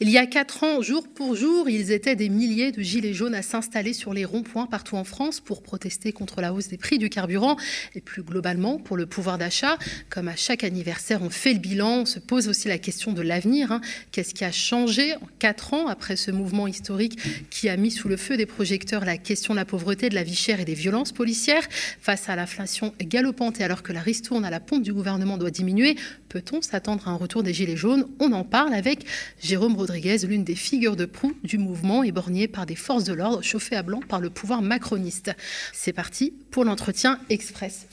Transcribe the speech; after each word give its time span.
Il 0.00 0.10
y 0.10 0.18
a 0.18 0.26
quatre 0.26 0.62
ans, 0.62 0.80
jour 0.80 1.08
pour 1.08 1.34
jour, 1.34 1.68
ils 1.68 1.90
étaient 1.90 2.14
des 2.14 2.28
milliers 2.28 2.70
de 2.72 2.82
gilets 2.82 3.14
jaunes 3.14 3.34
à 3.34 3.42
s'installer 3.42 3.92
sur 3.92 4.14
les 4.14 4.24
ronds-points 4.24 4.66
partout 4.66 4.96
en 4.96 5.04
France 5.04 5.40
pour 5.40 5.62
protester 5.62 6.12
contre 6.12 6.40
la 6.40 6.52
hausse 6.52 6.68
des 6.68 6.76
prix 6.76 6.98
du 6.98 7.08
carburant 7.08 7.56
et 7.94 8.00
plus 8.00 8.22
globalement 8.22 8.78
pour 8.78 8.96
le 8.96 9.06
pouvoir 9.06 9.38
d'achat. 9.38 9.78
Comme 10.08 10.28
à 10.28 10.36
chaque 10.36 10.62
anniversaire, 10.62 11.22
on 11.22 11.30
fait 11.30 11.52
le 11.52 11.58
bilan, 11.58 12.00
on 12.02 12.06
se 12.06 12.18
pose 12.18 12.48
aussi 12.48 12.68
la 12.68 12.78
question 12.78 13.12
de 13.12 13.22
l'avenir. 13.22 13.72
Hein. 13.72 13.80
Qu'est-ce 14.12 14.34
qui 14.34 14.44
a 14.44 14.52
changé 14.52 15.14
en 15.14 15.28
quatre 15.38 15.74
ans 15.74 15.88
après 15.88 16.16
ce 16.16 16.30
mouvement 16.30 16.66
historique 16.66 17.18
qui 17.50 17.68
a 17.68 17.76
mis 17.76 17.90
sous 17.90 18.08
le 18.08 18.16
feu 18.16 18.36
des 18.36 18.46
projecteurs 18.46 19.04
la 19.04 19.16
question 19.16 19.54
de 19.54 19.58
la 19.58 19.64
pauvreté, 19.64 20.10
de 20.10 20.14
la 20.14 20.22
vie 20.22 20.36
chère 20.36 20.60
et 20.60 20.64
des 20.64 20.74
violences 20.74 21.12
policières? 21.12 21.66
Face 22.00 22.28
à 22.28 22.36
l'inflation 22.36 22.94
galopante 23.00 23.60
et 23.60 23.64
alors 23.64 23.82
que 23.82 23.92
la 23.92 24.00
ristourne 24.00 24.44
à 24.44 24.50
la 24.50 24.60
pompe 24.60 24.82
du 24.82 24.92
gouvernement 24.92 25.38
doit 25.38 25.50
diminuer, 25.50 25.96
peut-on 26.28 26.62
s'attendre 26.62 27.08
à 27.08 27.10
un 27.10 27.16
retour 27.16 27.42
des 27.42 27.54
gilets 27.54 27.76
jaunes? 27.76 28.06
On 28.20 28.32
en 28.32 28.44
parle 28.44 28.74
avec 28.74 29.06
Jérôme 29.40 29.77
Rodriguez, 29.78 30.18
l'une 30.26 30.42
des 30.42 30.56
figures 30.56 30.96
de 30.96 31.04
proue 31.04 31.34
du 31.44 31.56
mouvement, 31.56 32.02
éborgné 32.02 32.48
par 32.48 32.66
des 32.66 32.74
forces 32.74 33.04
de 33.04 33.12
l'ordre 33.12 33.42
chauffées 33.42 33.76
à 33.76 33.84
blanc 33.84 34.00
par 34.08 34.20
le 34.20 34.28
pouvoir 34.28 34.60
macroniste. 34.60 35.30
C'est 35.72 35.92
parti 35.92 36.34
pour 36.50 36.64
l'entretien 36.64 37.20
express. 37.30 37.86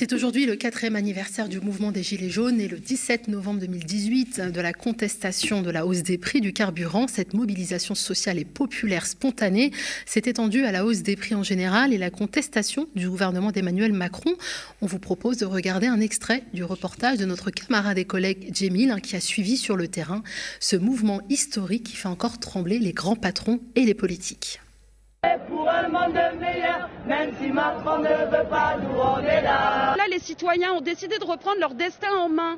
C'est 0.00 0.12
aujourd'hui 0.12 0.46
le 0.46 0.54
quatrième 0.54 0.94
anniversaire 0.94 1.48
du 1.48 1.58
mouvement 1.58 1.90
des 1.90 2.04
Gilets 2.04 2.30
jaunes 2.30 2.60
et 2.60 2.68
le 2.68 2.78
17 2.78 3.26
novembre 3.26 3.58
2018 3.62 4.42
de 4.42 4.60
la 4.60 4.72
contestation 4.72 5.60
de 5.60 5.72
la 5.72 5.84
hausse 5.86 6.04
des 6.04 6.18
prix 6.18 6.40
du 6.40 6.52
carburant. 6.52 7.08
Cette 7.08 7.34
mobilisation 7.34 7.96
sociale 7.96 8.38
et 8.38 8.44
populaire 8.44 9.06
spontanée 9.06 9.72
s'est 10.06 10.22
étendue 10.26 10.62
à 10.62 10.70
la 10.70 10.84
hausse 10.84 11.02
des 11.02 11.16
prix 11.16 11.34
en 11.34 11.42
général 11.42 11.92
et 11.92 11.98
la 11.98 12.10
contestation 12.10 12.86
du 12.94 13.10
gouvernement 13.10 13.50
d'Emmanuel 13.50 13.92
Macron. 13.92 14.34
On 14.82 14.86
vous 14.86 15.00
propose 15.00 15.38
de 15.38 15.46
regarder 15.46 15.88
un 15.88 16.00
extrait 16.00 16.44
du 16.54 16.62
reportage 16.62 17.18
de 17.18 17.24
notre 17.24 17.50
camarade 17.50 17.98
et 17.98 18.04
collègue 18.04 18.54
Jemil 18.54 18.92
hein, 18.92 19.00
qui 19.00 19.16
a 19.16 19.20
suivi 19.20 19.56
sur 19.56 19.74
le 19.74 19.88
terrain 19.88 20.22
ce 20.60 20.76
mouvement 20.76 21.22
historique 21.28 21.82
qui 21.82 21.96
fait 21.96 22.06
encore 22.06 22.38
trembler 22.38 22.78
les 22.78 22.92
grands 22.92 23.16
patrons 23.16 23.58
et 23.74 23.84
les 23.84 23.94
politiques. 23.94 24.60
Pour 25.48 25.68
un 25.68 25.88
monde 25.88 26.14
meilleur, 26.38 26.88
même 27.04 27.32
si 27.40 27.48
Macron 27.48 27.98
ne 27.98 28.08
veut 28.08 28.48
pas 28.48 28.76
nous, 28.80 28.96
on 29.00 29.18
est 29.18 29.42
là. 29.42 29.96
Là, 29.96 30.04
les 30.08 30.20
citoyens 30.20 30.74
ont 30.74 30.80
décidé 30.80 31.18
de 31.18 31.24
reprendre 31.24 31.58
leur 31.58 31.74
destin 31.74 32.14
en 32.16 32.28
main. 32.28 32.56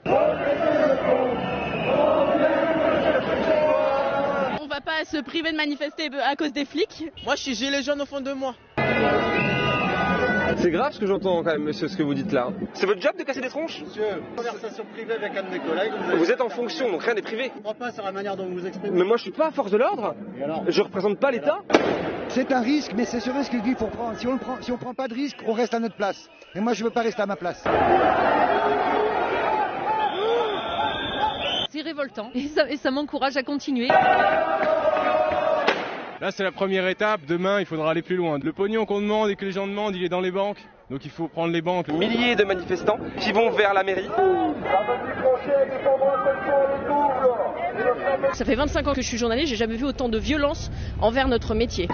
On 4.60 4.66
va 4.66 4.80
pas 4.82 5.06
se 5.06 5.22
priver 5.22 5.52
de 5.52 5.56
manifester 5.56 6.10
à 6.22 6.36
cause 6.36 6.52
des 6.52 6.66
flics. 6.66 7.04
Moi, 7.24 7.34
je 7.36 7.42
suis 7.44 7.54
gilet 7.54 7.82
jaune 7.82 8.02
au 8.02 8.06
fond 8.06 8.20
de 8.20 8.32
moi. 8.32 8.54
C'est 10.60 10.70
grave 10.70 10.92
ce 10.92 11.00
que 11.00 11.06
j'entends 11.06 11.42
quand 11.42 11.52
même, 11.52 11.62
monsieur, 11.62 11.88
ce 11.88 11.96
que 11.96 12.02
vous 12.02 12.12
dites 12.12 12.32
là. 12.32 12.48
C'est 12.74 12.84
votre 12.84 13.00
job 13.00 13.12
de 13.18 13.22
casser 13.24 13.40
des 13.40 13.48
tronches 13.48 13.82
Monsieur, 13.82 14.02
conversation 14.36 14.84
privée 14.92 15.14
avec 15.14 15.34
un 15.34 15.42
de 15.42 15.48
mes 15.48 15.58
collègues. 15.58 15.92
Vous, 16.18 16.30
êtes 16.30 16.40
en 16.40 16.50
fonction, 16.50 16.90
donc 16.90 17.02
rien 17.02 17.14
n'est 17.14 17.22
privé. 17.22 17.50
Je 17.54 17.60
crois 17.60 17.74
pas 17.74 17.90
sur 17.92 18.04
la 18.04 18.12
manière 18.12 18.36
dont 18.36 18.46
vous 18.46 18.58
vous 18.58 18.66
exprimez. 18.66 18.98
Mais 18.98 19.04
moi, 19.04 19.16
je 19.16 19.22
suis 19.22 19.30
pas 19.30 19.46
à 19.46 19.50
force 19.52 19.70
de 19.70 19.78
l'ordre. 19.78 20.14
Je 20.68 20.82
représente 20.82 21.18
pas 21.18 21.30
l'État. 21.30 21.60
C'est 22.28 22.52
un 22.52 22.60
risque, 22.60 22.92
mais 22.94 23.06
c'est 23.06 23.20
ce 23.20 23.30
risque 23.30 23.52
qu'il 23.62 23.74
faut 23.74 23.86
prendre. 23.86 24.18
Si 24.18 24.26
on 24.26 24.34
ne 24.34 24.38
prend, 24.38 24.60
si 24.60 24.70
on 24.70 24.76
prend 24.76 24.92
pas 24.92 25.08
de 25.08 25.14
risque, 25.14 25.38
on 25.46 25.52
reste 25.52 25.72
à 25.72 25.80
notre 25.80 25.96
place. 25.96 26.28
Et 26.54 26.60
moi, 26.60 26.74
je 26.74 26.84
veux 26.84 26.90
pas 26.90 27.02
rester 27.02 27.22
à 27.22 27.26
ma 27.26 27.36
place. 27.36 27.64
C'est 31.70 31.82
révoltant 31.82 32.30
et 32.34 32.48
ça, 32.48 32.68
et 32.68 32.76
ça 32.76 32.90
m'encourage 32.90 33.36
à 33.36 33.42
continuer. 33.42 33.88
Là, 36.20 36.30
c'est 36.30 36.44
la 36.44 36.52
première 36.52 36.86
étape. 36.86 37.22
Demain, 37.26 37.60
il 37.60 37.66
faudra 37.66 37.90
aller 37.90 38.02
plus 38.02 38.16
loin. 38.16 38.38
Le 38.42 38.52
pognon 38.52 38.84
qu'on 38.84 39.00
demande 39.00 39.30
et 39.30 39.36
que 39.36 39.44
les 39.46 39.52
gens 39.52 39.66
demandent, 39.66 39.96
il 39.96 40.04
est 40.04 40.10
dans 40.10 40.20
les 40.20 40.30
banques. 40.30 40.58
Donc 40.90 41.06
il 41.06 41.10
faut 41.10 41.28
prendre 41.28 41.50
les 41.50 41.62
banques. 41.62 41.88
Milliers 41.88 42.36
de 42.36 42.44
manifestants 42.44 42.98
qui 43.18 43.32
vont 43.32 43.50
vers 43.52 43.72
la 43.72 43.82
mairie. 43.82 44.08
Ça 48.34 48.44
fait 48.44 48.54
25 48.54 48.86
ans 48.86 48.92
que 48.92 49.00
je 49.00 49.06
suis 49.06 49.16
journaliste, 49.16 49.48
j'ai 49.48 49.56
jamais 49.56 49.76
vu 49.76 49.86
autant 49.86 50.10
de 50.10 50.18
violence 50.18 50.70
envers 51.00 51.26
notre 51.26 51.54
métier. 51.54 51.88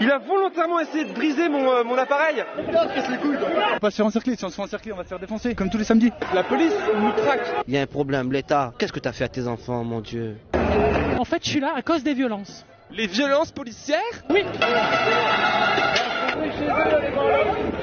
il 0.00 0.10
a 0.10 0.18
volontairement 0.18 0.80
essayé 0.80 1.04
de 1.04 1.12
briser 1.12 1.50
mon, 1.50 1.70
euh, 1.70 1.84
mon 1.84 1.98
appareil. 1.98 2.42
On 2.56 2.72
va 2.72 3.80
pas 3.80 3.90
se 3.90 3.96
faire 3.96 4.06
encercler, 4.06 4.36
si 4.36 4.44
on 4.46 4.48
se 4.48 4.54
fait 4.54 4.62
encercler, 4.62 4.92
on 4.92 4.96
va 4.96 5.04
se 5.04 5.08
faire 5.08 5.18
défoncer, 5.18 5.54
comme 5.54 5.68
tous 5.68 5.78
les 5.78 5.84
samedis. 5.84 6.12
La 6.34 6.44
police 6.44 6.72
nous 6.96 7.12
traque. 7.12 7.46
Il 7.68 7.74
y 7.74 7.78
a 7.78 7.82
un 7.82 7.86
problème, 7.86 8.32
l'État. 8.32 8.72
Qu'est-ce 8.78 8.92
que 8.92 9.00
tu 9.00 9.08
as 9.08 9.12
fait 9.12 9.24
à 9.24 9.28
tes 9.28 9.46
enfants, 9.46 9.84
mon 9.84 10.00
Dieu? 10.00 10.38
En 11.18 11.24
fait, 11.24 11.44
je 11.44 11.50
suis 11.50 11.60
là 11.60 11.72
à 11.76 11.82
cause 11.82 12.02
des 12.02 12.14
violences. 12.14 12.64
Les 12.94 13.06
violences 13.06 13.50
policières 13.52 14.00
Oui. 14.30 14.44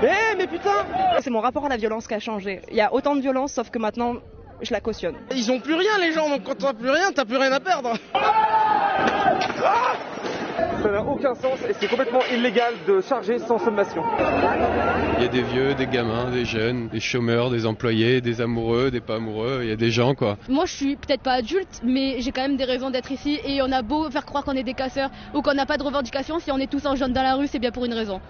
Eh 0.02 0.38
mais 0.38 0.48
putain 0.48 0.86
C'est 1.22 1.30
mon 1.30 1.40
rapport 1.42 1.66
à 1.66 1.70
la 1.70 1.78
violence 1.78 2.08
qui 2.08 2.14
a 2.14 2.20
changé. 2.20 2.62
Il 2.70 2.76
y 2.76 2.82
a 2.82 2.94
autant 2.94 3.16
de 3.16 3.22
violence 3.22 3.54
sauf 3.54 3.70
que 3.70 3.80
maintenant 3.80 4.16
je 4.62 4.74
la 4.74 4.82
cautionne. 4.82 5.16
Ils 5.36 5.52
ont 5.52 5.60
plus 5.60 5.74
rien 5.76 5.98
les 6.00 6.12
gens 6.12 6.30
donc 6.30 6.44
quand 6.44 6.56
t'as 6.56 6.74
plus 6.74 6.90
rien 6.90 7.12
t'as 7.14 7.26
plus 7.26 7.38
rien 7.38 7.52
à 7.52 7.60
perdre. 7.60 7.94
Ça 10.82 10.92
n'a 10.92 11.04
aucun 11.04 11.36
sens 11.36 11.60
et 11.68 11.74
c'est 11.80 11.88
complètement 11.88 12.22
illégal 12.34 12.74
de 12.88 13.02
charger 13.02 13.40
sans 13.40 13.60
sommation. 13.60 14.04
Il 15.18 15.24
y 15.24 15.26
a 15.26 15.30
des 15.30 15.42
vieux, 15.42 15.76
des 15.76 15.88
gamins, 15.88 16.32
des 16.32 16.46
jeunes, 16.46 16.90
des 16.90 17.00
chômeurs, 17.00 17.50
des 17.50 17.66
employés, 17.66 18.22
des 18.22 18.42
amoureux, 18.42 18.92
des 18.92 19.02
pas 19.02 19.16
amoureux, 19.16 19.60
il 19.64 19.70
y 19.70 19.72
a 19.72 19.76
des 19.76 19.92
gens 19.92 20.16
quoi. 20.16 20.38
Moi 20.48 20.66
je 20.66 20.74
suis 20.74 20.96
peut-être 20.96 21.22
pas 21.22 21.34
adulte 21.34 21.82
mais 21.84 22.22
j'ai 22.22 22.32
quand 22.32 22.42
même 22.42 22.58
des 22.58 22.66
raisons 22.66 22.90
d'être 22.90 23.12
ici 23.12 23.40
et 23.46 23.62
on 23.62 23.72
a 23.72 23.82
beau 23.82 24.10
faire 24.10 24.26
croire 24.26 24.44
qu'on 24.44 24.54
est 24.54 24.64
des 24.64 24.74
casseurs 24.74 25.12
ou 25.34 25.42
qu'on 25.42 25.54
n'a 25.54 25.66
pas 25.66 25.78
de 25.78 25.84
revendications, 25.84 26.40
si 26.40 26.52
on 26.52 26.58
est 26.58 26.72
tous 26.72 26.86
en 26.86 26.96
jaune 26.96 27.14
dans 27.14 27.24
la 27.24 27.36
rue 27.36 27.48
c'est 27.48 27.60
bien 27.60 27.72
pour 27.72 27.86
une 27.86 27.94
raison. 27.94 28.22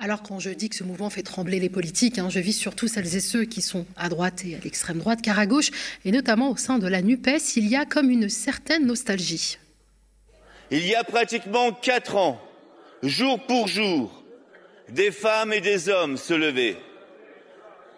Alors 0.00 0.22
quand 0.22 0.38
je 0.38 0.50
dis 0.50 0.68
que 0.68 0.76
ce 0.76 0.84
mouvement 0.84 1.10
fait 1.10 1.22
trembler 1.22 1.58
les 1.58 1.68
politiques, 1.68 2.18
hein, 2.20 2.28
je 2.30 2.38
vise 2.38 2.56
surtout 2.56 2.86
celles 2.86 3.16
et 3.16 3.20
ceux 3.20 3.44
qui 3.44 3.60
sont 3.60 3.84
à 3.96 4.08
droite 4.08 4.44
et 4.44 4.54
à 4.54 4.58
l'extrême 4.62 4.98
droite, 4.98 5.20
car 5.22 5.40
à 5.40 5.46
gauche, 5.46 5.72
et 6.04 6.12
notamment 6.12 6.50
au 6.50 6.56
sein 6.56 6.78
de 6.78 6.86
la 6.86 7.02
NUPES, 7.02 7.56
il 7.56 7.66
y 7.66 7.74
a 7.74 7.84
comme 7.84 8.08
une 8.08 8.28
certaine 8.28 8.86
nostalgie. 8.86 9.58
Il 10.70 10.86
y 10.86 10.94
a 10.94 11.02
pratiquement 11.02 11.72
quatre 11.72 12.16
ans, 12.16 12.38
jour 13.02 13.40
pour 13.46 13.68
jour, 13.68 14.22
des 14.90 15.10
femmes 15.10 15.52
et 15.52 15.62
des 15.62 15.88
hommes 15.88 16.18
se 16.18 16.34
levaient. 16.34 16.76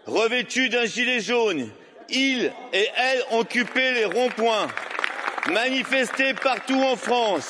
Revêtus 0.06 0.69
d'un 0.69 0.86
gilet 0.86 1.20
jaune, 1.20 1.69
ils 2.10 2.53
et 2.72 2.88
elles 2.97 3.25
ont 3.32 3.41
occupé 3.41 3.92
les 3.92 4.04
ronds-points, 4.04 4.69
manifesté 5.50 6.32
partout 6.34 6.80
en 6.80 6.94
France. 6.94 7.48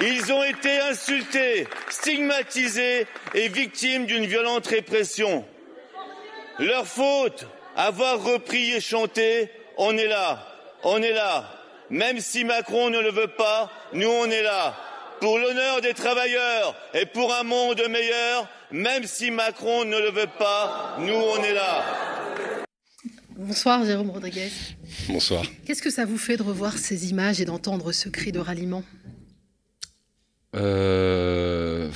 Ils 0.00 0.32
ont 0.32 0.44
été 0.44 0.78
insultés, 0.78 1.66
stigmatisés 1.88 3.06
et 3.34 3.48
victimes 3.48 4.06
d'une 4.06 4.26
violente 4.26 4.66
répression. 4.68 5.44
Leur 6.60 6.86
faute, 6.86 7.46
avoir 7.76 8.22
repris 8.22 8.70
et 8.72 8.80
chanté, 8.80 9.50
on 9.76 9.98
est 9.98 10.06
là, 10.06 10.46
on 10.84 11.02
est 11.02 11.12
là, 11.12 11.59
même 11.90 12.20
si 12.20 12.44
Macron 12.44 12.90
ne 12.90 13.00
le 13.00 13.10
veut 13.10 13.28
pas, 13.36 13.70
nous 13.92 14.08
on 14.08 14.26
est 14.26 14.42
là. 14.42 14.76
Pour 15.20 15.38
l'honneur 15.38 15.82
des 15.82 15.92
travailleurs 15.92 16.74
et 16.94 17.04
pour 17.04 17.34
un 17.34 17.42
monde 17.42 17.82
meilleur, 17.90 18.48
même 18.70 19.04
si 19.04 19.30
Macron 19.30 19.84
ne 19.84 19.98
le 19.98 20.10
veut 20.10 20.30
pas, 20.38 20.96
nous 21.00 21.12
on 21.12 21.42
est 21.44 21.52
là. 21.52 21.84
Bonsoir 23.36 23.84
Jérôme 23.84 24.10
Rodriguez. 24.10 24.50
Bonsoir. 25.08 25.44
Qu'est-ce 25.66 25.82
que 25.82 25.90
ça 25.90 26.04
vous 26.04 26.18
fait 26.18 26.36
de 26.36 26.42
revoir 26.42 26.78
ces 26.78 27.10
images 27.10 27.40
et 27.40 27.44
d'entendre 27.44 27.92
ce 27.92 28.08
cri 28.08 28.32
de 28.32 28.38
ralliement? 28.38 28.84
Euh, 30.56 31.90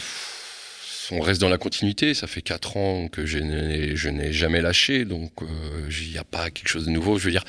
On 1.11 1.21
reste 1.21 1.41
dans 1.41 1.49
la 1.49 1.59
continuité. 1.59 2.15
Ça 2.15 2.26
fait 2.26 2.43
quatre 2.43 2.76
ans 2.76 3.09
que 3.09 3.26
je 3.26 3.38
n'ai 3.38 4.32
jamais 4.32 4.61
lâché, 4.61 5.05
donc 5.05 5.43
euh, 5.43 5.47
il 5.91 6.11
n'y 6.11 6.19
a 6.19 6.25
pas 6.25 6.50
quelque 6.50 6.69
chose 6.69 6.87
de 6.87 6.91
nouveau. 6.91 7.19
Je 7.19 7.26
veux 7.26 7.31
dire, 7.31 7.44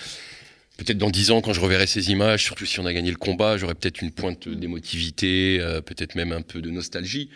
Peut-être 0.78 0.98
dans 0.98 1.10
dix 1.10 1.32
ans, 1.32 1.42
quand 1.42 1.54
je 1.54 1.62
reverrai 1.62 1.88
ces 1.88 2.12
images, 2.12 2.44
surtout 2.44 2.66
si 2.66 2.80
on 2.80 2.86
a 2.86 2.94
gagné 2.94 3.10
le 3.10 3.18
combat, 3.18 3.58
j'aurai 3.58 3.76
peut-être 3.76 4.02
une 4.02 4.12
pointe 4.12 4.50
d'émotivité, 4.50 5.58
euh, 5.62 5.82
peut-être 5.82 6.16
même 6.16 6.34
un 6.34 6.42
peu 6.42 6.62
de 6.62 6.70
nostalgie. 6.70 7.30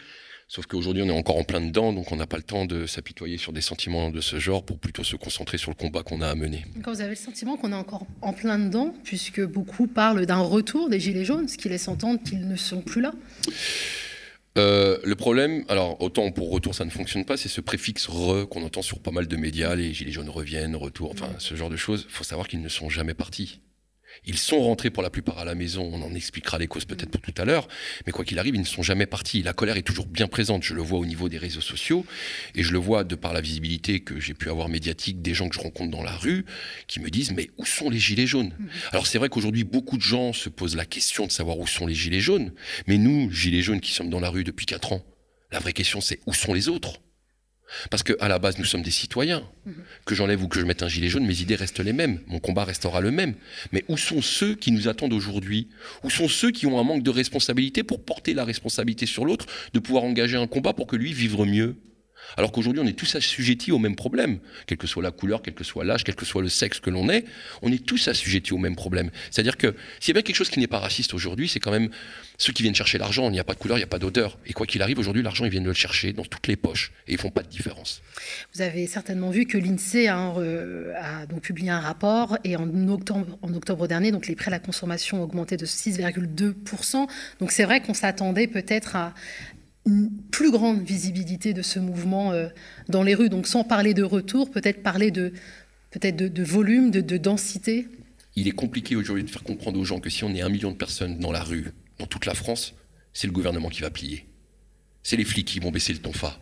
Sauf 0.51 0.65
qu'aujourd'hui, 0.65 1.03
on 1.03 1.09
est 1.09 1.17
encore 1.17 1.37
en 1.37 1.43
plein 1.43 1.61
dedans, 1.61 1.93
donc 1.93 2.11
on 2.11 2.15
n'a 2.15 2.25
pas 2.25 2.37
le 2.37 2.43
temps 2.43 2.65
de 2.65 2.87
s'apitoyer 2.87 3.37
sur 3.37 3.53
des 3.53 3.61
sentiments 3.61 4.09
de 4.09 4.19
ce 4.19 4.39
genre 4.39 4.65
pour 4.65 4.79
plutôt 4.79 5.03
se 5.03 5.15
concentrer 5.15 5.59
sur 5.59 5.69
le 5.69 5.75
combat 5.75 6.01
qu'on 6.01 6.21
a 6.21 6.27
à 6.27 6.33
mener. 6.33 6.65
Quand 6.83 6.91
vous 6.91 7.01
avez 7.01 7.11
le 7.11 7.15
sentiment 7.15 7.55
qu'on 7.55 7.71
est 7.71 7.75
encore 7.75 8.07
en 8.21 8.33
plein 8.33 8.57
dedans, 8.57 8.95
puisque 9.03 9.41
beaucoup 9.45 9.85
parlent 9.85 10.25
d'un 10.25 10.39
retour 10.39 10.89
des 10.89 10.99
Gilets 10.99 11.23
jaunes, 11.23 11.47
ce 11.47 11.55
qui 11.55 11.69
laisse 11.69 11.87
entendre 11.87 12.19
qu'ils 12.23 12.47
ne 12.47 12.55
sont 12.55 12.81
plus 12.81 12.99
là? 12.99 13.11
Euh, 14.57 14.97
le 15.03 15.15
problème, 15.15 15.63
alors 15.69 16.01
autant 16.01 16.31
pour 16.31 16.51
retour 16.51 16.73
ça 16.73 16.85
ne 16.85 16.89
fonctionne 16.89 17.23
pas, 17.23 17.37
c'est 17.37 17.49
ce 17.49 17.61
préfixe 17.61 18.07
re 18.07 18.47
qu'on 18.49 18.63
entend 18.63 18.81
sur 18.81 18.99
pas 18.99 19.11
mal 19.11 19.27
de 19.27 19.37
médias, 19.37 19.75
les 19.75 19.93
gilets 19.93 20.11
jaunes 20.11 20.29
reviennent, 20.29 20.75
retour, 20.75 21.11
enfin 21.11 21.29
ce 21.37 21.55
genre 21.55 21.69
de 21.69 21.77
choses. 21.77 22.05
Il 22.09 22.13
faut 22.13 22.23
savoir 22.23 22.47
qu'ils 22.47 22.61
ne 22.61 22.69
sont 22.69 22.89
jamais 22.89 23.13
partis. 23.13 23.61
Ils 24.25 24.37
sont 24.37 24.61
rentrés 24.61 24.89
pour 24.89 25.03
la 25.03 25.09
plupart 25.09 25.39
à 25.39 25.45
la 25.45 25.55
maison, 25.55 25.89
on 25.93 26.01
en 26.01 26.13
expliquera 26.13 26.57
les 26.57 26.67
causes 26.67 26.85
peut-être 26.85 27.09
pour 27.09 27.21
tout 27.21 27.33
à 27.41 27.45
l'heure, 27.45 27.67
mais 28.05 28.11
quoi 28.11 28.25
qu'il 28.25 28.39
arrive, 28.39 28.55
ils 28.55 28.61
ne 28.61 28.65
sont 28.65 28.83
jamais 28.83 29.05
partis. 29.05 29.43
La 29.43 29.53
colère 29.53 29.77
est 29.77 29.83
toujours 29.83 30.07
bien 30.07 30.27
présente, 30.27 30.63
je 30.63 30.73
le 30.73 30.81
vois 30.81 30.99
au 30.99 31.05
niveau 31.05 31.29
des 31.29 31.37
réseaux 31.37 31.61
sociaux, 31.61 32.05
et 32.55 32.63
je 32.63 32.71
le 32.71 32.79
vois 32.79 33.03
de 33.03 33.15
par 33.15 33.33
la 33.33 33.41
visibilité 33.41 34.01
que 34.01 34.19
j'ai 34.19 34.33
pu 34.33 34.49
avoir 34.49 34.69
médiatique 34.69 35.21
des 35.21 35.33
gens 35.33 35.49
que 35.49 35.55
je 35.55 35.61
rencontre 35.61 35.91
dans 35.91 36.03
la 36.03 36.15
rue, 36.15 36.45
qui 36.87 36.99
me 36.99 37.09
disent, 37.09 37.31
mais 37.31 37.49
où 37.57 37.65
sont 37.65 37.89
les 37.89 37.99
gilets 37.99 38.27
jaunes? 38.27 38.53
Mmh. 38.57 38.67
Alors 38.91 39.07
c'est 39.07 39.17
vrai 39.17 39.29
qu'aujourd'hui, 39.29 39.63
beaucoup 39.63 39.97
de 39.97 40.01
gens 40.01 40.33
se 40.33 40.49
posent 40.49 40.75
la 40.75 40.85
question 40.85 41.25
de 41.25 41.31
savoir 41.31 41.59
où 41.59 41.67
sont 41.67 41.87
les 41.87 41.95
gilets 41.95 42.21
jaunes, 42.21 42.53
mais 42.87 42.97
nous, 42.97 43.31
gilets 43.31 43.61
jaunes 43.61 43.81
qui 43.81 43.91
sommes 43.91 44.09
dans 44.09 44.19
la 44.19 44.29
rue 44.29 44.43
depuis 44.43 44.65
4 44.65 44.93
ans, 44.93 45.05
la 45.51 45.59
vraie 45.59 45.73
question 45.73 46.01
c'est 46.01 46.19
où 46.25 46.33
sont 46.33 46.53
les 46.53 46.69
autres? 46.69 46.99
Parce 47.89 48.03
qu'à 48.03 48.27
la 48.27 48.39
base, 48.39 48.57
nous 48.57 48.65
sommes 48.65 48.81
des 48.81 48.91
citoyens. 48.91 49.43
Que 50.05 50.15
j'enlève 50.15 50.41
ou 50.43 50.47
que 50.47 50.59
je 50.59 50.65
mette 50.65 50.83
un 50.83 50.87
gilet 50.87 51.09
jaune, 51.09 51.25
mes 51.25 51.41
idées 51.41 51.55
restent 51.55 51.79
les 51.79 51.93
mêmes. 51.93 52.19
Mon 52.27 52.39
combat 52.39 52.63
restera 52.63 53.01
le 53.01 53.11
même. 53.11 53.35
Mais 53.71 53.83
où 53.87 53.97
sont 53.97 54.21
ceux 54.21 54.55
qui 54.55 54.71
nous 54.71 54.87
attendent 54.87 55.13
aujourd'hui? 55.13 55.67
Où 56.03 56.09
sont 56.09 56.27
ceux 56.27 56.51
qui 56.51 56.65
ont 56.65 56.79
un 56.79 56.83
manque 56.83 57.03
de 57.03 57.09
responsabilité 57.09 57.83
pour 57.83 58.03
porter 58.03 58.33
la 58.33 58.45
responsabilité 58.45 59.05
sur 59.05 59.25
l'autre, 59.25 59.45
de 59.73 59.79
pouvoir 59.79 60.03
engager 60.03 60.37
un 60.37 60.47
combat 60.47 60.73
pour 60.73 60.87
que 60.87 60.95
lui 60.95 61.13
vivre 61.13 61.45
mieux? 61.45 61.75
Alors 62.37 62.51
qu'aujourd'hui, 62.51 62.81
on 62.83 62.87
est 62.87 62.93
tous 62.93 63.15
assujettis 63.15 63.71
au 63.71 63.79
même 63.79 63.95
problème, 63.95 64.39
quelle 64.65 64.77
que 64.77 64.87
soit 64.87 65.03
la 65.03 65.11
couleur, 65.11 65.41
quel 65.41 65.53
que 65.53 65.63
soit 65.63 65.83
l'âge, 65.83 66.03
quel 66.03 66.15
que 66.15 66.25
soit 66.25 66.41
le 66.41 66.49
sexe 66.49 66.79
que 66.79 66.89
l'on 66.89 67.09
est, 67.09 67.25
on 67.61 67.71
est 67.71 67.85
tous 67.85 68.07
assujettis 68.07 68.53
au 68.53 68.57
même 68.57 68.75
problème. 68.75 69.11
C'est-à-dire 69.31 69.57
que 69.57 69.75
s'il 69.99 70.09
y 70.09 70.11
a 70.11 70.13
bien 70.13 70.21
quelque 70.21 70.35
chose 70.35 70.49
qui 70.49 70.59
n'est 70.59 70.67
pas 70.67 70.79
raciste 70.79 71.13
aujourd'hui, 71.13 71.47
c'est 71.47 71.59
quand 71.59 71.71
même 71.71 71.89
ceux 72.37 72.53
qui 72.53 72.63
viennent 72.63 72.75
chercher 72.75 72.97
l'argent. 72.97 73.27
Il 73.29 73.33
n'y 73.33 73.39
a 73.39 73.43
pas 73.43 73.53
de 73.53 73.59
couleur, 73.59 73.77
il 73.77 73.81
n'y 73.81 73.85
a 73.85 73.87
pas 73.87 73.99
d'odeur. 73.99 74.37
Et 74.45 74.53
quoi 74.53 74.65
qu'il 74.65 74.81
arrive, 74.81 74.99
aujourd'hui, 74.99 75.21
l'argent, 75.21 75.45
ils 75.45 75.51
viennent 75.51 75.65
le 75.65 75.73
chercher 75.73 76.13
dans 76.13 76.23
toutes 76.23 76.47
les 76.47 76.55
poches 76.55 76.91
et 77.07 77.13
ils 77.13 77.19
font 77.19 77.31
pas 77.31 77.43
de 77.43 77.49
différence. 77.49 78.01
Vous 78.53 78.61
avez 78.61 78.87
certainement 78.87 79.29
vu 79.29 79.45
que 79.45 79.57
l'INSEE 79.57 80.07
a, 80.07 80.33
a, 80.95 81.25
donc 81.25 81.41
publié 81.41 81.69
un 81.69 81.79
rapport 81.79 82.37
et 82.43 82.55
en 82.55 82.87
octobre, 82.87 83.37
en 83.41 83.53
octobre 83.53 83.87
dernier, 83.87 84.11
donc 84.11 84.27
les 84.27 84.35
prêts 84.35 84.47
à 84.47 84.51
la 84.51 84.59
consommation 84.59 85.21
ont 85.21 85.23
augmenté 85.23 85.57
de 85.57 85.65
6,2%. 85.65 87.07
Donc 87.39 87.51
c'est 87.51 87.65
vrai 87.65 87.81
qu'on 87.81 87.93
s'attendait 87.93 88.47
peut-être 88.47 88.95
à, 88.95 89.13
une 89.85 90.09
plus 90.31 90.51
grande 90.51 90.81
visibilité 90.81 91.53
de 91.53 91.61
ce 91.61 91.79
mouvement 91.79 92.31
euh, 92.31 92.47
dans 92.87 93.03
les 93.03 93.15
rues. 93.15 93.29
Donc 93.29 93.47
sans 93.47 93.63
parler 93.63 93.93
de 93.93 94.03
retour, 94.03 94.51
peut-être 94.51 94.83
parler 94.83 95.11
de, 95.11 95.33
peut-être 95.91 96.15
de, 96.15 96.43
volume, 96.43 96.91
de, 96.91 97.17
densité. 97.17 97.87
Il 98.35 98.47
est 98.47 98.51
compliqué 98.51 98.95
aujourd'hui 98.95 99.23
de 99.23 99.29
faire 99.29 99.43
comprendre 99.43 99.79
aux 99.79 99.85
gens 99.85 99.99
que 99.99 100.09
si 100.09 100.23
on 100.23 100.33
est 100.33 100.41
un 100.41 100.49
million 100.49 100.71
de 100.71 100.77
personnes 100.77 101.19
dans 101.19 101.31
la 101.31 101.43
rue, 101.43 101.71
dans 101.97 102.07
toute 102.07 102.25
la 102.25 102.35
France, 102.35 102.73
c'est 103.13 103.27
le 103.27 103.33
gouvernement 103.33 103.69
qui 103.69 103.81
va 103.81 103.89
plier. 103.89 104.25
C'est 105.03 105.17
les 105.17 105.25
flics 105.25 105.47
qui 105.47 105.59
vont 105.59 105.71
baisser 105.71 105.93
le 105.93 105.99
tonfa. 105.99 106.39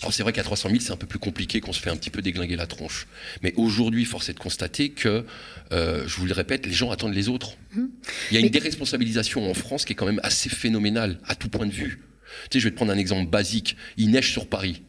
Alors 0.00 0.12
c'est 0.12 0.24
vrai 0.24 0.32
qu'à 0.32 0.42
300 0.42 0.70
000, 0.70 0.80
c'est 0.80 0.90
un 0.90 0.96
peu 0.96 1.06
plus 1.06 1.20
compliqué, 1.20 1.60
qu'on 1.60 1.72
se 1.72 1.80
fait 1.80 1.90
un 1.90 1.96
petit 1.96 2.10
peu 2.10 2.22
déglinguer 2.22 2.56
la 2.56 2.66
tronche. 2.66 3.06
Mais 3.42 3.54
aujourd'hui, 3.56 4.04
force 4.04 4.28
est 4.28 4.34
de 4.34 4.38
constater 4.40 4.90
que, 4.90 5.24
euh, 5.70 6.02
je 6.08 6.16
vous 6.16 6.26
le 6.26 6.32
répète, 6.32 6.66
les 6.66 6.72
gens 6.72 6.90
attendent 6.90 7.14
les 7.14 7.28
autres. 7.28 7.56
Mmh. 7.74 7.84
Il 8.30 8.34
y 8.34 8.36
a 8.38 8.40
une 8.40 8.48
déresponsabilisation 8.48 9.48
en 9.48 9.54
France 9.54 9.84
qui 9.84 9.92
est 9.92 9.96
quand 9.96 10.06
même 10.06 10.20
assez 10.24 10.48
phénoménale, 10.48 11.20
à 11.24 11.36
tout 11.36 11.48
point 11.48 11.66
de 11.66 11.72
vue. 11.72 12.00
Tu 12.50 12.58
sais, 12.58 12.60
je 12.60 12.64
vais 12.64 12.70
te 12.70 12.76
prendre 12.76 12.92
un 12.92 12.98
exemple 12.98 13.30
basique. 13.30 13.76
Il 13.96 14.10
neige 14.10 14.30
sur 14.30 14.46
Paris. 14.46 14.82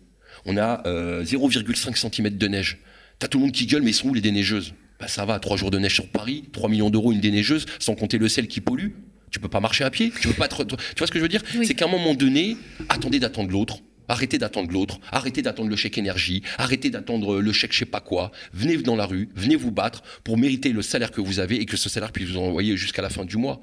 On 0.45 0.57
a 0.57 0.81
0,5 0.83 1.89
euh, 1.89 2.09
cm 2.09 2.29
de 2.29 2.47
neige. 2.47 2.79
T'as 3.19 3.27
tout 3.27 3.37
le 3.37 3.43
monde 3.45 3.53
qui 3.53 3.65
gueule, 3.65 3.81
mais 3.81 3.91
ils 3.91 3.95
sont 3.95 4.09
où 4.09 4.13
les 4.13 4.21
déneigeuses? 4.21 4.73
Bah, 4.99 5.07
Ça 5.07 5.25
va, 5.25 5.39
3 5.39 5.57
jours 5.57 5.71
de 5.71 5.79
neige 5.79 5.93
sur 5.93 6.07
Paris, 6.09 6.45
3 6.51 6.69
millions 6.69 6.89
d'euros 6.89 7.11
une 7.11 7.21
déneigeuse, 7.21 7.65
sans 7.79 7.95
compter 7.95 8.17
le 8.17 8.27
sel 8.27 8.47
qui 8.47 8.61
pollue. 8.61 8.89
Tu 9.31 9.39
peux 9.39 9.49
pas 9.49 9.59
marcher 9.59 9.83
à 9.83 9.89
pied. 9.89 10.11
Tu 10.21 10.27
peux 10.27 10.33
pas 10.33 10.47
Tu 10.47 10.65
vois 10.97 11.07
ce 11.07 11.11
que 11.11 11.17
je 11.17 11.23
veux 11.23 11.29
dire? 11.29 11.41
C'est 11.63 11.73
qu'à 11.73 11.85
un 11.85 11.89
moment 11.89 12.13
donné, 12.13 12.55
attendez 12.89 13.19
d'attendre 13.19 13.49
l'autre. 13.49 13.79
Arrêtez 14.07 14.37
d'attendre 14.37 14.71
l'autre, 14.71 14.99
arrêtez 15.11 15.41
d'attendre 15.41 15.69
le 15.69 15.75
chèque 15.75 15.97
énergie, 15.97 16.43
arrêtez 16.57 16.89
d'attendre 16.89 17.39
le 17.39 17.53
chèque 17.53 17.71
je 17.71 17.79
sais 17.79 17.85
pas 17.85 18.01
quoi. 18.01 18.31
Venez 18.51 18.77
dans 18.77 18.97
la 18.97 19.05
rue, 19.05 19.29
venez 19.33 19.55
vous 19.55 19.71
battre 19.71 20.03
pour 20.23 20.37
mériter 20.37 20.73
le 20.73 20.81
salaire 20.81 21.11
que 21.11 21.21
vous 21.21 21.39
avez 21.39 21.61
et 21.61 21.65
que 21.65 21.77
ce 21.77 21.87
salaire 21.87 22.11
puisse 22.11 22.29
vous 22.29 22.37
envoyer 22.37 22.75
jusqu'à 22.75 23.01
la 23.01 23.09
fin 23.09 23.23
du 23.23 23.37
mois. 23.37 23.61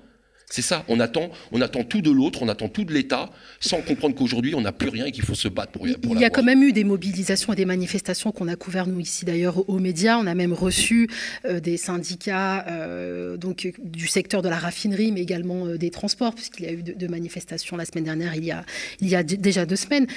C'est 0.51 0.63
ça, 0.63 0.85
on 0.89 0.99
attend, 0.99 1.31
on 1.53 1.61
attend 1.61 1.85
tout 1.85 2.03
de 2.03 2.11
l'autre, 2.11 2.43
on 2.43 2.49
attend 2.49 2.69
tout 2.69 2.85
de 2.85 2.93
l'État, 2.93 3.31
sans 3.61 3.83
comprendre 3.83 4.17
qu'aujourd'hui 4.17 4.57
on 4.57 4.61
n'a 4.61 4.73
plus 4.73 4.89
rien 4.89 5.05
et 5.07 5.13
qu'il 5.13 5.25
faut 5.25 5.37
se 5.37 5.47
battre 5.47 5.71
pour, 5.71 5.87
pour 6.03 6.15
Il 6.17 6.21
y 6.21 6.25
a 6.25 6.31
quand 6.31 6.43
même 6.43 6.65
eu 6.65 6.73
des 6.73 6.83
mobilisations 6.83 7.53
et 7.53 7.57
des 7.57 7.65
manifestations 7.65 8.33
qu'on 8.33 8.49
a 8.49 8.57
couvert 8.57 8.89
nous 8.89 8.99
ici 8.99 9.25
d'ailleurs 9.25 9.69
aux 9.69 9.79
médias. 9.79 10.19
On 10.19 10.27
a 10.27 10.35
même 10.35 10.53
reçu 10.53 11.09
euh, 11.45 11.61
des 11.61 11.77
syndicats 11.77 12.67
euh, 12.67 13.37
donc 13.37 13.73
du 13.79 14.09
secteur 14.09 14.43
de 14.43 14.49
la 14.49 14.59
raffinerie, 14.59 15.13
mais 15.13 15.21
également 15.21 15.67
euh, 15.67 15.79
des 15.79 15.91
transports, 15.91 16.35
puisqu'il 16.35 16.65
y 16.65 16.69
a 16.69 16.73
eu 16.73 16.83
de, 16.83 17.07
manifestations 17.07 17.77
la 17.77 17.85
semaine 17.85 18.05
dernière, 18.05 18.35
il 18.35 18.45
y 18.45 18.51
a, 18.51 18.65
il 19.01 19.09
y 19.09 19.15
a 19.15 19.23
déjà 19.23 19.67
deux 19.67 19.77
semaines. 19.77 20.09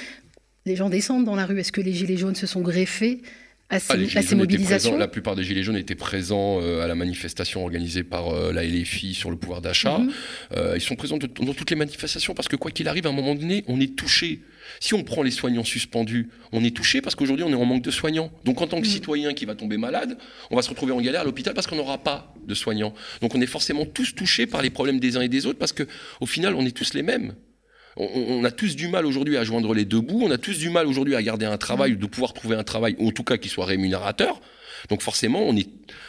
Les 0.66 0.74
gens 0.74 0.88
descendent 0.88 1.24
dans 1.24 1.36
la 1.36 1.46
rue. 1.46 1.60
Est-ce 1.60 1.72
que 1.72 1.80
les 1.80 1.92
gilets 1.92 2.16
jaunes 2.16 2.34
se 2.34 2.46
sont 2.46 2.60
greffés? 2.60 3.20
À 3.74 4.22
ces, 4.22 4.34
mobilisations 4.34 4.96
La 4.96 5.08
plupart 5.08 5.34
des 5.36 5.44
Gilets 5.44 5.62
jaunes 5.62 5.76
étaient 5.76 5.94
présents 5.94 6.60
euh, 6.60 6.82
à 6.82 6.86
la 6.86 6.94
manifestation 6.94 7.62
organisée 7.62 8.04
par 8.04 8.28
euh, 8.28 8.52
la 8.52 8.64
LFI 8.64 9.14
sur 9.14 9.30
le 9.30 9.36
pouvoir 9.36 9.60
d'achat. 9.60 9.98
Mhm. 9.98 10.12
Euh, 10.56 10.72
ils 10.76 10.80
sont 10.80 10.96
présents 10.96 11.18
dans 11.18 11.54
toutes 11.54 11.70
les 11.70 11.76
manifestations 11.76 12.34
parce 12.34 12.48
que 12.48 12.56
quoi 12.56 12.70
qu'il 12.70 12.88
arrive, 12.88 13.06
à 13.06 13.10
un 13.10 13.12
moment 13.12 13.34
donné, 13.34 13.64
on 13.66 13.80
est 13.80 13.96
touché. 13.96 14.40
Si 14.80 14.94
on 14.94 15.02
prend 15.02 15.22
les 15.22 15.30
soignants 15.30 15.64
suspendus, 15.64 16.28
on 16.52 16.64
est 16.64 16.74
touché 16.74 17.00
parce 17.00 17.14
qu'aujourd'hui, 17.14 17.44
on 17.44 17.50
est 17.50 17.54
en 17.54 17.64
manque 17.64 17.82
de 17.82 17.90
soignants. 17.90 18.30
Donc 18.44 18.62
en 18.62 18.66
tant 18.66 18.80
que 18.80 18.86
mhm. 18.86 18.92
citoyen 18.92 19.34
qui 19.34 19.44
va 19.44 19.54
tomber 19.54 19.76
malade, 19.76 20.16
on 20.50 20.56
va 20.56 20.62
se 20.62 20.70
retrouver 20.70 20.92
en 20.92 21.00
galère 21.00 21.22
à 21.22 21.24
l'hôpital 21.24 21.54
parce 21.54 21.66
qu'on 21.66 21.76
n'aura 21.76 21.98
pas 21.98 22.34
de 22.46 22.54
soignants. 22.54 22.94
Donc 23.20 23.34
on 23.34 23.40
est 23.40 23.46
forcément 23.46 23.84
tous 23.84 24.14
touchés 24.14 24.46
par 24.46 24.62
les 24.62 24.70
problèmes 24.70 25.00
des 25.00 25.16
uns 25.16 25.20
et 25.20 25.28
des 25.28 25.46
autres 25.46 25.58
parce 25.58 25.72
qu'au 25.72 26.26
final, 26.26 26.54
on 26.54 26.64
est 26.64 26.76
tous 26.76 26.94
les 26.94 27.02
mêmes. 27.02 27.34
On, 27.96 28.42
a 28.44 28.50
tous 28.50 28.74
du 28.74 28.88
mal 28.88 29.06
aujourd'hui 29.06 29.36
à 29.36 29.44
joindre 29.44 29.72
les 29.72 29.84
deux 29.84 30.00
bouts, 30.00 30.22
on 30.22 30.30
a 30.30 30.38
tous 30.38 30.58
du 30.58 30.68
mal 30.68 30.86
aujourd'hui 30.86 31.14
à 31.14 31.22
garder 31.22 31.46
un 31.46 31.58
travail, 31.58 31.92
ou 31.92 31.96
de 31.96 32.06
pouvoir 32.06 32.32
trouver 32.32 32.56
un 32.56 32.64
travail, 32.64 32.96
ou 32.98 33.08
en 33.08 33.12
tout 33.12 33.22
cas 33.22 33.36
qui 33.36 33.48
soit 33.48 33.64
rémunérateur. 33.64 34.40
Donc 34.88 35.00
forcément, 35.00 35.42
on 35.42 35.56
est, 35.56 35.68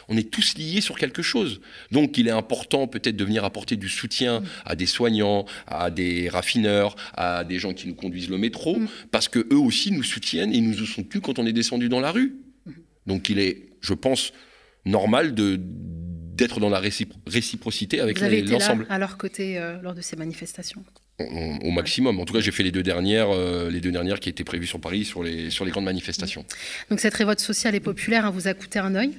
on 0.09 0.17
est 0.17 0.29
tous 0.29 0.57
liés 0.57 0.81
sur 0.81 0.97
quelque 0.97 1.21
chose. 1.21 1.61
Donc 1.91 2.17
il 2.17 2.27
est 2.27 2.31
important 2.31 2.87
peut-être 2.87 3.15
de 3.15 3.23
venir 3.23 3.45
apporter 3.45 3.75
du 3.75 3.87
soutien 3.87 4.43
à 4.65 4.75
des 4.75 4.85
soignants, 4.85 5.45
à 5.67 5.91
des 5.91 6.27
raffineurs, 6.29 6.95
à 7.13 7.43
des 7.43 7.59
gens 7.59 7.73
qui 7.73 7.87
nous 7.87 7.95
conduisent 7.95 8.29
le 8.29 8.37
métro, 8.37 8.77
mm. 8.77 8.87
parce 9.11 9.29
que 9.29 9.39
eux 9.51 9.57
aussi 9.57 9.91
nous 9.91 10.03
soutiennent 10.03 10.53
et 10.53 10.61
nous 10.61 10.85
sont 10.85 11.03
plus 11.03 11.21
quand 11.21 11.39
on 11.39 11.45
est 11.45 11.53
descendu 11.53 11.87
dans 11.87 12.01
la 12.01 12.11
rue. 12.11 12.35
Donc 13.05 13.29
il 13.29 13.39
est, 13.39 13.69
je 13.81 13.93
pense, 13.93 14.33
normal 14.85 15.35
de 15.35 15.59
d'être 16.35 16.59
dans 16.59 16.69
la 16.69 16.81
réciprocité 16.81 18.01
avec 18.01 18.19
l'ensemble. 18.19 18.85
à 18.89 18.99
leur 18.99 19.17
côté 19.17 19.57
euh, 19.57 19.81
lors 19.81 19.93
de 19.93 20.01
ces 20.01 20.17
manifestations? 20.17 20.83
Au 21.19 21.71
maximum. 21.71 22.19
En 22.19 22.25
tout 22.25 22.33
cas, 22.33 22.41
j'ai 22.41 22.51
fait 22.51 22.63
les 22.63 22.71
deux 22.71 22.83
dernières, 22.83 23.29
euh, 23.29 23.69
les 23.69 23.79
deux 23.79 23.91
dernières 23.91 24.19
qui 24.19 24.27
étaient 24.27 24.43
prévues 24.43 24.67
sur 24.67 24.81
Paris, 24.81 25.05
sur 25.05 25.23
les, 25.23 25.49
sur 25.49 25.63
les 25.63 25.71
grandes 25.71 25.85
manifestations. 25.85 26.45
Donc 26.89 26.99
cette 26.99 27.13
révolte 27.13 27.39
sociale 27.39 27.73
et 27.73 27.79
populaire 27.79 28.25
hein, 28.25 28.31
vous 28.31 28.47
a 28.47 28.53
coûté 28.53 28.79
un 28.79 28.95
œil. 28.95 29.11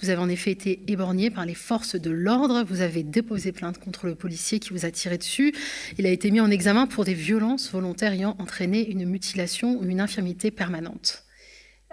Vous 0.00 0.10
avez 0.10 0.20
en 0.20 0.28
effet 0.28 0.50
été 0.50 0.80
éborgné 0.88 1.30
par 1.30 1.46
les 1.46 1.54
forces 1.54 1.96
de 1.96 2.10
l'ordre. 2.10 2.64
Vous 2.64 2.82
avez 2.82 3.02
déposé 3.02 3.52
plainte 3.52 3.78
contre 3.78 4.06
le 4.06 4.14
policier 4.14 4.58
qui 4.58 4.70
vous 4.70 4.84
a 4.84 4.90
tiré 4.90 5.16
dessus. 5.16 5.54
Il 5.96 6.06
a 6.06 6.10
été 6.10 6.30
mis 6.30 6.40
en 6.40 6.50
examen 6.50 6.86
pour 6.86 7.04
des 7.04 7.14
violences 7.14 7.70
volontaires 7.70 8.12
ayant 8.12 8.36
entraîné 8.38 8.86
une 8.86 9.06
mutilation 9.06 9.78
ou 9.80 9.84
une 9.84 10.00
infirmité 10.00 10.50
permanente. 10.50 11.24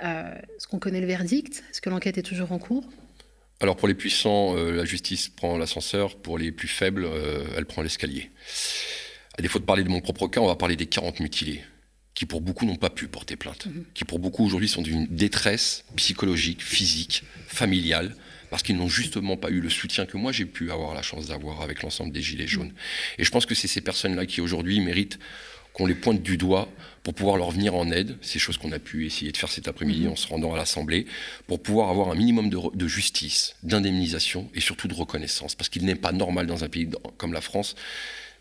Euh, 0.03 0.35
est-ce 0.57 0.67
qu'on 0.67 0.79
connaît 0.79 0.99
le 0.99 1.07
verdict? 1.07 1.63
Est-ce 1.71 1.79
que 1.79 1.89
l'enquête 1.89 2.17
est 2.17 2.23
toujours 2.23 2.51
en 2.51 2.59
cours? 2.59 2.83
Alors 3.61 3.77
pour 3.77 3.87
les 3.87 3.93
puissants, 3.93 4.57
euh, 4.57 4.71
la 4.71 4.83
justice 4.83 5.29
prend 5.29 5.57
l'ascenseur, 5.57 6.17
pour 6.17 6.37
les 6.37 6.51
plus 6.51 6.67
faibles, 6.67 7.07
elle 7.55 7.65
prend 7.65 7.81
l'escalier. 7.81 8.29
À 9.37 9.41
défaut 9.41 9.59
de 9.59 9.65
parler 9.65 9.83
de 9.83 9.89
mon 9.89 10.01
propre 10.01 10.27
cas, 10.27 10.39
on 10.41 10.47
va 10.47 10.55
parler 10.55 10.75
des 10.75 10.85
40 10.85 11.19
mutilés 11.19 11.61
qui 12.15 12.25
pour 12.25 12.41
beaucoup 12.41 12.65
n'ont 12.65 12.77
pas 12.77 12.89
pu 12.89 13.07
porter 13.07 13.35
plainte, 13.35 13.67
mhm. 13.67 13.85
qui 13.93 14.05
pour 14.05 14.19
beaucoup 14.19 14.43
aujourd'hui 14.45 14.69
sont 14.69 14.81
d'une 14.81 15.05
détresse 15.07 15.83
psychologique, 15.97 16.63
physique, 16.63 17.23
familiale, 17.45 18.15
parce 18.49 18.63
qu'ils 18.63 18.77
n'ont 18.77 18.87
justement 18.87 19.35
pas 19.35 19.49
eu 19.49 19.59
le 19.59 19.69
soutien 19.69 20.05
que 20.05 20.15
moi 20.15 20.31
j'ai 20.31 20.45
pu 20.45 20.71
avoir 20.71 20.93
la 20.93 21.01
chance 21.01 21.27
d'avoir 21.27 21.61
avec 21.61 21.83
l'ensemble 21.83 22.13
des 22.13 22.21
Gilets 22.21 22.47
jaunes. 22.47 22.71
Et 23.17 23.25
je 23.25 23.31
pense 23.31 23.45
que 23.45 23.53
c'est 23.53 23.67
ces 23.67 23.81
personnes-là 23.81 24.25
qui 24.25 24.39
aujourd'hui 24.39 24.79
méritent 24.79 25.19
qu'on 25.73 25.85
les 25.85 25.95
pointe 25.95 26.23
du 26.23 26.37
doigt 26.37 26.69
pour 27.03 27.13
pouvoir 27.13 27.35
leur 27.35 27.51
venir 27.51 27.75
en 27.75 27.91
aide, 27.91 28.17
ces 28.21 28.39
choses 28.39 28.57
qu'on 28.57 28.71
a 28.71 28.79
pu 28.79 29.05
essayer 29.05 29.33
de 29.33 29.37
faire 29.37 29.51
cet 29.51 29.67
après-midi 29.67 30.05
mhm. 30.05 30.11
en 30.11 30.15
se 30.15 30.27
rendant 30.27 30.53
à 30.53 30.57
l'Assemblée, 30.57 31.05
pour 31.47 31.61
pouvoir 31.61 31.89
avoir 31.89 32.11
un 32.11 32.15
minimum 32.15 32.49
de, 32.49 32.57
de 32.73 32.87
justice, 32.87 33.57
d'indemnisation 33.61 34.49
et 34.55 34.61
surtout 34.61 34.87
de 34.87 34.93
reconnaissance. 34.93 35.53
Parce 35.53 35.67
qu'il 35.67 35.83
n'est 35.83 35.95
pas 35.95 36.13
normal 36.13 36.47
dans 36.47 36.63
un 36.63 36.69
pays 36.69 36.89
comme 37.17 37.33
la 37.33 37.41
France 37.41 37.75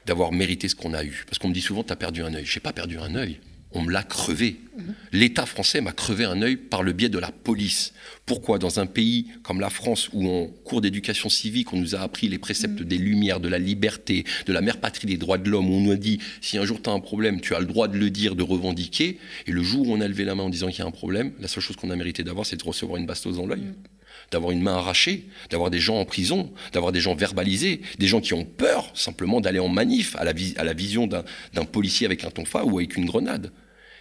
d'avoir 0.07 0.33
mérité 0.33 0.69
ce 0.69 0.75
qu'on 0.75 0.95
a 0.95 1.05
eu. 1.05 1.25
Parce 1.27 1.39
qu'on 1.39 1.49
me 1.49 1.55
dit 1.55 1.61
souvent, 1.61 1.83
tu 1.83 1.93
as 1.93 1.97
perdu 1.97 2.23
un 2.23 2.35
œil. 2.35 2.45
Je 2.45 2.57
n'ai 2.57 2.61
pas 2.61 2.73
perdu 2.73 2.99
un 2.99 3.15
œil. 3.15 3.39
On 3.77 3.83
me 3.83 3.91
l'a 3.91 4.05
crevé. 4.05 4.61
Mhm. 4.77 4.95
L'État 5.13 5.47
français 5.47 5.81
m'a 5.81 5.91
crevé 5.91 6.25
un 6.25 6.41
œil 6.43 6.57
par 6.57 6.85
le 6.85 6.93
biais 6.93 7.09
de 7.09 7.19
la 7.19 7.33
police. 7.33 7.93
Pourquoi? 8.25 8.61
Dans 8.61 8.79
un 8.79 8.87
pays 8.87 9.27
comme 9.43 9.59
la 9.59 9.69
France, 9.69 10.11
où 10.13 10.29
en 10.29 10.47
cours 10.47 10.81
d'éducation 10.81 11.29
civique, 11.29 11.73
on 11.73 11.81
nous 11.81 11.97
a 11.97 11.99
appris 11.99 12.29
les 12.29 12.39
préceptes 12.39 12.81
mhm. 12.81 12.87
des 12.87 12.99
Lumières, 12.99 13.41
de 13.41 13.49
la 13.49 13.59
liberté, 13.59 14.25
de 14.47 14.53
la 14.53 14.61
mère 14.61 14.79
patrie 14.79 15.09
des 15.09 15.17
droits 15.17 15.39
de 15.39 15.51
l'homme, 15.51 15.69
où 15.69 15.75
on 15.75 15.81
nous 15.81 15.93
a 15.93 15.97
dit, 15.97 16.21
si 16.41 16.57
un 16.57 16.65
jour 16.65 16.81
tu 16.81 16.89
as 16.89 16.93
un 16.93 17.01
problème, 17.01 17.41
tu 17.41 17.55
as 17.57 17.59
le 17.59 17.67
droit 17.67 17.89
de 17.89 17.99
le 17.99 18.11
dire, 18.11 18.37
de 18.37 18.45
revendiquer. 18.45 19.19
Et 19.49 19.51
le 19.51 19.63
jour 19.63 19.89
où 19.89 19.93
on 19.93 20.01
a 20.01 20.07
levé 20.07 20.25
la 20.25 20.37
main 20.37 20.45
en 20.45 20.51
disant 20.51 20.69
qu'il 20.69 20.79
y 20.79 20.83
a 20.83 20.87
un 20.87 20.93
problème, 20.93 21.33
la 21.41 21.49
seule 21.49 21.63
chose 21.63 21.77
qu'on 21.77 21.91
a 21.91 21.97
mérité 21.97 22.23
d'avoir, 22.23 22.47
c'est 22.47 22.57
de 22.57 22.65
recevoir 22.65 22.99
une 22.99 23.07
bastose 23.07 23.39
dans 23.39 23.47
l'œil. 23.47 23.65
D'avoir 24.35 24.51
une 24.51 24.63
main 24.63 24.75
arrachée, 24.75 25.29
d'avoir 25.51 25.71
des 25.71 25.79
gens 25.79 25.97
en 26.01 26.05
prison, 26.05 26.53
d'avoir 26.73 26.91
des 26.91 27.01
gens 27.01 27.15
verbalisés, 27.15 27.83
des 28.01 28.09
gens 28.09 28.21
qui 28.21 28.35
ont 28.35 28.45
peur 28.45 28.91
simplement 28.95 29.41
d'aller 29.41 29.61
en 29.61 29.69
manif 29.69 30.17
à 30.17 30.25
la, 30.25 30.73
vision 30.73 31.07
d'un 31.07 31.65
policier 31.65 32.05
avec 32.05 32.25
un 32.25 32.31
tonfa 32.31 32.65
ou 32.65 32.79
avec 32.79 32.97
une 32.97 33.07
grenade. 33.07 33.53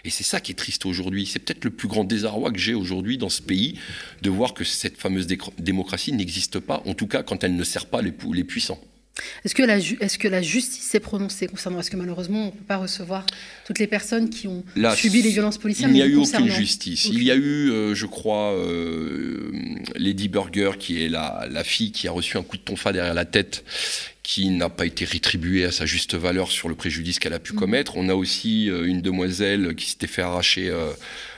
Et 0.06 0.10
c'est 0.10 0.24
ça 0.24 0.42
qui 0.42 0.52
est 0.52 0.56
triste 0.56 0.88
aujourd'hui. 0.88 1.28
C'est 1.28 1.38
peut-être 1.38 1.64
le 1.64 1.70
plus 1.70 1.88
grand 1.88 2.04
désarroi 2.04 2.52
que 2.52 2.58
j'ai 2.58 2.74
aujourd'hui 2.74 3.20
dans 3.20 3.30
ce 3.30 3.44
pays, 3.44 3.78
de 4.24 4.32
voir 4.32 4.56
que 4.56 4.64
cette 4.64 4.98
fameuse 4.98 5.28
démocratie 5.60 6.14
n'existe 6.14 6.60
pas, 6.60 6.82
en 6.88 6.96
tout 6.96 7.08
cas 7.08 7.22
quand 7.22 7.44
elle 7.44 7.56
ne 7.56 7.64
sert 7.64 7.86
pas 7.86 8.02
les 8.02 8.12
puissants. 8.44 8.82
Est-ce 9.46 9.54
que, 9.54 9.62
la 9.62 9.78
est 9.78 10.18
que 10.18 10.28
la 10.28 10.42
justice 10.42 10.84
s'est 10.84 11.00
prononcée 11.00 11.46
concernant 11.46 11.80
Est-ce 11.80 11.92
que 11.92 11.98
malheureusement, 11.98 12.44
on 12.44 12.46
ne 12.48 12.52
peut 12.52 12.66
pas 12.68 12.78
recevoir 12.78 13.26
toutes 13.66 13.78
les 13.78 13.86
personnes 13.86 14.30
qui 14.30 14.48
ont 14.48 14.64
subi 14.96 15.22
les 15.22 15.30
violences 15.30 15.60
policières 15.60 15.90
Il 15.90 15.94
n'y 15.94 16.02
a 16.02 16.08
eu 16.08 16.16
aucune 16.16 16.50
justice. 16.50 17.06
Il 17.06 17.22
y 17.22 17.30
a 17.30 17.36
eu, 17.36 17.70
euh, 17.70 17.94
je 17.94 18.08
crois, 18.08 18.54
euh, 18.54 19.52
Lady 19.96 20.30
Burger, 20.30 20.72
qui 20.80 21.04
est 21.04 21.10
la, 21.10 21.48
la, 21.52 21.64
fille 21.64 21.92
qui 21.92 22.08
a 22.08 22.12
reçu 22.12 22.38
un 22.38 22.44
coup 22.44 22.58
de 22.58 22.64
tonfa 22.64 22.92
derrière 22.92 23.14
la 23.14 23.26
tête, 23.26 23.64
qui 24.24 24.50
n'a 24.50 24.70
pas 24.70 24.88
été 24.88 25.06
rétribuée 25.06 25.66
à 25.66 25.72
sa 25.72 25.86
juste 25.86 26.16
valeur 26.16 26.52
sur 26.52 26.68
le 26.68 26.74
préjudice 26.74 27.20
qu'elle 27.20 27.34
a 27.34 27.40
pu 27.40 27.54
mhm. 27.54 27.60
commettre. 27.60 27.98
On 27.98 28.10
a 28.10 28.16
aussi 28.16 28.68
euh, 28.72 28.86
une 28.86 29.02
demoiselle 29.02 29.76
qui 29.76 29.92
s'était 29.92 30.08
fait 30.08 30.24
arracher 30.24 30.74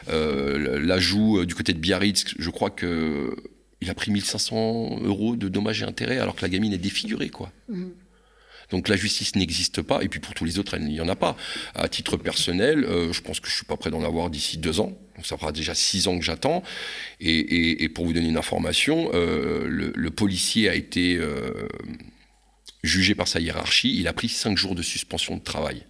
la 0.08 1.00
joue 1.00 1.46
du 1.46 1.56
côté 1.56 1.74
de 1.74 1.80
Biarritz. 1.80 2.24
Je 2.40 2.50
crois 2.52 2.70
que 2.70 3.36
il 3.86 3.92
a 3.92 3.94
pris 3.94 4.12
1500 4.12 5.02
euros 5.04 5.36
de 5.36 5.48
dommages 5.48 5.84
et 5.84 5.86
intérêts 5.86 6.18
alors 6.18 6.36
que 6.36 6.42
la 6.42 6.50
gamine 6.50 6.74
est 6.74 6.80
défigurée, 6.80 7.30
quoi. 7.30 7.52
Mm. 7.70 7.90
Donc 8.72 8.88
la 8.90 8.96
justice 8.96 9.36
n'existe 9.36 9.84
pas, 9.84 10.04
et 10.04 10.08
puis 10.08 10.20
pour 10.20 10.34
tous 10.34 10.44
les 10.44 10.58
autres, 10.58 10.76
il 10.76 10.86
n'y 10.86 11.00
en 11.00 11.08
a 11.08 11.16
pas. 11.16 11.38
À 11.76 11.88
titre 11.88 12.18
personnel, 12.18 12.84
euh, 12.84 13.14
je 13.14 13.22
pense 13.22 13.40
que 13.40 13.48
je 13.48 13.54
suis 13.54 13.66
pas 13.66 13.78
prêt 13.78 13.92
d'en 13.92 14.04
avoir 14.04 14.32
d'ici 14.32 14.58
deux 14.58 14.80
ans. 14.80 14.98
Donc 15.16 15.28
ça 15.28 15.38
fera 15.38 15.52
déjà 15.52 15.76
six 15.76 16.08
ans 16.08 16.18
que 16.18 16.26
j'attends. 16.26 16.64
Et, 17.20 17.88
pour 17.90 18.06
vous 18.06 18.14
donner 18.14 18.28
une 18.28 18.38
information, 18.38 19.12
euh, 19.14 19.68
le, 19.68 20.10
policier 20.10 20.68
a 20.68 20.74
été 20.74 21.16
euh, 21.16 21.68
jugé 22.82 23.14
par 23.14 23.28
sa 23.28 23.40
hiérarchie. 23.40 23.96
Il 24.00 24.08
a 24.08 24.14
pris 24.14 24.30
cinq 24.30 24.58
jours 24.58 24.74
de 24.74 24.82
suspension 24.82 25.38
de 25.38 25.44
travail. 25.44 25.84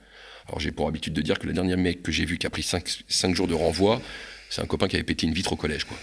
Alors 0.47 0.59
j'ai 0.59 0.71
pour 0.71 0.89
habitude 0.89 1.13
de 1.13 1.21
dire 1.21 1.39
que 1.39 1.47
le 1.47 1.53
dernier 1.53 1.77
mec 1.77 2.03
que 2.03 2.11
j'ai 2.11 2.25
vu 2.25 2.37
qui 2.37 2.45
a 2.45 2.49
pris 2.49 2.61
cinq, 2.61 2.83
cinq 3.07 3.33
jours 3.33 3.47
de 3.47 3.53
renvoi, 3.53 4.01
c'est 4.49 4.61
un 4.61 4.65
copain 4.65 4.89
qui 4.89 4.97
avait 4.97 5.03
pété 5.03 5.25
une 5.25 5.33
vitre 5.33 5.53
au 5.53 5.55
collège, 5.55 5.85
quoi 5.85 5.97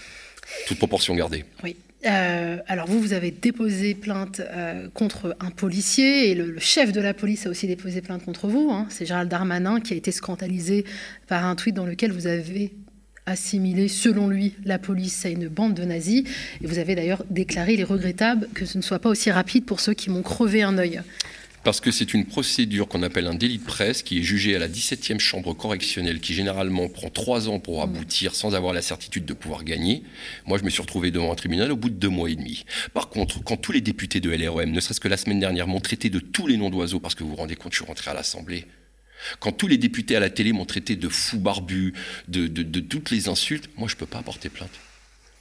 toute 0.67 0.77
proportion 0.77 1.15
gardée. 1.15 1.45
Oui. 1.63 1.75
Euh, 2.05 2.57
alors 2.67 2.87
vous, 2.87 2.99
vous 2.99 3.13
avez 3.13 3.31
déposé 3.31 3.95
plainte 3.95 4.41
euh, 4.41 4.89
contre 4.93 5.37
un 5.39 5.51
policier 5.51 6.31
et 6.31 6.35
le, 6.35 6.59
chef 6.59 6.91
de 6.91 6.99
la 6.99 7.13
police 7.13 7.45
a 7.45 7.49
aussi 7.49 7.65
déposé 7.65 8.01
plainte 8.01 8.25
contre 8.25 8.47
vous. 8.47 8.71
Hein. 8.71 8.87
C'est 8.89 9.05
Gérald 9.05 9.29
Darmanin 9.29 9.79
qui 9.79 9.93
a 9.93 9.97
été 9.97 10.11
scandalisé 10.11 10.83
par 11.27 11.45
un 11.45 11.55
tweet 11.55 11.75
dans 11.75 11.85
lequel 11.85 12.11
vous 12.11 12.27
avez 12.27 12.73
assimilé, 13.25 13.87
selon 13.87 14.27
lui, 14.27 14.53
la 14.65 14.79
police 14.79 15.25
à 15.25 15.29
une 15.29 15.47
bande 15.47 15.75
de 15.75 15.85
nazis. 15.85 16.23
Et 16.61 16.67
vous 16.67 16.77
avez 16.77 16.95
d'ailleurs 16.95 17.23
déclaré, 17.29 17.75
il 17.75 17.79
est 17.79 17.85
regrettable 17.85 18.49
que 18.53 18.65
ce 18.65 18.77
ne 18.77 18.83
soit 18.83 18.99
pas 18.99 19.09
aussi 19.09 19.31
rapide 19.31 19.63
pour 19.63 19.79
ceux 19.79 19.93
qui 19.93 20.09
m'ont 20.09 20.23
crevé 20.23 20.61
un 20.61 20.77
œil 20.77 21.01
parce 21.63 21.79
que 21.79 21.91
c'est 21.91 22.13
une 22.13 22.25
procédure 22.25 22.87
qu'on 22.87 23.03
appelle 23.03 23.27
un 23.27 23.33
délit 23.33 23.57
de 23.57 23.63
presse 23.63 24.03
qui 24.03 24.19
est 24.19 24.23
jugé 24.23 24.55
à 24.55 24.59
la 24.59 24.67
17e 24.67 25.19
chambre 25.19 25.53
correctionnelle 25.53 26.19
qui 26.19 26.33
généralement 26.33 26.89
prend 26.89 27.09
trois 27.09 27.47
ans 27.47 27.59
pour 27.59 27.81
aboutir 27.81 28.35
sans 28.35 28.53
avoir 28.53 28.73
la 28.73 28.81
certitude 28.81 29.25
de 29.25 29.33
pouvoir 29.33 29.63
gagner. 29.63 30.03
Moi, 30.45 30.57
je 30.57 30.63
me 30.63 30.69
suis 30.69 30.81
retrouvé 30.81 31.11
devant 31.11 31.31
un 31.31 31.35
tribunal 31.35 31.71
au 31.71 31.77
bout 31.77 31.89
de 31.89 31.95
deux 31.95 32.09
mois 32.09 32.29
et 32.29 32.35
demi. 32.35 32.65
Par 32.93 33.09
contre, 33.09 33.41
quand 33.43 33.57
tous 33.57 33.71
les 33.71 33.81
députés 33.81 34.19
de 34.19 34.29
LREM, 34.29 34.71
ne 34.71 34.79
serait-ce 34.79 34.99
que 34.99 35.07
la 35.07 35.17
semaine 35.17 35.39
dernière, 35.39 35.67
m'ont 35.67 35.79
traité 35.79 36.09
de 36.09 36.19
tous 36.19 36.47
les 36.47 36.57
noms 36.57 36.69
d'oiseaux, 36.69 36.99
parce 36.99 37.15
que 37.15 37.23
vous 37.23 37.29
vous 37.29 37.35
rendez 37.37 37.55
compte, 37.55 37.71
je 37.71 37.77
suis 37.77 37.85
rentré 37.85 38.11
à 38.11 38.13
l'Assemblée, 38.13 38.65
quand 39.39 39.53
tous 39.53 39.67
les 39.67 39.77
députés 39.77 40.15
à 40.15 40.19
la 40.19 40.29
télé 40.29 40.51
m'ont 40.51 40.65
traité 40.65 40.95
de 40.97 41.07
fou 41.07 41.39
barbu, 41.39 41.93
de, 42.27 42.47
de, 42.47 42.79
toutes 42.81 43.09
les 43.11 43.29
insultes, 43.29 43.69
moi, 43.77 43.87
je 43.87 43.95
ne 43.95 43.99
peux 43.99 44.05
pas 44.05 44.19
apporter 44.19 44.49
plainte. 44.49 44.71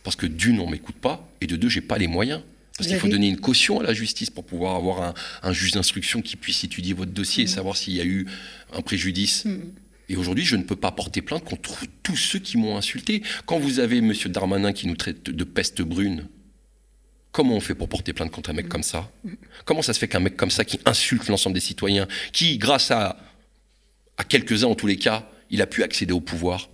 Parce 0.05 0.17
que 0.17 0.27
d'une, 0.27 0.61
on 0.61 0.69
m'écoute 0.69 0.97
pas, 0.97 1.29
et 1.41 1.47
de 1.47 1.57
deux, 1.57 1.69
j'ai 1.69 1.81
pas 1.81 1.99
les 1.99 2.07
moyens. 2.07 2.43
Parce 2.77 2.89
qu'il 2.89 2.99
faut 2.99 3.09
donner 3.09 3.29
une 3.29 3.41
caution 3.41 3.81
à 3.81 3.83
la 3.83 3.93
justice 3.93 4.31
pour 4.31 4.45
pouvoir 4.45 4.77
avoir 4.77 5.15
un, 5.43 5.53
juge 5.53 5.73
d'instruction 5.73 6.23
qui 6.23 6.37
puisse 6.37 6.65
étudier 6.65 6.95
votre 6.95 7.13
dossier 7.13 7.45
et 7.45 7.47
mm. 7.47 7.51
savoir 7.51 7.77
s'il 7.77 7.95
y 7.95 8.01
a 8.01 8.05
eu 8.05 8.27
un 8.73 8.81
préjudice. 8.81 9.45
Mm. 9.45 9.61
Et 10.09 10.17
aujourd'hui, 10.17 10.45
je 10.45 10.57
ne 10.57 10.63
peux 10.63 10.77
pas 10.77 10.91
porter 10.91 11.23
plainte 11.23 11.45
contre 11.45 11.85
tous 12.03 12.17
ceux 12.17 12.39
qui 12.39 12.57
m'ont 12.57 12.77
insulté. 12.77 13.23
Quand 13.47 13.59
vous 13.59 13.79
avez 13.79 13.99
M. 13.99 14.13
Darmanin 14.27 14.73
qui 14.73 14.87
nous 14.87 14.97
traite 14.97 15.25
de 15.25 15.45
peste 15.45 15.83
brune, 15.83 16.29
comment 17.31 17.55
on 17.57 17.61
fait 17.61 17.75
pour 17.75 17.89
porter 17.89 18.13
plainte 18.13 18.31
contre 18.31 18.51
un 18.51 18.55
mec 18.55 18.67
mm. 18.67 18.71
comme 18.71 18.83
ça 18.83 19.11
Comment 19.65 19.83
ça 19.83 19.93
se 19.93 19.99
fait 19.99 20.09
qu'un 20.09 20.21
mec 20.21 20.37
comme 20.37 20.51
ça 20.51 20.65
qui 20.65 20.81
insulte 20.87 21.29
l'ensemble 21.29 21.55
des 21.55 21.61
citoyens, 21.61 22.09
qui, 22.33 22.57
grâce 22.57 22.91
à, 22.91 23.19
à 24.17 24.25
quelques-uns 24.25 24.69
en 24.69 24.75
tous 24.75 24.87
les 24.87 24.97
cas, 24.97 25.29
il 25.51 25.61
a 25.61 25.67
pu 25.67 25.83
accéder 25.83 26.15
au 26.15 26.21
pouvoir? 26.21 26.71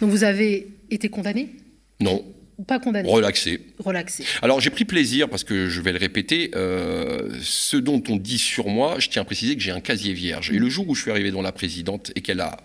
Donc 0.00 0.10
vous 0.10 0.24
avez 0.24 0.66
été 0.90 1.08
condamné? 1.08 1.50
Non 2.00 2.24
pas 2.66 2.78
condamné. 2.78 3.08
Relaxé. 3.08 3.60
Relaxé. 3.78 4.24
Alors 4.42 4.60
j'ai 4.60 4.70
pris 4.70 4.84
plaisir, 4.84 5.28
parce 5.28 5.44
que 5.44 5.68
je 5.68 5.80
vais 5.80 5.92
le 5.92 5.98
répéter, 5.98 6.50
euh, 6.54 7.30
ce 7.42 7.76
dont 7.76 8.02
on 8.08 8.16
dit 8.16 8.38
sur 8.38 8.68
moi, 8.68 8.96
je 8.98 9.08
tiens 9.08 9.22
à 9.22 9.24
préciser 9.24 9.56
que 9.56 9.62
j'ai 9.62 9.70
un 9.70 9.80
casier 9.80 10.12
vierge. 10.12 10.50
Et 10.50 10.58
le 10.58 10.68
jour 10.68 10.88
où 10.88 10.94
je 10.94 11.02
suis 11.02 11.10
arrivé 11.10 11.30
dans 11.30 11.42
la 11.42 11.52
présidente 11.52 12.10
et 12.16 12.20
qu'elle 12.20 12.40
a 12.40 12.56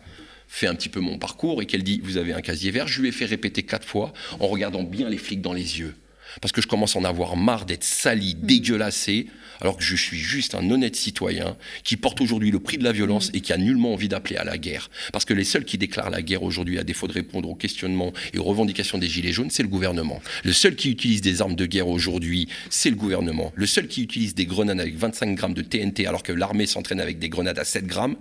fait 0.48 0.68
un 0.68 0.76
petit 0.76 0.90
peu 0.90 1.00
mon 1.00 1.18
parcours 1.18 1.62
et 1.62 1.66
qu'elle 1.66 1.84
dit 1.84 2.02
vous 2.04 2.18
avez 2.18 2.34
un 2.34 2.42
casier 2.42 2.72
vierge, 2.72 2.92
je 2.92 3.02
lui 3.02 3.10
ai 3.10 3.12
fait 3.12 3.26
répéter 3.26 3.64
quatre 3.64 3.88
fois 3.88 4.14
en 4.40 4.48
regardant 4.48 4.84
bien 4.84 5.10
les 5.10 5.18
flics 5.18 5.42
dans 5.42 5.54
les 5.54 5.80
yeux 5.80 5.96
parce 6.42 6.52
que 6.52 6.62
je 6.62 6.68
commence 6.68 6.96
à 6.96 7.00
en 7.00 7.04
avoir 7.04 7.36
marre 7.36 7.66
d'être 7.66 7.84
sali, 7.84 8.36
mm. 8.36 8.46
dégueulassé, 8.46 9.28
alors 9.62 9.78
que 9.78 9.84
je 9.84 9.96
suis 9.96 10.18
juste 10.18 10.56
un 10.56 10.70
honnête 10.70 10.96
citoyen 10.96 11.56
qui 11.84 11.98
porte 11.98 12.22
aujourd'hui 12.22 12.52
le 12.52 12.60
prix 12.60 12.78
de 12.78 12.84
la 12.84 12.92
violence 12.92 13.32
mm. 13.32 13.36
et 13.36 13.42
qui 13.42 13.54
a 13.54 13.58
nullement 13.58 13.94
envie 13.94 14.08
d'appeler 14.08 14.38
à 14.38 14.44
la 14.44 14.58
guerre. 14.58 14.90
Parce 15.12 15.26
que 15.26 15.34
les 15.34 15.44
seuls 15.44 15.66
qui 15.66 15.78
déclarent 15.78 16.10
la 16.10 16.22
guerre 16.22 16.44
aujourd'hui, 16.44 16.80
à 16.80 16.84
défaut 16.84 17.08
de 17.08 17.14
répondre 17.14 17.50
aux 17.50 17.56
questionnements 17.56 18.14
et 18.34 18.40
aux 18.40 18.44
revendications 18.44 18.98
des 18.98 19.08
Gilets 19.08 19.34
jaunes, 19.34 19.50
c'est 19.50 19.64
le 19.64 19.70
gouvernement. 19.70 20.22
Le 20.44 20.54
seul 20.54 20.76
qui 20.76 20.92
utilise 20.92 21.22
des 21.22 21.42
armes 21.42 21.56
de 21.56 21.66
guerre 21.66 21.88
aujourd'hui, 21.88 22.48
c'est 22.70 22.90
le 22.90 22.96
gouvernement. 22.96 23.52
Le 23.56 23.66
seul 23.66 23.88
qui 23.88 24.02
utilise 24.04 24.36
des 24.36 24.46
grenades 24.46 24.80
avec 24.80 24.98
25 24.98 25.36
grammes 25.36 25.54
de 25.54 25.62
TNT, 25.62 26.08
alors 26.08 26.24
que 26.24 26.32
l'armée 26.32 26.66
s'entraîne 26.66 27.00
avec 27.00 27.20
des 27.20 27.30
grenades 27.30 27.60
à 27.60 27.64
7 27.64 27.86
grammes, 27.86 28.16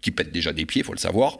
qui 0.00 0.10
pètent 0.10 0.32
déjà 0.32 0.52
des 0.52 0.66
pieds, 0.66 0.82
il 0.82 0.84
faut 0.84 0.92
le 0.92 0.98
savoir, 0.98 1.38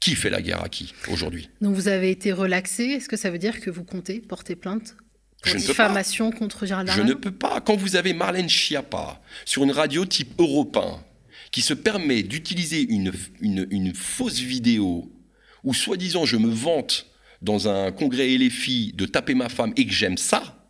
qui 0.00 0.14
fait 0.14 0.30
la 0.30 0.42
guerre 0.42 0.64
à 0.64 0.68
qui 0.68 0.94
aujourd'hui? 1.10 1.48
Donc 1.60 1.74
vous 1.74 1.88
avez 1.88 2.10
été 2.10 2.32
relaxé. 2.32 2.84
Est-ce 2.84 3.08
que 3.08 3.16
ça 3.16 3.30
veut 3.30 3.38
dire 3.38 3.60
que 3.60 3.70
vous 3.70 3.84
comptez 3.84 4.20
porter 4.20 4.56
plainte 4.56 4.96
je 5.44 5.56
diffamation 5.56 6.30
contre 6.30 6.66
Gérald 6.66 6.90
Je 6.94 7.02
ne 7.02 7.14
peux 7.14 7.30
pas. 7.30 7.60
Quand 7.60 7.76
vous 7.76 7.96
avez 7.96 8.12
Marlène 8.14 8.48
Schiappa 8.48 9.20
sur 9.44 9.64
une 9.64 9.72
radio 9.72 10.04
type 10.04 10.32
européen 10.38 11.02
qui 11.50 11.62
se 11.62 11.74
permet 11.74 12.22
d'utiliser 12.22 12.82
une, 12.82 13.12
une, 13.40 13.94
fausse 13.94 14.38
vidéo 14.38 15.12
où 15.64 15.74
soi-disant 15.74 16.24
je 16.24 16.36
me 16.36 16.48
vante 16.48 17.06
dans 17.42 17.68
un 17.68 17.92
congrès 17.92 18.30
et 18.30 18.38
les 18.38 18.50
filles 18.50 18.92
de 18.94 19.04
taper 19.04 19.34
ma 19.34 19.48
femme 19.48 19.72
et 19.76 19.86
que 19.86 19.92
j'aime 19.92 20.16
ça, 20.16 20.66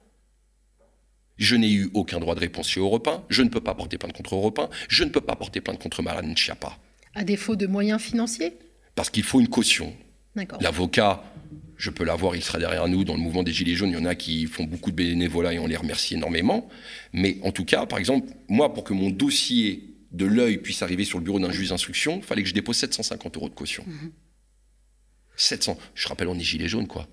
je 1.36 1.54
n'ai 1.54 1.70
eu 1.70 1.90
aucun 1.94 2.18
droit 2.18 2.34
de 2.34 2.40
réponse 2.40 2.68
chez 2.68 2.80
Europe 2.80 3.08
je 3.28 3.42
ne 3.42 3.48
peux 3.48 3.60
pas 3.60 3.74
porter 3.74 3.98
plainte 3.98 4.12
contre 4.12 4.34
Europe 4.34 4.60
je 4.88 5.04
ne 5.04 5.10
peux 5.10 5.20
pas 5.20 5.36
porter 5.36 5.60
plainte 5.60 5.78
contre 5.78 6.02
Marlène 6.02 6.36
Schiappa. 6.36 6.78
À 7.14 7.24
défaut 7.24 7.56
de 7.56 7.66
moyens 7.66 8.00
financiers? 8.00 8.54
Parce 8.94 9.10
qu'il 9.10 9.22
faut 9.22 9.40
une 9.40 9.48
caution. 9.48 9.94
L'avocat 10.60 11.22
je 11.82 11.90
peux 11.90 12.04
l'avoir, 12.04 12.36
il 12.36 12.42
sera 12.42 12.60
derrière 12.60 12.86
nous. 12.86 13.02
Dans 13.02 13.14
le 13.14 13.20
mouvement 13.20 13.42
des 13.42 13.52
Gilets 13.52 13.74
jaunes, 13.74 13.90
il 13.90 13.94
y 13.94 14.00
en 14.00 14.04
a 14.04 14.14
qui 14.14 14.46
font 14.46 14.62
beaucoup 14.62 14.92
de 14.92 14.96
bénévolat 14.96 15.54
et 15.54 15.58
on 15.58 15.66
les 15.66 15.76
remercie 15.76 16.14
énormément. 16.14 16.68
Mais 17.12 17.38
en 17.42 17.50
tout 17.50 17.64
cas, 17.64 17.86
par 17.86 17.98
exemple, 17.98 18.32
moi, 18.48 18.72
pour 18.72 18.84
que 18.84 18.92
mon 18.92 19.10
dossier 19.10 19.82
de 20.12 20.24
l'œil 20.24 20.58
puisse 20.58 20.82
arriver 20.82 21.04
sur 21.04 21.18
le 21.18 21.24
bureau 21.24 21.40
d'un 21.40 21.50
juge 21.50 21.70
d'instruction, 21.70 22.18
il 22.18 22.22
fallait 22.22 22.42
que 22.42 22.48
je 22.48 22.54
dépose 22.54 22.76
750 22.76 23.36
euros 23.36 23.48
de 23.48 23.54
caution. 23.54 23.84
700. 25.36 25.72
Mhm. 25.72 25.78
Je 25.96 26.08
rappelle, 26.08 26.28
on 26.28 26.38
est 26.38 26.44
Gilets 26.44 26.68
jaunes, 26.68 26.86
quoi. 26.86 27.08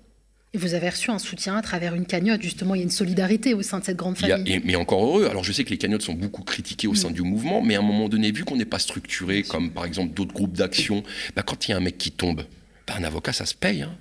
Et 0.52 0.58
vous 0.58 0.74
avez 0.74 0.88
reçu 0.88 1.10
un 1.10 1.18
soutien 1.18 1.56
à 1.56 1.62
travers 1.62 1.96
une 1.96 2.06
cagnotte, 2.06 2.42
justement, 2.42 2.76
il 2.76 2.78
y 2.78 2.80
a 2.82 2.84
une 2.84 2.90
solidarité 2.90 3.54
au 3.54 3.62
sein 3.62 3.80
de 3.80 3.84
cette 3.84 3.96
grande 3.96 4.18
famille. 4.18 4.60
mais 4.64 4.76
encore 4.76 5.04
heureux, 5.04 5.26
alors 5.26 5.42
je 5.42 5.52
sais 5.52 5.64
que 5.64 5.70
les 5.70 5.78
cagnottes 5.78 6.02
sont 6.02 6.14
beaucoup 6.14 6.42
critiquées 6.42 6.86
au 6.86 6.94
sein 6.94 7.10
mm. 7.10 7.14
du 7.14 7.22
mouvement, 7.22 7.60
mais 7.60 7.74
à 7.74 7.80
un 7.80 7.82
moment 7.82 8.08
donné, 8.08 8.30
vu 8.30 8.44
qu'on 8.44 8.56
n'est 8.56 8.64
pas 8.64 8.80
structuré, 8.80 9.42
comme 9.42 9.70
par 9.72 9.84
exemple 9.84 10.14
d'autres 10.14 10.34
groupes 10.34 10.56
d'action, 10.56 11.02
bah, 11.34 11.42
quand 11.42 11.66
il 11.66 11.72
y 11.72 11.74
a 11.74 11.76
un 11.76 11.80
mec 11.80 11.98
qui 11.98 12.12
tombe, 12.12 12.44
bah, 12.90 12.96
un 12.98 13.04
avocat, 13.04 13.32
ça 13.32 13.46
se 13.46 13.54
paye. 13.54 13.82
Hein. 13.82 13.96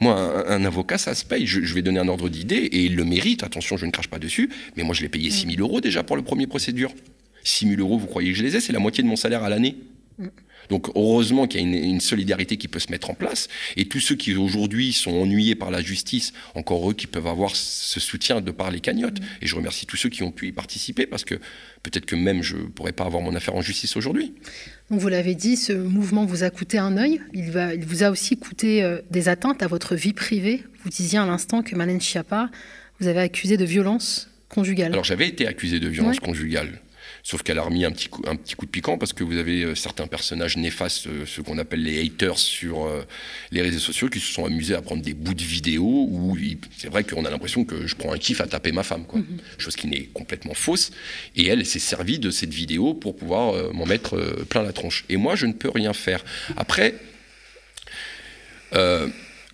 Moi, 0.00 0.50
un, 0.50 0.64
avocat, 0.64 0.96
ça 0.96 1.14
se 1.14 1.24
paye. 1.24 1.46
Je, 1.46 1.74
vais 1.74 1.82
donner 1.82 1.98
un 1.98 2.08
ordre 2.08 2.28
d'idée 2.28 2.56
et 2.56 2.84
il 2.84 2.96
le 2.96 3.04
mérite. 3.04 3.42
Attention, 3.42 3.76
je 3.76 3.84
ne 3.84 3.90
crache 3.90 4.08
pas 4.08 4.18
dessus. 4.18 4.50
Mais 4.76 4.84
moi, 4.84 4.94
je 4.94 5.02
l'ai 5.02 5.08
payé 5.08 5.30
6 5.30 5.56
000 5.56 5.60
euros 5.60 5.80
déjà 5.80 6.02
pour 6.02 6.16
le 6.16 6.22
premier 6.22 6.46
procédure. 6.46 6.92
6 7.44 7.68
000 7.68 7.80
euros, 7.80 7.98
vous 7.98 8.06
croyez 8.06 8.32
que 8.32 8.38
je 8.38 8.42
les 8.42 8.56
ai? 8.56 8.60
C'est 8.60 8.72
la 8.72 8.78
moitié 8.78 9.02
de 9.02 9.08
mon 9.08 9.16
salaire 9.16 9.42
à 9.42 9.48
l'année. 9.48 9.76
Donc 10.68 10.88
heureusement 10.94 11.46
qu'il 11.46 11.60
y 11.60 11.64
a 11.64 11.66
une, 11.66 12.00
solidarité 12.00 12.56
qui 12.56 12.68
peut 12.68 12.78
se 12.78 12.90
mettre 12.90 13.10
en 13.10 13.14
place. 13.14 13.48
Et 13.76 13.86
tous 13.86 14.00
ceux 14.00 14.14
qui 14.14 14.34
aujourd'hui 14.34 14.92
sont 14.92 15.12
ennuyés 15.12 15.54
par 15.54 15.70
la 15.70 15.80
justice, 15.80 16.32
encore 16.54 16.90
eux 16.90 16.94
qui 16.94 17.06
peuvent 17.06 17.26
avoir 17.26 17.54
ce 17.54 18.00
soutien 18.00 18.40
de 18.40 18.50
par 18.50 18.70
les 18.70 18.80
cagnottes. 18.80 19.20
Mm. 19.20 19.24
Et 19.42 19.46
je 19.46 19.54
remercie 19.54 19.86
tous 19.86 19.96
ceux 19.96 20.08
qui 20.08 20.22
ont 20.22 20.30
pu 20.30 20.48
y 20.48 20.52
participer 20.52 21.06
parce 21.06 21.24
que 21.24 21.36
peut-être 21.82 22.06
que 22.06 22.16
même 22.16 22.42
je 22.42 22.56
ne 22.56 22.62
pourrais 22.62 22.92
pas 22.92 23.04
avoir 23.04 23.22
mon 23.22 23.34
affaire 23.34 23.54
en 23.54 23.62
justice 23.62 23.96
aujourd'hui. 23.96 24.34
Donc 24.90 25.00
vous 25.00 25.08
l'avez 25.08 25.34
dit, 25.34 25.56
ce 25.56 25.72
mouvement 25.72 26.24
vous 26.24 26.42
a 26.44 26.50
coûté 26.50 26.78
un 26.78 26.96
œil, 26.96 27.20
il, 27.34 27.50
va, 27.50 27.74
il 27.74 27.84
vous 27.84 28.02
a 28.02 28.10
aussi 28.10 28.36
coûté 28.36 28.82
euh, 28.82 29.00
des 29.10 29.28
atteintes 29.28 29.62
à 29.62 29.66
votre 29.66 29.94
vie 29.94 30.12
privée. 30.12 30.64
Vous 30.82 30.90
disiez 30.90 31.18
à 31.18 31.26
l'instant 31.26 31.62
que 31.62 31.74
Malène 31.76 32.00
Schiappa, 32.00 32.50
vous 33.00 33.06
avez 33.06 33.20
accusé 33.20 33.56
de 33.56 33.64
violence 33.64 34.30
conjugale. 34.48 34.92
Alors 34.92 35.04
j'avais 35.04 35.28
été 35.28 35.46
accusé 35.46 35.78
de 35.78 35.88
violence 35.88 36.20
conjugale. 36.20 36.80
Sauf 37.28 37.42
qu'elle 37.42 37.58
a 37.58 37.62
remis 37.62 37.84
un 37.84 37.90
petit, 37.90 38.08
coup, 38.08 38.22
un 38.26 38.36
petit 38.36 38.54
coup 38.54 38.64
de 38.64 38.70
piquant 38.70 38.96
parce 38.96 39.12
que 39.12 39.22
vous 39.22 39.36
avez 39.36 39.62
euh, 39.62 39.74
certains 39.74 40.06
personnages 40.06 40.56
néfastes, 40.56 41.08
euh, 41.08 41.26
ce 41.26 41.42
qu'on 41.42 41.58
appelle 41.58 41.82
les 41.82 42.00
haters 42.00 42.38
sur 42.38 42.86
euh, 42.86 43.04
les 43.50 43.60
réseaux 43.60 43.80
sociaux, 43.80 44.08
qui 44.08 44.18
se 44.18 44.32
sont 44.32 44.46
amusés 44.46 44.74
à 44.74 44.80
prendre 44.80 45.02
des 45.02 45.12
bouts 45.12 45.34
de 45.34 45.42
vidéos 45.42 46.08
où 46.10 46.38
c'est 46.78 46.88
vrai 46.88 47.04
qu'on 47.04 47.26
a 47.26 47.30
l'impression 47.30 47.66
que 47.66 47.86
je 47.86 47.96
prends 47.96 48.14
un 48.14 48.16
kiff 48.16 48.40
à 48.40 48.46
taper 48.46 48.72
ma 48.72 48.82
femme, 48.82 49.04
quoi. 49.04 49.18
Mhm. 49.18 49.40
Chose 49.58 49.76
qui 49.76 49.88
n'est 49.88 50.04
complètement 50.04 50.54
fausse. 50.54 50.90
Et 51.36 51.46
elle 51.48 51.66
s'est 51.66 51.78
servie 51.78 52.18
de 52.18 52.30
cette 52.30 52.54
vidéo 52.54 52.94
pour 52.94 53.14
pouvoir 53.14 53.74
m'en 53.74 53.84
mettre 53.84 54.16
plein 54.48 54.62
la 54.62 54.72
tronche. 54.72 55.04
Et 55.10 55.18
moi, 55.18 55.36
je 55.36 55.44
ne 55.44 55.52
peux 55.52 55.68
rien 55.68 55.92
faire. 55.92 56.24
Après, 56.56 56.94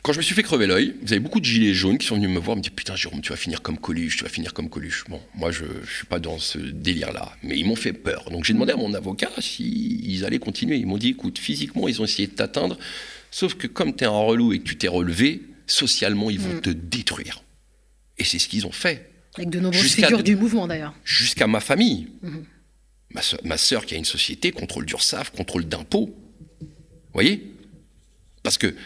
Quand 0.04 0.12
je 0.12 0.18
me 0.18 0.23
suis 0.23 0.34
fait 0.34 0.42
crever 0.42 0.66
l'œil, 0.66 0.94
vous 1.00 1.14
avez 1.14 1.18
beaucoup 1.18 1.40
de 1.40 1.46
gilets 1.46 1.73
jaunes 1.73 1.96
qui 1.96 2.06
sont 2.06 2.16
venus 2.16 2.28
me 2.28 2.38
voir, 2.38 2.58
me 2.58 2.61
dire 2.61 2.73
putain 2.73 2.94
Jérôme, 2.94 3.23
tu 3.23 3.30
vas 3.30 3.37
finir 3.37 3.62
comme 3.62 3.78
Coluche, 3.78 4.18
tu 4.18 4.25
vas 4.25 4.28
finir 4.28 4.52
comme 4.52 4.68
Coluche. 4.68 5.06
Bon, 5.08 5.18
moi 5.34 5.50
je, 5.50 5.64
ne 5.64 5.87
suis 5.87 6.04
pas 6.04 6.18
dans 6.18 6.38
ce 6.38 6.58
délire-là, 6.58 7.34
mais 7.42 7.58
ils 7.58 7.64
m'ont 7.64 7.75
fait 7.75 7.94
peur. 7.94 8.30
Donc 8.30 8.44
j'ai 8.44 8.52
demandé 8.52 8.73
à 8.73 8.76
mon 8.76 8.92
avocat 8.92 9.30
s'ils 9.40 10.26
allaient 10.26 10.38
continuer. 10.38 10.76
Ils 10.76 10.84
m'ont 10.84 10.99
dit 10.99 11.08
écoute, 11.08 11.38
physiquement 11.38 11.88
ils 11.88 12.02
ont 12.02 12.04
essayé 12.04 12.28
de 12.28 12.34
t'atteindre, 12.34 12.78
sauf 13.30 13.54
que 13.54 13.66
comme 13.66 13.96
tu 13.96 14.04
es 14.04 14.06
un 14.06 14.11
relou 14.11 14.52
et 14.52 14.58
que 14.58 14.64
tu 14.64 14.76
t'es 14.76 14.88
relevé, 14.88 15.40
socialement 15.66 16.28
ils 16.28 16.38
vont 16.38 16.61
te 16.61 16.68
détruire. 16.68 17.42
Et 18.18 18.25
c'est 18.25 18.38
ce 18.38 18.46
qu'ils 18.46 18.66
ont 18.66 18.73
fait. 18.73 19.11
Avec 19.37 19.49
de 19.49 19.58
nombreuses 19.58 19.94
figures 19.94 20.23
du 20.23 20.37
mouvement 20.37 20.68
d'ailleurs. 20.68 20.92
Jusqu'à 21.02 21.46
ma 21.46 21.61
famille. 21.61 22.08
Ma, 23.42 23.56
soeur, 23.56 23.87
qui 23.87 23.94
a 23.94 23.96
une 23.96 24.04
société, 24.04 24.52
contrôle 24.52 24.84
d'URSAF, 24.84 25.30
contrôle 25.30 25.64
d'impôts. 25.64 26.14
Vous 26.61 26.66
voyez? 27.14 27.53
Parce 28.44 28.58
que 28.58 28.76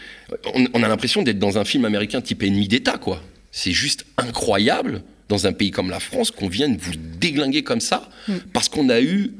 on, 0.73 0.81
a 0.83 0.87
l'impression 0.87 1.21
d'être 1.21 1.37
dans 1.37 1.59
un 1.59 1.65
film 1.65 1.85
américain 1.85 2.21
type 2.21 2.41
ennemi 2.41 2.67
d'État, 2.67 2.97
quoi. 2.97 3.21
C'est 3.51 3.73
juste 3.73 4.05
incroyable 4.17 5.03
dans 5.27 5.45
un 5.45 5.53
pays 5.53 5.69
comme 5.69 5.89
la 5.89 5.99
France 5.99 6.31
qu'on 6.31 6.47
vienne 6.47 6.77
vous 6.77 6.95
déglinguer 6.95 7.61
comme 7.61 7.81
ça 7.81 8.09
mm. 8.27 8.37
parce 8.53 8.69
qu'on 8.69 8.89
a 8.89 9.01
eu. 9.01 9.33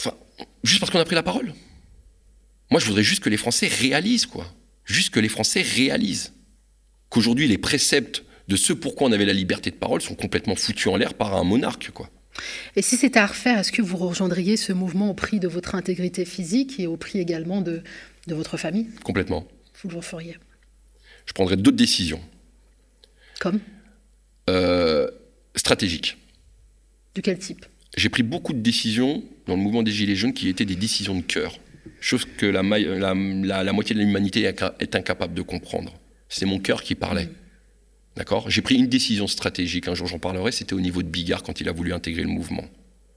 Enfin, 0.00 0.16
juste 0.64 0.80
parce 0.80 0.90
qu'on 0.90 0.98
a 0.98 1.04
pris 1.04 1.14
la 1.14 1.22
parole. 1.22 1.54
Moi, 2.70 2.80
je 2.80 2.86
voudrais 2.86 3.04
juste 3.04 3.22
que 3.22 3.30
les 3.30 3.36
Français 3.36 3.68
réalisent, 3.68 4.26
quoi. 4.26 4.52
Juste 4.84 5.10
que 5.10 5.20
les 5.20 5.28
Français 5.28 5.62
réalisent 5.62 6.32
qu'aujourd'hui, 7.08 7.46
les 7.46 7.56
préceptes 7.56 8.24
de 8.48 8.56
ce 8.56 8.72
pourquoi 8.72 9.08
on 9.08 9.12
avait 9.12 9.24
la 9.24 9.32
liberté 9.32 9.70
de 9.70 9.76
parole 9.76 10.02
sont 10.02 10.16
complètement 10.16 10.56
foutus 10.56 10.88
en 10.88 10.96
l'air 10.96 11.14
par 11.14 11.36
un 11.36 11.44
monarque, 11.44 11.92
quoi. 11.92 12.10
Et 12.76 12.82
si 12.82 12.96
c'était 12.96 13.18
à 13.18 13.26
refaire, 13.26 13.58
est-ce 13.58 13.72
que 13.72 13.82
vous 13.82 13.96
rejoindriez 13.96 14.56
ce 14.56 14.72
mouvement 14.72 15.10
au 15.10 15.14
prix 15.14 15.40
de 15.40 15.48
votre 15.48 15.74
intégrité 15.74 16.24
physique 16.24 16.78
et 16.78 16.86
au 16.86 16.96
prix 16.96 17.18
également 17.18 17.60
de, 17.60 17.82
de 18.26 18.34
votre 18.34 18.56
famille? 18.56 18.88
Complètement. 19.04 19.46
Vous 19.82 19.90
le 19.90 20.00
feriez 20.00 20.36
Je 21.26 21.32
prendrais 21.32 21.56
d'autres 21.56 21.76
décisions. 21.76 22.20
Comme? 23.40 23.60
Euh, 24.50 25.08
Stratégiques. 25.54 26.16
De 27.14 27.20
quel 27.20 27.38
type? 27.38 27.64
J'ai 27.96 28.08
pris 28.08 28.22
beaucoup 28.22 28.52
de 28.52 28.60
décisions 28.60 29.24
dans 29.46 29.56
le 29.56 29.62
mouvement 29.62 29.82
des 29.82 29.90
Gilets 29.90 30.14
jaunes 30.14 30.32
qui 30.32 30.48
étaient 30.48 30.64
des 30.64 30.76
décisions 30.76 31.16
de 31.16 31.22
cœur. 31.22 31.58
Chose 32.00 32.24
que 32.24 32.46
la, 32.46 32.62
la, 32.62 33.64
la, 33.64 33.72
moitié 33.72 33.94
de 33.94 34.00
l'humanité 34.00 34.42
est 34.42 34.94
incapable 34.94 35.34
de 35.34 35.42
comprendre. 35.42 35.92
C'est 36.28 36.46
mon 36.46 36.60
cœur 36.60 36.82
qui 36.82 36.94
parlait. 36.94 37.26
Mm. 37.26 37.34
D'accord? 38.18 38.50
J'ai 38.50 38.62
pris 38.62 38.74
une 38.74 38.88
décision 38.88 39.28
stratégique, 39.28 39.86
un 39.86 39.94
jour 39.94 40.08
j'en 40.08 40.18
parlerai, 40.18 40.50
c'était 40.50 40.72
au 40.72 40.80
niveau 40.80 41.04
de 41.04 41.08
Bigard 41.08 41.44
quand 41.44 41.60
il 41.60 41.68
a 41.68 41.72
voulu 41.72 41.92
intégrer 41.92 42.22
le 42.22 42.28
mouvement. 42.28 42.64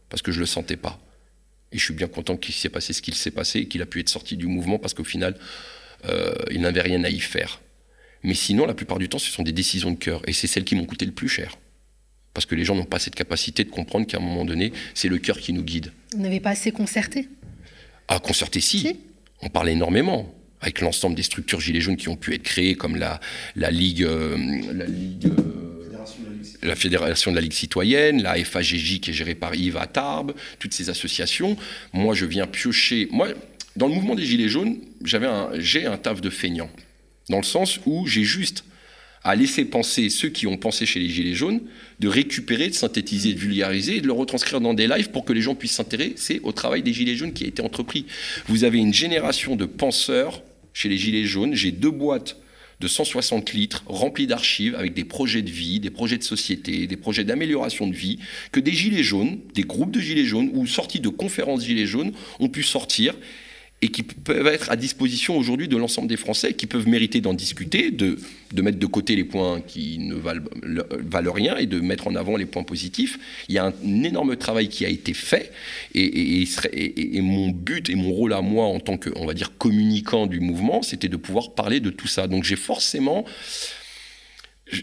Parce 0.10 0.22
que 0.22 0.32
je 0.32 0.38
ne 0.38 0.42
le 0.42 0.46
sentais 0.46 0.78
pas. 0.78 1.00
Et 1.72 1.80
je 1.80 1.84
suis 1.84 1.96
bien 1.96 2.08
content 2.08 2.38
qu'il 2.38 2.54
s'est 2.54 2.70
passé 2.70 2.94
ce 2.94 3.02
qu'il 3.02 3.16
s'est 3.16 3.32
passé 3.32 3.62
et 3.62 3.68
qu'il 3.68 3.82
a 3.82 3.88
pu 3.88 4.00
être 4.00 4.10
sorti 4.10 4.38
du 4.38 4.46
mouvement 4.46 4.78
parce 4.78 4.94
qu'au 4.94 5.04
final, 5.04 5.36
euh, 6.06 6.36
il 6.52 6.62
n'avait 6.62 6.82
rien 6.82 7.04
à 7.04 7.10
y 7.10 7.20
faire. 7.20 7.62
Mais 8.22 8.36
sinon, 8.36 8.68
la 8.68 8.76
plupart 8.76 9.00
du 9.00 9.10
temps, 9.10 9.18
ce 9.18 9.32
sont 9.32 9.42
des 9.42 9.52
décisions 9.52 9.90
de 9.90 9.98
cœur. 9.98 10.22
Et 10.28 10.34
c'est 10.34 10.46
celles 10.46 10.66
qui 10.66 10.76
m'ont 10.76 10.86
coûté 10.86 11.08
le 11.08 11.14
plus 11.14 11.30
cher. 11.30 11.58
Parce 12.36 12.46
que 12.46 12.54
les 12.54 12.64
gens 12.64 12.76
n'ont 12.76 12.86
pas 12.86 13.00
cette 13.00 13.16
capacité 13.16 13.64
de 13.64 13.72
comprendre 13.72 14.06
qu'à 14.06 14.18
un 14.18 14.22
moment 14.22 14.46
donné, 14.46 14.72
c'est 14.94 15.10
le 15.10 15.18
cœur 15.18 15.40
qui 15.40 15.52
nous 15.52 15.64
guide. 15.64 15.92
Vous 16.14 16.22
n'avez 16.22 16.40
pas 16.40 16.52
assez 16.52 16.72
concerté? 16.72 17.28
Ah, 18.08 18.20
concerté, 18.20 18.62
si. 18.62 19.00
On 19.42 19.50
parle 19.50 19.70
énormément 19.70 20.32
avec 20.62 20.82
l'ensemble 20.82 21.16
des 21.16 21.24
structures 21.24 21.60
gilets 21.60 21.82
jaunes 21.82 21.98
qui 21.98 22.10
ont 22.10 22.16
pu 22.16 22.34
être 22.34 22.44
créées, 22.44 22.76
comme 22.76 22.96
la, 22.96 23.20
la 23.56 23.72
Ligue, 23.72 24.04
euh, 24.04 24.38
la, 24.74 24.86
Ligue 24.86 25.26
euh, 25.26 25.62
la 26.64 26.76
Fédération 26.76 27.32
de 27.32 27.36
la 27.36 27.42
Ligue 27.42 27.54
citoyenne, 27.54 28.22
la 28.22 28.36
FAGJ 28.36 29.00
qui 29.00 29.10
est 29.10 29.14
gérée 29.14 29.36
par 29.36 29.56
Yves 29.56 29.78
Attarbe, 29.78 30.34
toutes 30.60 30.74
ces 30.74 30.90
associations. 30.90 31.58
Moi, 31.94 32.14
je 32.14 32.26
viens 32.26 32.48
piocher. 32.48 33.08
Moi, 33.12 33.30
dans 33.76 33.88
le 33.88 33.96
mouvement 33.96 34.16
des 34.16 34.26
Gilets 34.26 34.50
jaunes, 34.50 34.78
j'avais 35.04 35.28
un, 35.28 35.50
j'ai 35.58 35.86
un 35.86 35.98
taf 35.98 36.22
de 36.22 36.30
feignant, 36.30 36.70
dans 37.30 37.38
le 37.38 37.44
sens 37.44 37.80
où 37.86 38.06
j'ai 38.06 38.24
juste 38.24 38.64
à 39.24 39.36
laisser 39.36 39.66
penser 39.66 40.10
ceux 40.10 40.30
qui 40.30 40.48
ont 40.48 40.58
pensé 40.58 40.86
chez 40.86 41.00
les 41.00 41.08
Gilets 41.08 41.36
jaunes, 41.36 41.62
de 42.00 42.08
récupérer, 42.08 42.70
de 42.70 42.74
synthétiser, 42.74 43.34
de 43.34 43.40
vulgariser 43.40 43.98
et 43.98 44.02
de 44.02 44.08
le 44.08 44.14
retranscrire 44.14 44.60
dans 44.62 44.74
des 44.74 44.88
lives 44.88 45.12
pour 45.12 45.26
que 45.26 45.34
les 45.34 45.42
gens 45.42 45.54
puissent 45.54 45.74
s'intéresser 45.74 46.40
au 46.44 46.52
travail 46.52 46.82
des 46.82 46.92
Gilets 46.92 47.16
jaunes 47.16 47.34
qui 47.34 47.44
a 47.44 47.48
été 47.48 47.62
entrepris. 47.62 48.08
Vous 48.48 48.64
avez 48.64 48.80
une 48.80 48.94
génération 48.94 49.56
de 49.56 49.66
penseurs 49.66 50.42
chez 50.74 50.90
les 50.90 50.98
Gilets 50.98 51.26
jaunes, 51.26 51.54
j'ai 51.54 51.72
deux 51.72 51.92
boîtes 51.92 52.38
de 52.80 52.88
160 52.88 53.54
litres 53.54 53.84
remplies 53.86 54.28
d'archives 54.28 54.76
avec 54.76 54.94
des 54.94 55.06
projets 55.06 55.44
de 55.44 55.52
vie, 55.52 55.80
des 55.80 55.92
projets 55.92 56.18
de 56.18 56.24
société, 56.24 56.88
des 56.88 56.98
projets 56.98 57.24
d'amélioration 57.24 57.88
de 57.88 57.94
vie, 57.94 58.18
que 58.52 58.60
des 58.60 58.74
Gilets 58.74 59.04
jaunes, 59.04 59.40
des 59.54 59.64
groupes 59.64 59.92
de 59.92 60.00
Gilets 60.00 60.26
jaunes 60.26 60.50
ou 60.54 60.66
sortis 60.66 61.00
de 61.00 61.10
conférences 61.10 61.64
Gilets 61.64 61.86
jaunes 61.86 62.12
ont 62.40 62.50
pu 62.50 62.64
sortir 62.64 63.16
et 63.82 63.90
qui 63.90 64.04
peuvent 64.04 64.48
être 64.48 64.70
à 64.70 64.76
disposition 64.76 65.38
aujourd'hui 65.38 65.68
de 65.68 65.76
l'ensemble 65.76 66.08
des 66.08 66.18
Français, 66.18 66.54
qui 66.54 66.68
peuvent 66.68 66.88
mériter 66.88 67.20
d'en 67.20 67.34
discuter, 67.34 67.90
de, 67.90 68.18
mettre 68.54 68.78
de 68.78 68.86
côté 68.86 69.16
les 69.16 69.24
points 69.24 69.60
qui 69.60 69.98
ne 69.98 70.14
valent, 70.14 71.34
rien 71.34 71.58
et 71.58 71.66
de 71.66 71.80
mettre 71.80 72.08
en 72.08 72.16
avant 72.16 72.38
les 72.38 72.46
points 72.46 72.64
positifs. 72.64 73.18
Il 73.50 73.56
y 73.56 73.58
a 73.58 73.66
un, 73.66 74.04
énorme 74.04 74.36
travail 74.36 74.70
qui 74.70 74.86
a 74.86 74.90
été 74.90 75.14
fait 75.16 75.52
et, 75.96 76.46
mon 77.22 77.50
but 77.50 77.90
et 77.90 77.96
mon 77.96 78.12
rôle 78.12 78.34
à 78.34 78.42
moi 78.42 78.66
en 78.66 78.80
tant 78.80 78.98
que, 78.98 79.10
on 79.16 79.26
va 79.26 79.34
dire, 79.34 79.58
communicant 79.58 80.28
du 80.28 80.40
mouvement, 80.40 80.84
c'était 80.84 81.10
de 81.10 81.18
pouvoir 81.18 81.56
parler 81.56 81.80
de 81.80 81.90
tout 81.90 82.08
ça. 82.08 82.28
Donc 82.28 82.44
j'ai 82.44 82.56
forcément... 82.56 83.26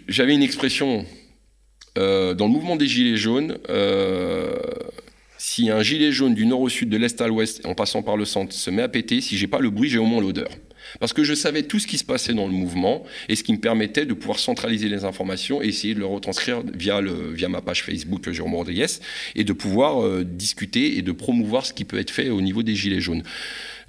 J'avais 0.09 0.35
une 0.35 0.43
expression 0.43 1.07
euh, 1.97 2.35
dans 2.35 2.47
le 2.47 2.53
mouvement 2.53 2.75
des 2.75 2.89
Gilets 2.89 3.17
jaunes... 3.17 3.59
Euh, 3.69 4.57
si 5.59 5.71
un 5.71 5.83
gilet 5.83 6.13
jaune 6.13 6.35
du 6.35 6.47
nord 6.47 6.61
au 6.61 6.69
sud, 6.69 6.89
de 6.89 6.97
l'est 6.97 7.21
à 7.21 7.27
l'ouest, 7.27 7.67
en 7.67 7.75
passant 7.75 8.01
par 8.01 8.17
le 8.17 8.25
centre, 8.25 8.53
se 8.53 8.71
met 8.71 8.83
à 8.83 8.89
péter, 8.89 9.21
si 9.21 9.37
j'ai 9.37 9.49
pas 9.49 9.59
le 9.59 9.71
bruit, 9.71 9.91
j'ai 9.91 9.99
au 9.99 10.05
moins 10.05 10.21
l'odeur. 10.21 10.49
Parce 11.01 11.13
que 11.13 11.25
je 11.25 11.35
savais 11.35 11.65
tout 11.65 11.81
ce 11.81 11.89
qui 11.89 11.99
se 11.99 12.05
passait 12.05 12.33
dans 12.33 12.47
le 12.47 12.53
mouvement 12.53 13.03
et 13.29 13.35
ce 13.35 13.43
qui 13.43 13.53
me 13.53 13.59
permettait 13.59 14.07
de 14.07 14.15
pouvoir 14.15 14.39
centraliser 14.39 14.89
les 14.89 15.05
informations 15.05 15.61
et 15.61 15.67
essayer 15.67 15.95
de 15.95 15.99
le 15.99 16.07
retranscrire 16.07 16.63
via, 16.75 17.01
le, 17.01 17.33
via 17.33 17.49
ma 17.49 17.61
page 17.61 17.83
Facebook 17.83 18.31
Jérôme 18.31 18.55
Rodriguez 18.55 18.87
et 19.35 19.43
de 19.43 19.53
pouvoir 19.53 20.01
euh, 20.05 20.25
discuter 20.25 20.97
et 20.97 21.03
de 21.03 21.11
promouvoir 21.11 21.67
ce 21.67 21.73
qui 21.73 21.85
peut 21.85 21.99
être 21.99 22.13
fait 22.13 22.31
au 22.31 22.41
niveau 22.41 22.63
des 22.63 22.77
gilets 22.77 23.01
jaunes. 23.01 23.25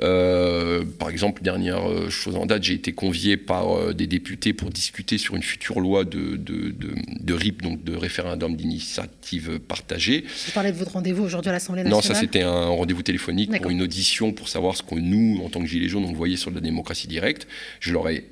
Euh, 0.02 0.84
par 0.98 1.10
exemple, 1.10 1.44
dernière 1.44 1.90
euh, 1.90 2.10
chose 2.10 2.36
en 2.36 2.46
date, 2.46 2.64
j'ai 2.64 2.74
été 2.74 2.94
convié 2.94 3.38
par 3.38 3.72
euh, 3.76 3.94
des 3.94 4.08
députés 4.08 4.54
pour 4.54 4.70
discuter 4.70 5.18
sur 5.18 5.36
une 5.36 5.44
future 5.44 5.80
loi 5.80 6.06
de, 6.06 6.36
de, 6.38 6.72
de, 6.72 7.34
RIP, 7.34 7.62
donc 7.62 7.84
de 7.84 7.96
référendum 7.96 8.56
d'initiative 8.56 9.60
partagée. 9.60 10.26
Vous 10.46 10.52
parlez 10.54 10.72
de 10.72 10.78
votre 10.78 10.94
rendez-vous 10.94 11.24
aujourd'hui 11.24 11.50
à 11.50 11.54
l'Assemblée 11.54 11.84
nationale 11.84 11.98
Non, 11.98 12.02
ça 12.02 12.16
c'était 12.16 12.42
un 12.42 12.68
rendez-vous 12.68 13.04
téléphonique 13.04 13.52
pour 13.62 13.72
une 13.72 13.82
audition 13.82 14.32
pour 14.32 14.48
savoir 14.48 14.76
ce 14.76 14.84
que 14.84 14.96
nous, 14.96 15.42
en 15.44 15.50
tant 15.50 15.62
que 15.62 15.68
Gilets 15.68 15.90
jaunes, 15.90 16.06
on 16.06 16.14
voyait 16.14 16.38
sur 16.38 16.52
la 16.52 16.62
démocratie 16.62 17.08
directe. 17.08 17.48
Je 17.80 17.94
leur 17.94 18.10
ai 18.10 18.26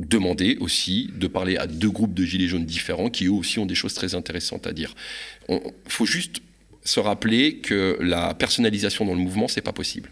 demandé 0.00 0.56
aussi 0.60 1.10
de 1.16 1.26
parler 1.28 1.56
à 1.56 1.66
deux 1.66 1.90
groupes 1.90 2.14
de 2.14 2.24
Gilets 2.24 2.48
jaunes 2.48 2.66
différents 2.66 3.08
qui 3.08 3.26
eux 3.26 3.32
aussi 3.32 3.58
ont 3.58 3.66
des 3.66 3.74
choses 3.74 3.94
très 3.94 4.14
intéressantes 4.14 4.66
à 4.66 4.72
dire. 4.72 4.94
Il 5.48 5.60
faut 5.86 6.06
juste 6.06 6.40
se 6.84 6.98
rappeler 6.98 7.58
que 7.58 7.96
la 8.00 8.34
personnalisation 8.34 9.04
dans 9.04 9.14
le 9.14 9.20
mouvement, 9.20 9.46
c'est 9.46 9.60
pas 9.60 9.72
possible. 9.72 10.10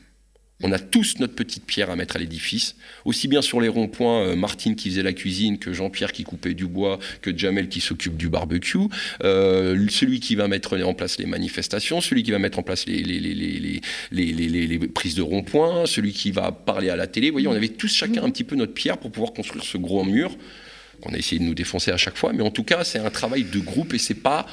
On 0.63 0.73
a 0.73 0.79
tous 0.79 1.19
notre 1.21 1.35
petite 1.35 1.65
pierre 1.65 1.91
à 1.91 1.97
mettre 1.97 2.17
à 2.17 2.19
l'édifice, 2.19 2.77
aussi 3.05 3.29
bien 3.29 3.41
sur 3.41 3.61
les 3.61 3.69
ronds-points, 3.69 4.27
euh, 4.27 4.37
Martine 4.37 4.77
qui 4.77 4.91
faisait 4.91 5.03
la 5.03 5.13
cuisine, 5.13 5.59
que 5.59 5.73
Jean-Pierre 5.73 6.13
qui 6.13 6.25
coupait 6.25 6.55
du 6.55 6.67
bois, 6.67 6.99
que 7.23 7.37
Jamel 7.37 7.69
qui 7.69 7.81
s'occupe 7.81 8.17
du 8.17 8.29
barbecue, 8.29 8.79
euh, 9.25 9.87
celui 9.89 10.21
qui 10.21 10.35
va 10.35 10.49
mettre 10.49 10.79
en 10.83 10.95
place 10.95 11.19
les 11.19 11.27
manifestations, 11.27 12.01
celui 12.01 12.23
qui 12.23 12.31
va 12.31 12.39
mettre 12.39 12.59
en 12.59 12.63
place 12.63 12.87
les, 12.87 13.03
les, 13.03 13.21
les, 13.21 14.33
les 14.67 14.79
prises 14.89 15.15
de 15.15 15.23
ronds-points, 15.23 15.87
celui 15.87 16.13
qui 16.13 16.31
va 16.31 16.53
parler 16.53 16.91
à 16.91 16.97
la 16.97 17.07
télé. 17.07 17.29
Vous 17.29 17.35
voyez, 17.35 17.49
on 17.49 17.53
avait 17.53 17.69
tous 17.69 17.95
chacun 17.95 18.23
un 18.23 18.31
petit 18.31 18.45
peu 18.45 18.57
notre 18.57 18.75
pierre 18.75 18.99
pour 18.99 19.11
pouvoir 19.11 19.33
construire 19.33 19.65
ce 19.65 19.79
gros 19.79 20.05
mur 20.05 20.37
qu'on 21.01 21.15
a 21.15 21.17
essayé 21.17 21.39
de 21.39 21.45
nous 21.45 21.55
défoncer 21.55 21.91
à 21.91 21.97
chaque 21.97 22.19
fois, 22.19 22.33
mais 22.35 22.43
en 22.43 22.51
tout 22.51 22.65
cas, 22.65 22.85
c'est 22.85 22.99
un 22.99 23.11
travail 23.11 23.45
de 23.45 23.59
groupe 23.59 23.95
et 23.95 23.99
c'est 23.99 24.15
pas 24.15 24.47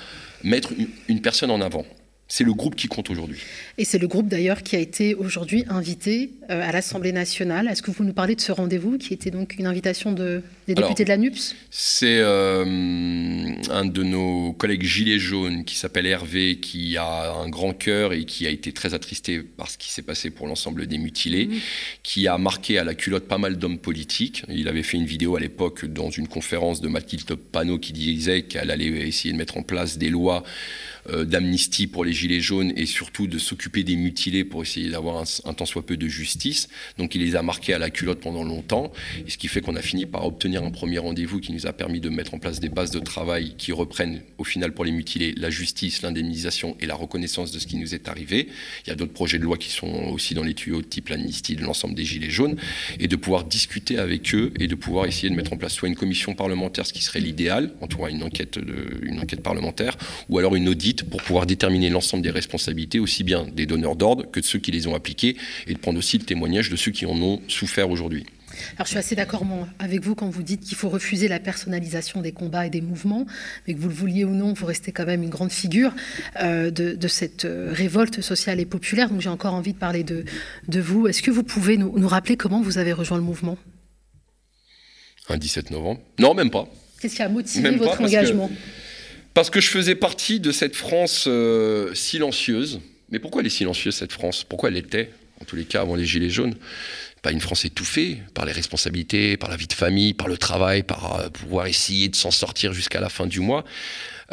mettre 0.43 0.71
une 1.09 1.21
personne 1.21 1.51
en 1.51 1.59
avant. 1.59 1.85
C'est 2.29 2.43
le 2.43 2.53
groupe 2.53 2.75
qui 2.75 2.87
compte 2.87 3.09
aujourd'hui. 3.09 3.39
Et 3.77 3.85
c'est 3.85 3.99
le 3.99 4.07
groupe 4.07 4.27
d'ailleurs 4.27 4.61
qui 4.61 4.75
a 4.75 4.79
été 4.79 5.15
aujourd'hui 5.15 5.63
invité 5.69 6.31
euh, 6.49 6.61
à 6.61 6.73
l'Assemblée 6.73 7.13
nationale. 7.13 7.69
Est-ce 7.69 7.81
que 7.81 7.89
vous 7.89 8.03
nous 8.03 8.11
parlez 8.11 8.35
de 8.35 8.41
ce 8.41 8.51
rendez-vous 8.51 8.97
qui 8.97 9.13
était 9.13 9.31
donc 9.31 9.55
une 9.57 9.65
invitation 9.65 10.11
de, 10.11 10.43
des 10.67 10.75
députés 10.75 11.05
de 11.05 11.09
la 11.09 11.15
NUPS? 11.15 11.55
C'est 11.71 12.19
euh, 12.19 12.65
un 13.69 13.85
de 13.85 14.03
nos 14.03 14.51
collègues 14.53 14.83
gilets 14.83 15.19
jaunes 15.19 15.63
qui 15.63 15.77
s'appelle 15.77 16.05
Hervé, 16.05 16.57
qui 16.57 16.97
a 16.97 17.31
un 17.31 17.47
grand 17.47 17.71
cœur 17.71 18.11
et 18.11 18.25
qui 18.25 18.45
a 18.45 18.49
été 18.49 18.73
très 18.73 18.93
attristé 18.93 19.39
par 19.39 19.69
ce 19.69 19.77
qui 19.77 19.89
s'est 19.89 20.01
passé 20.01 20.29
pour 20.29 20.47
l'ensemble 20.47 20.85
des 20.85 20.97
mutilés, 20.97 21.45
mmh. 21.45 21.55
qui 22.03 22.27
a 22.27 22.37
marqué 22.37 22.77
à 22.77 22.83
la 22.83 22.93
culotte 22.93 23.27
pas 23.27 23.37
mal 23.37 23.57
d'hommes 23.57 23.79
politiques. 23.79 24.43
Il 24.49 24.67
avait 24.67 24.83
fait 24.83 24.97
une 24.97 25.05
vidéo 25.05 25.37
à 25.37 25.39
l'époque 25.39 25.85
dans 25.85 26.09
une 26.09 26.27
conférence 26.27 26.81
de 26.81 26.89
Mathilde 26.89 27.35
Panot 27.35 27.79
qui 27.79 27.93
disait 27.93 28.41
qu'elle 28.41 28.69
allait 28.69 29.07
essayer 29.07 29.31
de 29.31 29.37
mettre 29.37 29.55
en 29.55 29.63
place 29.63 29.97
des 29.97 30.09
lois 30.09 30.43
d'amnistie 31.25 31.87
pour 31.87 32.03
les 32.03 32.13
gilets 32.13 32.41
jaunes 32.41 32.73
et 32.75 32.85
surtout 32.85 33.27
de 33.27 33.37
s'occuper 33.37 33.83
des 33.83 33.95
mutilés 33.95 34.43
pour 34.43 34.61
essayer 34.61 34.89
d'avoir 34.89 35.17
un, 35.17 35.23
un 35.45 35.53
tant 35.53 35.65
soit 35.65 35.85
peu 35.85 35.97
de 35.97 36.07
justice. 36.07 36.67
Donc 36.97 37.15
il 37.15 37.21
les 37.21 37.35
a 37.35 37.41
marqués 37.41 37.73
à 37.73 37.79
la 37.79 37.89
culotte 37.89 38.19
pendant 38.19 38.43
longtemps, 38.43 38.91
et 39.25 39.29
ce 39.29 39.37
qui 39.37 39.47
fait 39.47 39.61
qu'on 39.61 39.75
a 39.75 39.81
fini 39.81 40.05
par 40.05 40.25
obtenir 40.25 40.63
un 40.63 40.71
premier 40.71 40.97
rendez-vous 40.97 41.39
qui 41.39 41.51
nous 41.53 41.67
a 41.67 41.73
permis 41.73 41.99
de 41.99 42.09
mettre 42.09 42.33
en 42.33 42.39
place 42.39 42.59
des 42.59 42.69
bases 42.69 42.91
de 42.91 42.99
travail 42.99 43.55
qui 43.57 43.71
reprennent 43.71 44.21
au 44.37 44.43
final 44.43 44.73
pour 44.73 44.85
les 44.85 44.91
mutilés 44.91 45.33
la 45.37 45.49
justice, 45.49 46.01
l'indemnisation 46.01 46.75
et 46.79 46.85
la 46.85 46.95
reconnaissance 46.95 47.51
de 47.51 47.59
ce 47.59 47.67
qui 47.67 47.77
nous 47.77 47.93
est 47.93 48.07
arrivé. 48.07 48.47
Il 48.85 48.89
y 48.89 48.91
a 48.91 48.95
d'autres 48.95 49.13
projets 49.13 49.37
de 49.37 49.43
loi 49.43 49.57
qui 49.57 49.69
sont 49.69 49.87
aussi 50.11 50.33
dans 50.33 50.43
les 50.43 50.53
tuyaux, 50.53 50.81
type 50.81 51.09
l'amnistie 51.09 51.55
de 51.55 51.63
l'ensemble 51.63 51.95
des 51.95 52.05
gilets 52.05 52.29
jaunes, 52.29 52.57
et 52.99 53.07
de 53.07 53.15
pouvoir 53.15 53.43
discuter 53.43 53.97
avec 53.97 54.33
eux 54.33 54.51
et 54.59 54.67
de 54.67 54.75
pouvoir 54.75 55.05
essayer 55.05 55.29
de 55.29 55.35
mettre 55.35 55.53
en 55.53 55.57
place 55.57 55.73
soit 55.73 55.87
une 55.87 55.95
commission 55.95 56.33
parlementaire, 56.35 56.85
ce 56.85 56.93
qui 56.93 57.03
serait 57.03 57.19
l'idéal, 57.19 57.73
en 57.81 57.87
tout 57.87 57.97
cas 57.97 58.09
une 58.09 58.23
enquête, 58.23 58.57
de, 58.59 58.99
une 59.03 59.19
enquête 59.19 59.41
parlementaire, 59.41 59.97
ou 60.29 60.37
alors 60.39 60.55
une 60.55 60.69
audite 60.69 60.96
pour 61.03 61.21
pouvoir 61.21 61.45
déterminer 61.45 61.89
l'ensemble 61.89 62.23
des 62.23 62.31
responsabilités, 62.31 62.99
aussi 62.99 63.23
bien 63.23 63.45
des 63.53 63.65
donneurs 63.65 63.95
d'ordre 63.95 64.29
que 64.29 64.39
de 64.39 64.45
ceux 64.45 64.59
qui 64.59 64.71
les 64.71 64.87
ont 64.87 64.95
appliqués, 64.95 65.37
et 65.67 65.73
de 65.73 65.79
prendre 65.79 65.99
aussi 65.99 66.17
le 66.17 66.25
témoignage 66.25 66.69
de 66.69 66.75
ceux 66.75 66.91
qui 66.91 67.05
en 67.05 67.21
ont 67.21 67.41
souffert 67.47 67.89
aujourd'hui. 67.89 68.25
Alors 68.75 68.85
je 68.85 68.91
suis 68.91 68.97
assez 68.97 69.15
d'accord 69.15 69.45
avec 69.79 70.03
vous 70.03 70.15
quand 70.15 70.29
vous 70.29 70.43
dites 70.43 70.61
qu'il 70.61 70.77
faut 70.77 70.89
refuser 70.89 71.27
la 71.27 71.39
personnalisation 71.39 72.21
des 72.21 72.31
combats 72.31 72.65
et 72.65 72.69
des 72.69 72.81
mouvements, 72.81 73.25
mais 73.67 73.73
que 73.73 73.79
vous 73.79 73.89
le 73.89 73.93
vouliez 73.93 74.25
ou 74.25 74.31
non, 74.31 74.53
vous 74.53 74.65
restez 74.65 74.91
quand 74.91 75.05
même 75.05 75.23
une 75.23 75.29
grande 75.29 75.51
figure 75.51 75.93
euh, 76.41 76.71
de, 76.71 76.93
de, 76.93 77.07
cette 77.07 77.45
euh, 77.45 77.71
révolte 77.71 78.21
sociale 78.21 78.59
et 78.59 78.65
populaire. 78.65 79.09
Donc 79.09 79.21
j'ai 79.21 79.29
encore 79.29 79.53
envie 79.53 79.73
de 79.73 79.77
parler 79.77 80.03
de, 80.03 80.25
de 80.67 80.79
vous. 80.79 81.07
Est-ce 81.07 81.21
que 81.21 81.31
vous 81.31 81.43
pouvez 81.43 81.77
nous, 81.77 81.97
nous, 81.97 82.07
rappeler 82.07 82.37
comment 82.37 82.61
vous 82.61 82.77
avez 82.77 82.93
rejoint 82.93 83.17
le 83.17 83.23
mouvement? 83.23 83.57
Un 85.29 85.37
17 85.37 85.71
novembre? 85.71 85.99
Non, 86.19 86.33
même 86.33 86.49
pas. 86.49 86.67
Qu'est-ce 87.01 87.15
qui 87.15 87.21
a 87.21 87.29
motivé 87.29 87.69
même 87.69 87.79
votre 87.79 88.01
engagement? 88.01 88.49
Parce 89.37 89.51
que 89.51 89.61
je 89.61 89.69
faisais 89.69 89.93
partie 89.93 90.39
de 90.39 90.51
cette 90.51 90.75
France 90.75 91.25
euh, 91.27 91.93
silencieuse. 91.93 92.79
Mais 93.11 93.19
pourquoi 93.19 93.41
elle 93.41 93.45
est 93.45 93.51
silencieuse, 93.51 93.93
cette 93.93 94.11
France? 94.11 94.43
Pourquoi 94.43 94.69
elle 94.69 94.77
était, 94.77 95.11
en 95.39 95.45
tous 95.45 95.55
les 95.55 95.65
cas, 95.65 95.81
avant 95.81 95.93
les 95.93 96.05
Gilets 96.07 96.31
jaunes? 96.31 96.55
Pas 97.21 97.31
une 97.31 97.39
France 97.39 97.63
étouffée 97.63 98.17
par 98.33 98.47
les 98.47 98.51
responsabilités, 98.51 99.37
par 99.37 99.51
la 99.51 99.55
vie 99.55 99.67
de 99.67 99.73
famille, 99.73 100.15
par 100.15 100.27
le 100.27 100.39
travail, 100.39 100.81
par 100.81 101.19
euh, 101.19 101.29
pouvoir 101.29 101.67
essayer 101.67 102.09
de 102.09 102.15
s'en 102.15 102.31
sortir 102.31 102.73
jusqu'à 102.73 102.99
la 102.99 103.09
fin 103.09 103.27
du 103.27 103.39
mois. 103.39 103.63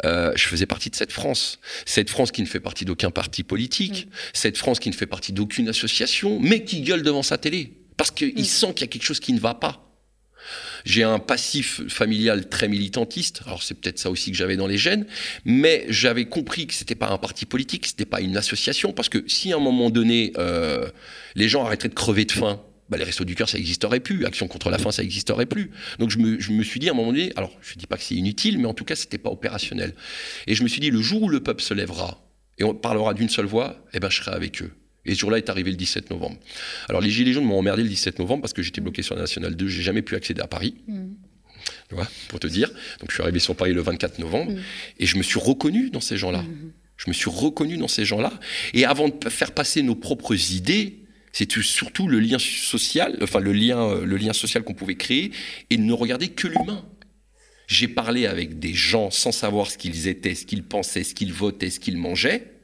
Euh, 0.05 0.31
je 0.35 0.47
faisais 0.47 0.65
partie 0.65 0.89
de 0.89 0.95
cette 0.95 1.11
France. 1.11 1.59
Cette 1.85 2.09
France 2.09 2.31
qui 2.31 2.41
ne 2.41 2.47
fait 2.47 2.59
partie 2.59 2.83
d'aucun 2.83 3.11
parti 3.11 3.43
politique, 3.43 4.07
mmh. 4.07 4.09
cette 4.33 4.57
France 4.57 4.79
qui 4.79 4.89
ne 4.89 4.95
fait 4.95 5.05
partie 5.05 5.33
d'aucune 5.33 5.69
association, 5.69 6.39
mais 6.39 6.63
qui 6.63 6.81
gueule 6.81 7.03
devant 7.03 7.21
sa 7.21 7.37
télé. 7.37 7.73
Parce 7.95 8.09
qu'il 8.09 8.33
mmh. 8.33 8.43
sent 8.43 8.73
qu'il 8.73 8.81
y 8.81 8.85
a 8.85 8.87
quelque 8.87 9.05
chose 9.05 9.19
qui 9.19 9.33
ne 9.33 9.39
va 9.39 9.53
pas. 9.53 9.85
J'ai 10.85 11.03
un 11.03 11.19
passif 11.19 11.81
familial 11.87 12.49
très 12.49 12.67
militantiste. 12.67 13.41
Alors 13.45 13.63
c'est 13.63 13.75
peut-être 13.75 13.99
ça 13.99 14.09
aussi 14.09 14.31
que 14.31 14.37
j'avais 14.37 14.57
dans 14.57 14.67
les 14.67 14.77
gènes, 14.77 15.05
mais 15.45 15.85
j'avais 15.89 16.25
compris 16.25 16.67
que 16.67 16.73
c'était 16.73 16.95
pas 16.95 17.09
un 17.09 17.17
parti 17.17 17.45
politique, 17.45 17.85
c'était 17.85 18.05
pas 18.05 18.21
une 18.21 18.37
association, 18.37 18.93
parce 18.93 19.09
que 19.09 19.23
si 19.27 19.53
à 19.53 19.57
un 19.57 19.59
moment 19.59 19.89
donné 19.89 20.33
euh, 20.37 20.87
les 21.35 21.49
gens 21.49 21.65
arrêteraient 21.65 21.89
de 21.89 21.93
crever 21.93 22.25
de 22.25 22.31
faim, 22.31 22.61
bah, 22.89 22.97
les 22.97 23.03
restos 23.03 23.25
du 23.25 23.33
cœur, 23.35 23.49
ça 23.49 23.57
n'existerait 23.57 23.99
plus. 23.99 24.25
Action 24.25 24.47
contre 24.47 24.69
la 24.69 24.77
faim, 24.77 24.91
ça 24.91 25.01
n'existerait 25.01 25.47
plus. 25.47 25.71
Donc 25.99 26.11
je 26.11 26.19
me, 26.19 26.63
suis 26.63 26.79
dit 26.79 26.89
à 26.89 26.91
un 26.91 26.95
moment 26.95 27.11
donné, 27.11 27.33
alors 27.35 27.51
je 27.61 27.73
ne 27.73 27.79
dis 27.79 27.87
pas 27.87 27.97
que 27.97 28.03
c'est 28.03 28.15
inutile, 28.15 28.59
mais 28.59 28.67
en 28.67 28.73
tout 28.73 28.85
cas, 28.85 28.95
c'était 28.95 29.17
pas 29.17 29.31
opérationnel. 29.31 29.95
Et 30.47 30.55
je 30.55 30.63
me 30.63 30.67
suis 30.67 30.81
dit, 30.81 30.91
le 30.91 31.01
jour 31.01 31.23
où 31.23 31.29
le 31.29 31.41
peuple 31.41 31.63
se 31.63 31.73
lèvera 31.73 32.23
et 32.57 32.63
on 32.63 32.75
parlera 32.75 33.13
d'une 33.13 33.29
seule 33.29 33.45
voix, 33.45 33.83
eh 33.93 33.99
ben, 33.99 34.09
je 34.09 34.17
serai 34.17 34.31
avec 34.31 34.61
eux. 34.61 34.71
Et 35.05 35.13
ce 35.13 35.19
jour-là 35.19 35.37
est 35.37 35.49
arrivé 35.49 35.71
le 35.71 35.77
17 35.77 36.09
novembre. 36.09 36.37
Alors 36.89 37.01
les 37.01 37.09
Gilets 37.09 37.33
jaunes 37.33 37.45
m'ont 37.45 37.59
emmerdé 37.59 37.83
le 37.83 37.89
17 37.89 38.19
novembre 38.19 38.41
parce 38.41 38.53
que 38.53 38.61
j'étais 38.61 38.81
bloqué 38.81 39.01
sur 39.01 39.15
la 39.15 39.21
Nationale 39.21 39.55
2, 39.55 39.67
j'ai 39.67 39.83
jamais 39.83 40.01
pu 40.01 40.15
accéder 40.15 40.41
à 40.41 40.47
Paris. 40.47 40.75
Mmh. 40.87 41.05
Voilà, 41.91 42.09
pour 42.29 42.39
te 42.39 42.47
dire. 42.47 42.69
Donc 42.99 43.09
je 43.09 43.15
suis 43.15 43.23
arrivé 43.23 43.39
sur 43.39 43.55
Paris 43.55 43.73
le 43.73 43.81
24 43.81 44.19
novembre 44.19 44.51
mmh. 44.51 44.59
et 44.99 45.05
je 45.05 45.17
me 45.17 45.23
suis 45.23 45.39
reconnu 45.39 45.89
dans 45.89 46.01
ces 46.01 46.17
gens-là. 46.17 46.41
Mmh. 46.41 46.71
Je 46.97 47.09
me 47.09 47.13
suis 47.13 47.29
reconnu 47.29 47.77
dans 47.77 47.87
ces 47.87 48.05
gens-là. 48.05 48.33
Et 48.73 48.85
avant 48.85 49.09
de 49.09 49.29
faire 49.29 49.51
passer 49.51 49.81
nos 49.83 49.95
propres 49.95 50.53
idées, 50.53 50.99
c'est 51.33 51.51
surtout 51.61 52.07
le 52.07 52.19
lien 52.19 52.39
social, 52.39 53.17
enfin 53.21 53.41
le 53.41 53.51
lien, 53.51 53.99
le 54.01 54.15
lien 54.15 54.31
social 54.31 54.63
qu'on 54.63 54.73
pouvait 54.73 54.95
créer 54.95 55.31
et 55.69 55.77
ne 55.77 55.91
regarder 55.91 56.29
que 56.29 56.47
l'humain. 56.47 56.85
J'ai 57.67 57.87
parlé 57.87 58.25
avec 58.25 58.59
des 58.59 58.73
gens 58.73 59.11
sans 59.11 59.31
savoir 59.31 59.69
ce 59.69 59.77
qu'ils 59.77 60.07
étaient, 60.07 60.35
ce 60.35 60.45
qu'ils 60.45 60.63
pensaient, 60.63 61.03
ce 61.03 61.13
qu'ils 61.13 61.33
votaient, 61.33 61.69
ce 61.69 61.79
qu'ils 61.79 61.97
mangeaient, 61.97 62.54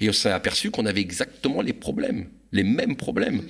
et 0.00 0.08
on 0.08 0.12
s'est 0.12 0.30
aperçu 0.30 0.70
qu'on 0.70 0.86
avait 0.86 1.00
exactement 1.00 1.62
les 1.62 1.72
problèmes, 1.72 2.28
les 2.52 2.64
mêmes 2.64 2.96
problèmes. 2.96 3.42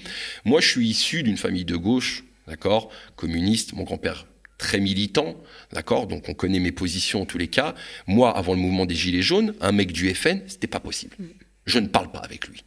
Moi, 0.44 0.61
je 0.61 0.68
suis 0.68 0.88
issu 0.88 1.22
d'une 1.22 1.37
famille 1.37 1.64
de 1.64 1.76
gauche, 1.76 2.24
d'accord, 2.46 2.90
communiste, 3.16 3.72
mon 3.74 3.85
grand-père 3.85 4.26
très 4.59 4.79
militant, 4.79 5.42
d'accord, 5.72 6.07
donc 6.07 6.29
on 6.29 6.35
connaît 6.35 6.59
mes 6.61 6.72
positions 6.72 7.22
en 7.22 7.26
tous 7.26 7.38
les 7.38 7.48
cas. 7.48 7.74
Moi, 8.07 8.37
avant 8.37 8.53
le 8.53 8.59
mouvement 8.59 8.85
des 8.85 8.94
Gilets 8.94 9.22
jaunes, 9.22 9.55
un 9.62 9.72
mec 9.72 9.90
du 9.90 10.14
FN, 10.14 10.42
c'était 10.48 10.66
pas 10.66 10.81
possible. 10.81 11.16
Je 11.64 11.79
ne 11.79 11.87
parle 11.87 12.12
pas 12.12 12.18
avec 12.18 12.46
lui 12.46 12.62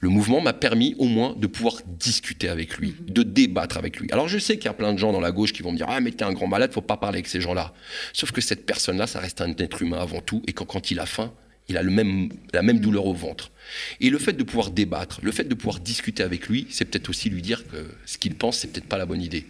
le 0.00 0.08
mouvement 0.08 0.40
m'a 0.40 0.52
permis 0.52 0.94
au 0.98 1.06
moins 1.06 1.34
de 1.36 1.46
pouvoir 1.46 1.80
discuter 1.86 2.48
avec 2.48 2.76
lui, 2.76 2.94
de 3.00 3.22
débattre 3.22 3.76
avec 3.76 3.98
lui. 3.98 4.08
Alors 4.12 4.28
je 4.28 4.38
sais 4.38 4.56
qu'il 4.56 4.66
y 4.66 4.68
a 4.68 4.74
plein 4.74 4.92
de 4.92 4.98
gens 4.98 5.12
dans 5.12 5.20
la 5.20 5.32
gauche 5.32 5.52
qui 5.52 5.62
vont 5.62 5.72
me 5.72 5.76
dire 5.76 5.86
ah 5.88 6.00
mais 6.00 6.12
t'es 6.12 6.24
un 6.24 6.32
grand 6.32 6.46
malade, 6.46 6.72
faut 6.72 6.80
pas 6.80 6.96
parler 6.96 7.16
avec 7.16 7.28
ces 7.28 7.40
gens-là. 7.40 7.72
Sauf 8.12 8.30
que 8.30 8.40
cette 8.40 8.66
personne-là, 8.66 9.06
ça 9.06 9.20
reste 9.20 9.40
un 9.40 9.52
être 9.58 9.82
humain 9.82 9.98
avant 9.98 10.20
tout, 10.20 10.42
et 10.46 10.52
quand, 10.52 10.64
quand 10.64 10.90
il 10.90 11.00
a 11.00 11.06
faim, 11.06 11.32
il 11.68 11.76
a 11.76 11.82
le 11.82 11.90
même, 11.90 12.28
la 12.52 12.62
même 12.62 12.78
douleur 12.80 13.06
au 13.06 13.14
ventre. 13.14 13.50
Et 14.00 14.10
le 14.10 14.18
fait 14.18 14.32
de 14.32 14.42
pouvoir 14.42 14.70
débattre, 14.70 15.20
le 15.22 15.32
fait 15.32 15.44
de 15.44 15.54
pouvoir 15.54 15.80
discuter 15.80 16.22
avec 16.22 16.48
lui, 16.48 16.66
c'est 16.70 16.84
peut-être 16.84 17.08
aussi 17.08 17.28
lui 17.30 17.42
dire 17.42 17.66
que 17.66 17.86
ce 18.04 18.18
qu'il 18.18 18.34
pense, 18.34 18.58
c'est 18.58 18.68
peut-être 18.68 18.86
pas 18.86 18.98
la 18.98 19.06
bonne 19.06 19.22
idée. 19.22 19.46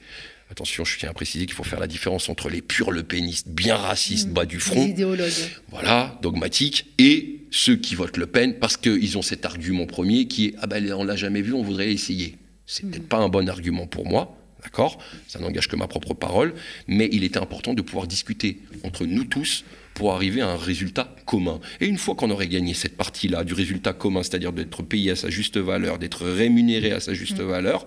Attention, 0.50 0.84
je 0.84 0.98
tiens 0.98 1.10
à 1.10 1.12
préciser 1.12 1.44
qu'il 1.44 1.54
faut 1.54 1.64
faire 1.64 1.80
la 1.80 1.88
différence 1.88 2.28
entre 2.28 2.48
les 2.48 2.62
purs 2.62 2.92
le 2.92 3.02
pénistes, 3.02 3.48
bien 3.48 3.74
racistes, 3.74 4.28
mmh. 4.28 4.32
bas 4.32 4.46
du 4.46 4.60
front, 4.60 4.86
idéologues. 4.86 5.32
voilà, 5.70 6.18
dogmatiques, 6.22 6.86
et 6.98 7.40
ceux 7.50 7.76
qui 7.76 7.96
votent 7.96 8.16
Le 8.16 8.26
Pen 8.26 8.54
parce 8.54 8.76
qu'ils 8.76 9.18
ont 9.18 9.22
cet 9.22 9.44
argument 9.44 9.86
premier 9.86 10.26
qui 10.26 10.46
est 10.46 10.54
ah 10.58 10.66
ben 10.66 10.92
on 10.92 11.04
l'a 11.04 11.16
jamais 11.16 11.42
vu, 11.42 11.52
on 11.52 11.62
voudrait 11.62 11.86
l'essayer. 11.86 12.36
C'est 12.64 12.84
mmh. 12.84 12.90
peut-être 12.90 13.08
pas 13.08 13.18
un 13.18 13.28
bon 13.28 13.48
argument 13.48 13.88
pour 13.88 14.06
moi, 14.06 14.38
d'accord? 14.62 15.02
Ça 15.26 15.40
n'engage 15.40 15.66
que 15.66 15.74
ma 15.74 15.88
propre 15.88 16.14
parole, 16.14 16.54
mais 16.86 17.08
il 17.10 17.24
était 17.24 17.38
important 17.38 17.74
de 17.74 17.82
pouvoir 17.82 18.06
discuter 18.06 18.60
entre 18.84 19.04
nous 19.04 19.24
tous 19.24 19.64
pour 19.96 20.12
arriver 20.12 20.42
à 20.42 20.48
un 20.48 20.56
résultat 20.56 21.16
commun. 21.24 21.58
Et 21.80 21.86
une 21.86 21.96
fois 21.96 22.14
qu'on 22.14 22.30
aurait 22.30 22.48
gagné 22.48 22.74
cette 22.74 22.98
partie-là 22.98 23.44
du 23.44 23.54
résultat 23.54 23.94
commun, 23.94 24.22
c'est-à-dire 24.22 24.52
d'être 24.52 24.82
payé 24.82 25.12
à 25.12 25.16
sa 25.16 25.30
juste 25.30 25.56
valeur, 25.56 25.98
d'être 25.98 26.26
rémunéré 26.26 26.92
à 26.92 27.00
sa 27.00 27.14
juste 27.14 27.40
mmh. 27.40 27.48
valeur, 27.48 27.86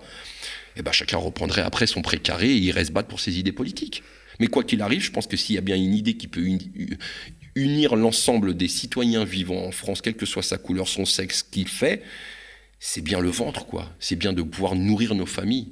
eh 0.76 0.82
ben, 0.82 0.90
chacun 0.90 1.18
reprendrait 1.18 1.62
après 1.62 1.86
son 1.86 2.02
précaré 2.02 2.50
et 2.50 2.56
irait 2.56 2.84
se 2.84 2.90
battre 2.90 3.08
pour 3.08 3.20
ses 3.20 3.38
idées 3.38 3.52
politiques. 3.52 4.02
Mais 4.40 4.48
quoi 4.48 4.64
qu'il 4.64 4.82
arrive, 4.82 5.02
je 5.02 5.12
pense 5.12 5.28
que 5.28 5.36
s'il 5.36 5.54
y 5.54 5.58
a 5.58 5.60
bien 5.60 5.76
une 5.76 5.94
idée 5.94 6.16
qui 6.16 6.26
peut 6.26 6.44
unir 7.54 7.94
l'ensemble 7.94 8.56
des 8.56 8.68
citoyens 8.68 9.24
vivant 9.24 9.64
en 9.64 9.70
France, 9.70 10.00
quelle 10.00 10.16
que 10.16 10.26
soit 10.26 10.42
sa 10.42 10.58
couleur, 10.58 10.88
son 10.88 11.04
sexe, 11.04 11.44
qu'il 11.44 11.68
fait, 11.68 12.02
c'est 12.80 13.02
bien 13.02 13.20
le 13.20 13.30
ventre, 13.30 13.66
quoi. 13.66 13.94
C'est 14.00 14.16
bien 14.16 14.32
de 14.32 14.42
pouvoir 14.42 14.74
nourrir 14.74 15.14
nos 15.14 15.26
familles. 15.26 15.68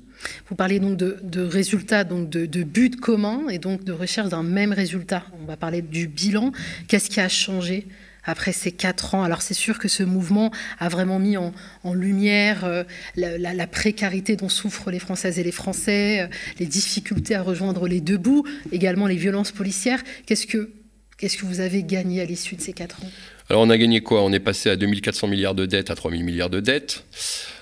Vous 0.48 0.54
parlez 0.54 0.80
donc 0.80 0.96
de, 0.96 1.42
résultats, 1.42 2.04
donc 2.04 2.28
de, 2.28 2.46
de 2.46 2.62
buts 2.62 2.90
communs 2.90 3.48
et 3.48 3.58
donc 3.58 3.84
de 3.84 3.92
recherche 3.92 4.28
d'un 4.28 4.42
même 4.42 4.72
résultat. 4.72 5.24
On 5.42 5.46
va 5.46 5.56
parler 5.56 5.82
du 5.82 6.08
bilan. 6.08 6.52
Qu'est-ce 6.88 7.10
qui 7.10 7.20
a 7.20 7.28
changé 7.28 7.86
après 8.24 8.52
ces 8.52 8.72
quatre 8.72 9.14
ans? 9.14 9.22
Alors 9.22 9.42
c'est 9.42 9.54
sûr 9.54 9.78
que 9.78 9.88
ce 9.88 10.02
mouvement 10.02 10.50
a 10.78 10.88
vraiment 10.88 11.18
mis 11.18 11.36
en, 11.36 11.52
lumière 11.94 12.64
euh, 12.64 12.84
la, 13.16 13.66
précarité 13.66 14.36
dont 14.36 14.48
souffrent 14.48 14.90
les 14.90 14.98
Françaises 14.98 15.38
et 15.38 15.44
les 15.44 15.52
Français, 15.52 16.22
euh, 16.22 16.26
les 16.58 16.66
difficultés 16.66 17.34
à 17.34 17.42
rejoindre 17.42 17.88
les 17.88 18.00
deux 18.00 18.18
bouts, 18.18 18.44
également 18.72 19.06
les 19.06 19.16
violences 19.16 19.52
policières. 19.52 20.02
Qu'est-ce 20.26 20.46
que, 20.46 20.70
qu'est-ce 21.16 21.36
que 21.38 21.46
vous 21.46 21.60
avez 21.60 21.82
gagné 21.82 22.20
à 22.20 22.24
l'issue 22.24 22.56
de 22.56 22.60
ces 22.60 22.72
quatre 22.72 23.02
ans? 23.02 23.10
Alors 23.50 23.62
on 23.62 23.70
a 23.70 23.78
gagné 23.78 24.02
quoi? 24.02 24.22
On 24.22 24.32
est 24.32 24.40
passé 24.40 24.68
à 24.68 24.76
2400 24.76 25.26
milliards 25.28 25.54
de 25.54 25.64
dettes 25.64 25.90
à 25.90 25.94
3000 25.94 26.22
milliards 26.22 26.50
de 26.50 26.60
dettes. 26.60 27.04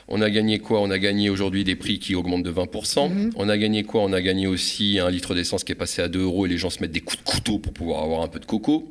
On 0.08 0.20
a 0.20 0.30
gagné 0.30 0.58
quoi? 0.60 0.80
On 0.80 0.90
a 0.90 0.98
gagné 0.98 1.30
aujourd'hui 1.30 1.64
des 1.64 1.76
prix 1.76 1.98
qui 1.98 2.14
augmentent 2.14 2.44
de 2.44 2.52
20%. 2.52 2.68
Mm-hmm. 2.68 3.32
On 3.36 3.48
a 3.48 3.58
gagné 3.58 3.84
quoi? 3.84 4.02
On 4.02 4.12
a 4.12 4.20
gagné 4.20 4.46
aussi 4.46 4.98
un 4.98 5.10
litre 5.10 5.34
d'essence 5.34 5.64
qui 5.64 5.72
est 5.72 5.76
passé 5.76 6.02
à 6.02 6.08
2 6.08 6.20
euros 6.20 6.46
et 6.46 6.48
les 6.48 6.58
gens 6.58 6.70
se 6.70 6.80
mettent 6.80 6.92
des 6.92 7.00
coups 7.00 7.22
de 7.22 7.28
couteau 7.28 7.58
pour 7.58 7.72
pouvoir 7.72 8.02
avoir 8.02 8.22
un 8.22 8.28
peu 8.28 8.38
de 8.38 8.46
coco. 8.46 8.88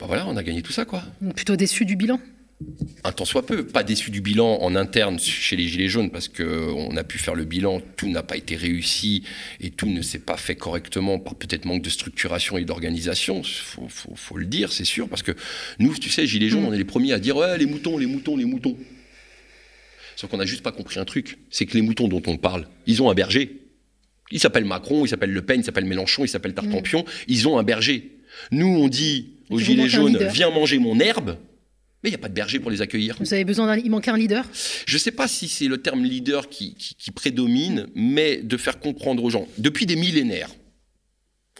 Ben 0.00 0.06
voilà, 0.06 0.26
on 0.26 0.36
a 0.36 0.42
gagné 0.42 0.62
tout 0.62 0.72
ça, 0.72 0.84
quoi. 0.84 1.02
Plutôt 1.34 1.56
déçu 1.56 1.84
du 1.84 1.96
bilan? 1.96 2.18
Un 3.04 3.12
tant 3.12 3.26
soit 3.26 3.44
peu, 3.44 3.66
pas 3.66 3.82
déçu 3.82 4.10
du 4.10 4.22
bilan 4.22 4.58
en 4.62 4.76
interne 4.76 5.18
chez 5.18 5.56
les 5.56 5.68
Gilets 5.68 5.88
jaunes 5.88 6.10
parce 6.10 6.28
qu'on 6.28 6.96
a 6.96 7.04
pu 7.04 7.18
faire 7.18 7.34
le 7.34 7.44
bilan, 7.44 7.82
tout 7.96 8.08
n'a 8.08 8.22
pas 8.22 8.36
été 8.36 8.56
réussi 8.56 9.24
et 9.60 9.70
tout 9.70 9.86
ne 9.86 10.00
s'est 10.00 10.18
pas 10.18 10.38
fait 10.38 10.56
correctement 10.56 11.18
par 11.18 11.34
peut-être 11.34 11.66
manque 11.66 11.82
de 11.82 11.90
structuration 11.90 12.56
et 12.56 12.64
d'organisation, 12.64 13.42
faut, 13.44 13.88
faut, 13.88 14.38
le 14.38 14.46
dire, 14.46 14.72
c'est 14.72 14.86
sûr, 14.86 15.06
parce 15.08 15.22
que 15.22 15.32
nous, 15.78 15.94
tu 15.98 16.08
sais, 16.08 16.26
Gilets 16.26 16.48
jaunes, 16.48 16.62
mm. 16.62 16.68
on 16.68 16.72
est 16.72 16.78
les 16.78 16.84
premiers 16.84 17.12
à 17.12 17.18
dire 17.18 17.36
ouais, 17.36 17.58
les 17.58 17.66
moutons, 17.66 17.98
les 17.98 18.06
moutons, 18.06 18.38
les 18.38 18.46
moutons. 18.46 18.76
Sauf 20.16 20.30
qu'on 20.30 20.38
n'a 20.38 20.46
juste 20.46 20.62
pas 20.62 20.72
compris 20.72 20.98
un 20.98 21.04
truc, 21.04 21.38
c'est 21.50 21.66
que 21.66 21.74
les 21.74 21.82
moutons 21.82 22.08
dont 22.08 22.22
on 22.26 22.36
parle, 22.36 22.66
ils 22.86 23.02
ont 23.02 23.10
un 23.10 23.14
berger. 23.14 23.60
Il 24.32 24.40
s'appelle 24.40 24.64
Macron, 24.64 25.04
il 25.04 25.08
s'appelle 25.08 25.30
Le 25.30 25.42
Pen, 25.42 25.60
il 25.60 25.64
s'appelle 25.64 25.84
Mélenchon, 25.84 26.24
il 26.24 26.28
s'appelle 26.28 26.54
Tartampion, 26.54 27.02
mm. 27.02 27.10
ils 27.28 27.46
ont 27.46 27.58
un 27.58 27.62
berger. 27.62 28.16
Nous, 28.50 28.66
on 28.66 28.88
dit 28.88 29.34
aux 29.50 29.58
Gilets 29.58 29.88
jaunes, 29.88 30.18
viens 30.32 30.50
manger 30.50 30.78
mon 30.78 30.98
herbe. 30.98 31.36
Mais 32.02 32.10
il 32.10 32.12
n'y 32.12 32.16
a 32.16 32.18
pas 32.18 32.28
de 32.28 32.34
berger 32.34 32.58
pour 32.58 32.70
les 32.70 32.82
accueillir. 32.82 33.16
Vous 33.18 33.32
avez 33.32 33.44
besoin 33.44 33.66
d'un... 33.66 33.76
Il 33.76 33.90
manquait 33.90 34.10
un 34.10 34.16
leader? 34.16 34.44
Je 34.86 34.94
ne 34.94 34.98
sais 34.98 35.10
pas 35.12 35.28
si 35.28 35.48
c'est 35.48 35.68
le 35.68 35.78
terme 35.78 36.04
leader 36.04 36.48
qui, 36.48 36.74
qui, 36.74 37.10
prédomine, 37.10 37.86
mais 37.94 38.38
de 38.38 38.56
faire 38.56 38.80
comprendre 38.80 39.22
aux 39.24 39.30
gens. 39.30 39.48
Depuis 39.58 39.86
des 39.86 39.96
millénaires, 39.96 40.50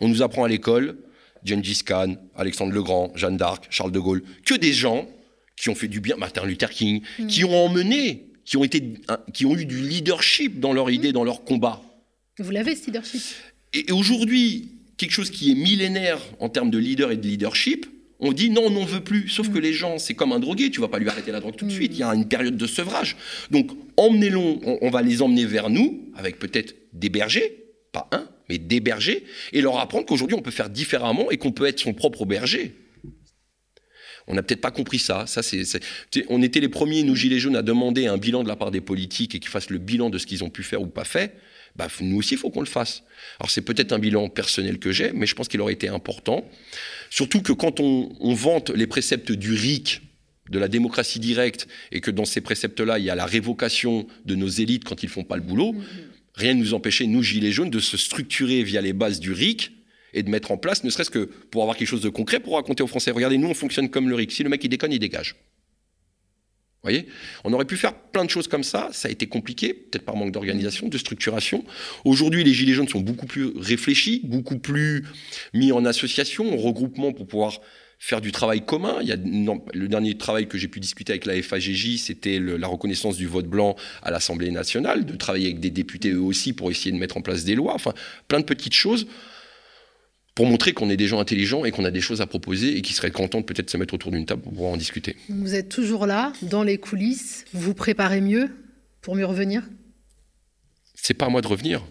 on 0.00 0.08
nous 0.08 0.22
apprend 0.22 0.44
à 0.44 0.48
l'école 0.48 0.96
Gengis 1.44 1.82
Khan, 1.84 2.16
Alexandre 2.36 2.72
le 2.72 2.82
Grand, 2.82 3.12
Jeanne 3.14 3.36
d'Arc, 3.36 3.66
Charles 3.70 3.92
de 3.92 3.98
Gaulle, 3.98 4.22
que 4.44 4.54
des 4.54 4.72
gens 4.72 5.08
qui 5.56 5.70
ont 5.70 5.74
fait 5.74 5.88
du 5.88 6.00
bien, 6.00 6.16
Martin 6.16 6.44
Luther 6.44 6.70
King, 6.70 7.00
Mm. 7.18 7.26
qui 7.28 7.44
ont 7.44 7.56
emmené, 7.64 8.26
qui 8.46 8.56
ont, 8.56 8.64
été, 8.64 8.94
qui 9.34 9.44
ont 9.44 9.54
eu 9.54 9.66
du 9.66 9.82
leadership 9.82 10.60
dans 10.60 10.72
leur 10.72 10.90
idée, 10.90 11.12
dans 11.12 11.24
leur 11.24 11.44
combat. 11.44 11.82
Vous 12.38 12.50
l'avez, 12.50 12.74
ce 12.74 12.86
leadership? 12.86 13.20
Et, 13.74 13.90
et 13.90 13.92
aujourd'hui, 13.92 14.70
quelque 14.96 15.10
chose 15.10 15.30
qui 15.30 15.50
est 15.50 15.54
millénaire 15.54 16.20
en 16.40 16.48
termes 16.48 16.70
de 16.70 16.78
leader 16.78 17.10
et 17.10 17.18
de 17.18 17.26
leadership, 17.26 17.86
on 18.18 18.32
dit 18.32 18.48
non, 18.48 18.62
on 18.66 18.70
n'en 18.70 18.84
veut 18.84 19.04
plus. 19.04 19.28
Sauf 19.28 19.50
que 19.50 19.58
les 19.58 19.74
gens, 19.74 19.98
c'est 19.98 20.14
comme 20.14 20.32
un 20.32 20.38
drogué, 20.38 20.70
tu 20.70 20.80
vas 20.80 20.88
pas 20.88 20.98
lui 20.98 21.08
arrêter 21.08 21.32
la 21.32 21.40
drogue 21.40 21.56
tout 21.56 21.66
de 21.66 21.70
suite. 21.70 21.92
Il 21.92 21.98
y 21.98 22.02
a 22.02 22.14
une 22.14 22.28
période 22.28 22.56
de 22.56 22.66
sevrage. 22.66 23.16
Donc, 23.50 23.72
emmenez-les, 23.98 24.36
on, 24.36 24.78
on 24.80 24.90
va 24.90 25.02
les 25.02 25.20
emmener 25.20 25.44
vers 25.44 25.68
nous, 25.68 26.04
avec 26.14 26.38
peut-être 26.38 26.74
des 26.94 27.10
bergers, 27.10 27.64
pas 27.92 28.08
un, 28.12 28.26
mais 28.48 28.58
des 28.58 28.80
bergers, 28.80 29.24
et 29.52 29.60
leur 29.60 29.78
apprendre 29.78 30.06
qu'aujourd'hui 30.06 30.36
on 30.36 30.40
peut 30.40 30.50
faire 30.50 30.70
différemment 30.70 31.30
et 31.30 31.36
qu'on 31.36 31.52
peut 31.52 31.66
être 31.66 31.80
son 31.80 31.92
propre 31.92 32.24
berger. 32.24 32.74
On 34.28 34.34
n'a 34.34 34.42
peut-être 34.42 34.60
pas 34.60 34.70
compris 34.70 34.98
ça. 34.98 35.26
ça 35.26 35.42
c'est, 35.42 35.62
on 36.28 36.42
était 36.42 36.60
les 36.60 36.68
premiers, 36.68 37.02
nous, 37.02 37.14
Gilets 37.14 37.38
jaunes, 37.38 37.56
à 37.56 37.62
demander 37.62 38.06
un 38.06 38.16
bilan 38.16 38.42
de 38.42 38.48
la 38.48 38.56
part 38.56 38.70
des 38.70 38.80
politiques 38.80 39.34
et 39.34 39.40
qu'ils 39.40 39.50
fassent 39.50 39.70
le 39.70 39.78
bilan 39.78 40.10
de 40.10 40.18
ce 40.18 40.26
qu'ils 40.26 40.42
ont 40.42 40.50
pu 40.50 40.62
faire 40.62 40.82
ou 40.82 40.86
pas 40.86 41.04
fait. 41.04 41.36
Bah, 41.76 41.88
nous 42.00 42.16
aussi, 42.16 42.34
il 42.34 42.38
faut 42.38 42.50
qu'on 42.50 42.60
le 42.60 42.66
fasse. 42.66 43.02
Alors, 43.38 43.50
c'est 43.50 43.60
peut-être 43.60 43.92
un 43.92 43.98
bilan 43.98 44.28
personnel 44.28 44.78
que 44.78 44.92
j'ai, 44.92 45.12
mais 45.12 45.26
je 45.26 45.34
pense 45.34 45.46
qu'il 45.46 45.60
aurait 45.60 45.74
été 45.74 45.88
important. 45.88 46.48
Surtout 47.10 47.42
que 47.42 47.52
quand 47.52 47.80
on, 47.80 48.16
on 48.18 48.34
vante 48.34 48.70
les 48.70 48.86
préceptes 48.86 49.30
du 49.30 49.52
RIC, 49.52 50.00
de 50.50 50.58
la 50.58 50.68
démocratie 50.68 51.20
directe, 51.20 51.68
et 51.92 52.00
que 52.00 52.10
dans 52.10 52.24
ces 52.24 52.40
préceptes-là, 52.40 52.98
il 52.98 53.04
y 53.04 53.10
a 53.10 53.14
la 53.14 53.26
révocation 53.26 54.06
de 54.24 54.34
nos 54.34 54.48
élites 54.48 54.84
quand 54.84 55.02
ils 55.02 55.08
font 55.08 55.24
pas 55.24 55.36
le 55.36 55.42
boulot, 55.42 55.74
rien 56.34 56.54
ne 56.54 56.60
nous 56.60 56.74
empêchait, 56.74 57.06
nous, 57.06 57.22
Gilets 57.22 57.52
jaunes, 57.52 57.70
de 57.70 57.80
se 57.80 57.96
structurer 57.96 58.62
via 58.62 58.80
les 58.80 58.92
bases 58.92 59.20
du 59.20 59.32
RIC 59.32 59.72
et 60.16 60.22
de 60.22 60.30
mettre 60.30 60.50
en 60.50 60.56
place, 60.56 60.82
ne 60.82 60.90
serait-ce 60.90 61.10
que 61.10 61.30
pour 61.50 61.62
avoir 61.62 61.76
quelque 61.76 61.88
chose 61.88 62.00
de 62.00 62.08
concret 62.08 62.40
pour 62.40 62.54
raconter 62.54 62.82
aux 62.82 62.86
Français. 62.86 63.10
Regardez, 63.10 63.36
nous, 63.36 63.48
on 63.48 63.54
fonctionne 63.54 63.90
comme 63.90 64.08
le 64.08 64.14
RIC. 64.14 64.32
Si 64.32 64.42
le 64.42 64.48
mec, 64.48 64.64
il 64.64 64.70
déconne, 64.70 64.92
il 64.92 64.98
dégage. 64.98 65.36
Vous 66.82 66.90
voyez? 66.90 67.06
On 67.44 67.52
aurait 67.52 67.66
pu 67.66 67.76
faire 67.76 67.92
plein 67.94 68.24
de 68.24 68.30
choses 68.30 68.48
comme 68.48 68.64
ça. 68.64 68.88
Ça 68.92 69.08
a 69.08 69.10
été 69.10 69.26
compliqué, 69.26 69.74
peut-être 69.74 70.04
par 70.04 70.16
manque 70.16 70.32
d'organisation, 70.32 70.88
de 70.88 70.96
structuration. 70.98 71.64
Aujourd'hui, 72.06 72.44
les 72.44 72.54
Gilets 72.54 72.72
jaunes 72.72 72.88
sont 72.88 73.00
beaucoup 73.00 73.26
plus 73.26 73.52
réfléchis, 73.58 74.22
beaucoup 74.24 74.58
plus 74.58 75.04
mis 75.52 75.70
en 75.70 75.84
association, 75.84 76.50
en 76.50 76.56
regroupement 76.56 77.12
pour 77.12 77.26
pouvoir 77.26 77.60
faire 77.98 78.22
du 78.22 78.32
travail 78.32 78.64
commun. 78.64 78.98
Il 79.02 79.08
y 79.08 79.12
a, 79.12 79.16
le 79.16 79.88
dernier 79.88 80.16
travail 80.16 80.48
que 80.48 80.56
j'ai 80.56 80.68
pu 80.68 80.80
discuter 80.80 81.12
avec 81.12 81.26
la 81.26 81.42
FAGJ, 81.42 81.98
c'était 81.98 82.38
la 82.38 82.68
reconnaissance 82.68 83.18
du 83.18 83.26
vote 83.26 83.48
blanc 83.48 83.76
à 84.02 84.10
l'Assemblée 84.10 84.50
nationale, 84.50 85.04
de 85.04 85.16
travailler 85.16 85.46
avec 85.46 85.60
des 85.60 85.70
députés 85.70 86.12
eux 86.12 86.20
aussi 86.20 86.54
pour 86.54 86.70
essayer 86.70 86.92
de 86.92 86.98
mettre 86.98 87.18
en 87.18 87.22
place 87.22 87.44
des 87.44 87.54
lois. 87.54 87.74
Enfin, 87.74 87.92
plein 88.28 88.40
de 88.40 88.44
petites 88.44 88.74
choses 88.74 89.06
pour 90.36 90.46
montrer 90.46 90.72
qu'on 90.74 90.90
est 90.90 90.96
des 90.98 91.08
gens 91.08 91.18
intelligents 91.18 91.64
et 91.64 91.72
qu'on 91.72 91.84
a 91.84 91.90
des 91.90 92.00
choses 92.02 92.20
à 92.20 92.26
proposer 92.26 92.76
et 92.76 92.82
qui 92.82 92.92
seraient 92.92 93.10
contents 93.10 93.40
de 93.40 93.44
peut-être 93.46 93.70
se 93.70 93.76
mettre 93.78 93.94
autour 93.94 94.12
d'une 94.12 94.26
table 94.26 94.42
pour 94.42 94.52
pouvoir 94.52 94.72
en 94.72 94.76
discuter. 94.76 95.16
Vous 95.30 95.54
êtes 95.54 95.70
toujours 95.70 96.06
là, 96.06 96.32
dans 96.42 96.62
les 96.62 96.76
coulisses. 96.78 97.46
Vous 97.54 97.60
vous 97.62 97.74
préparez 97.74 98.20
mieux 98.20 98.50
pour 99.00 99.16
mieux 99.16 99.24
revenir? 99.26 99.62
C'est 100.94 101.14
pas 101.14 101.26
à 101.26 101.28
moi 101.30 101.40
de 101.40 101.46
revenir. 101.48 101.82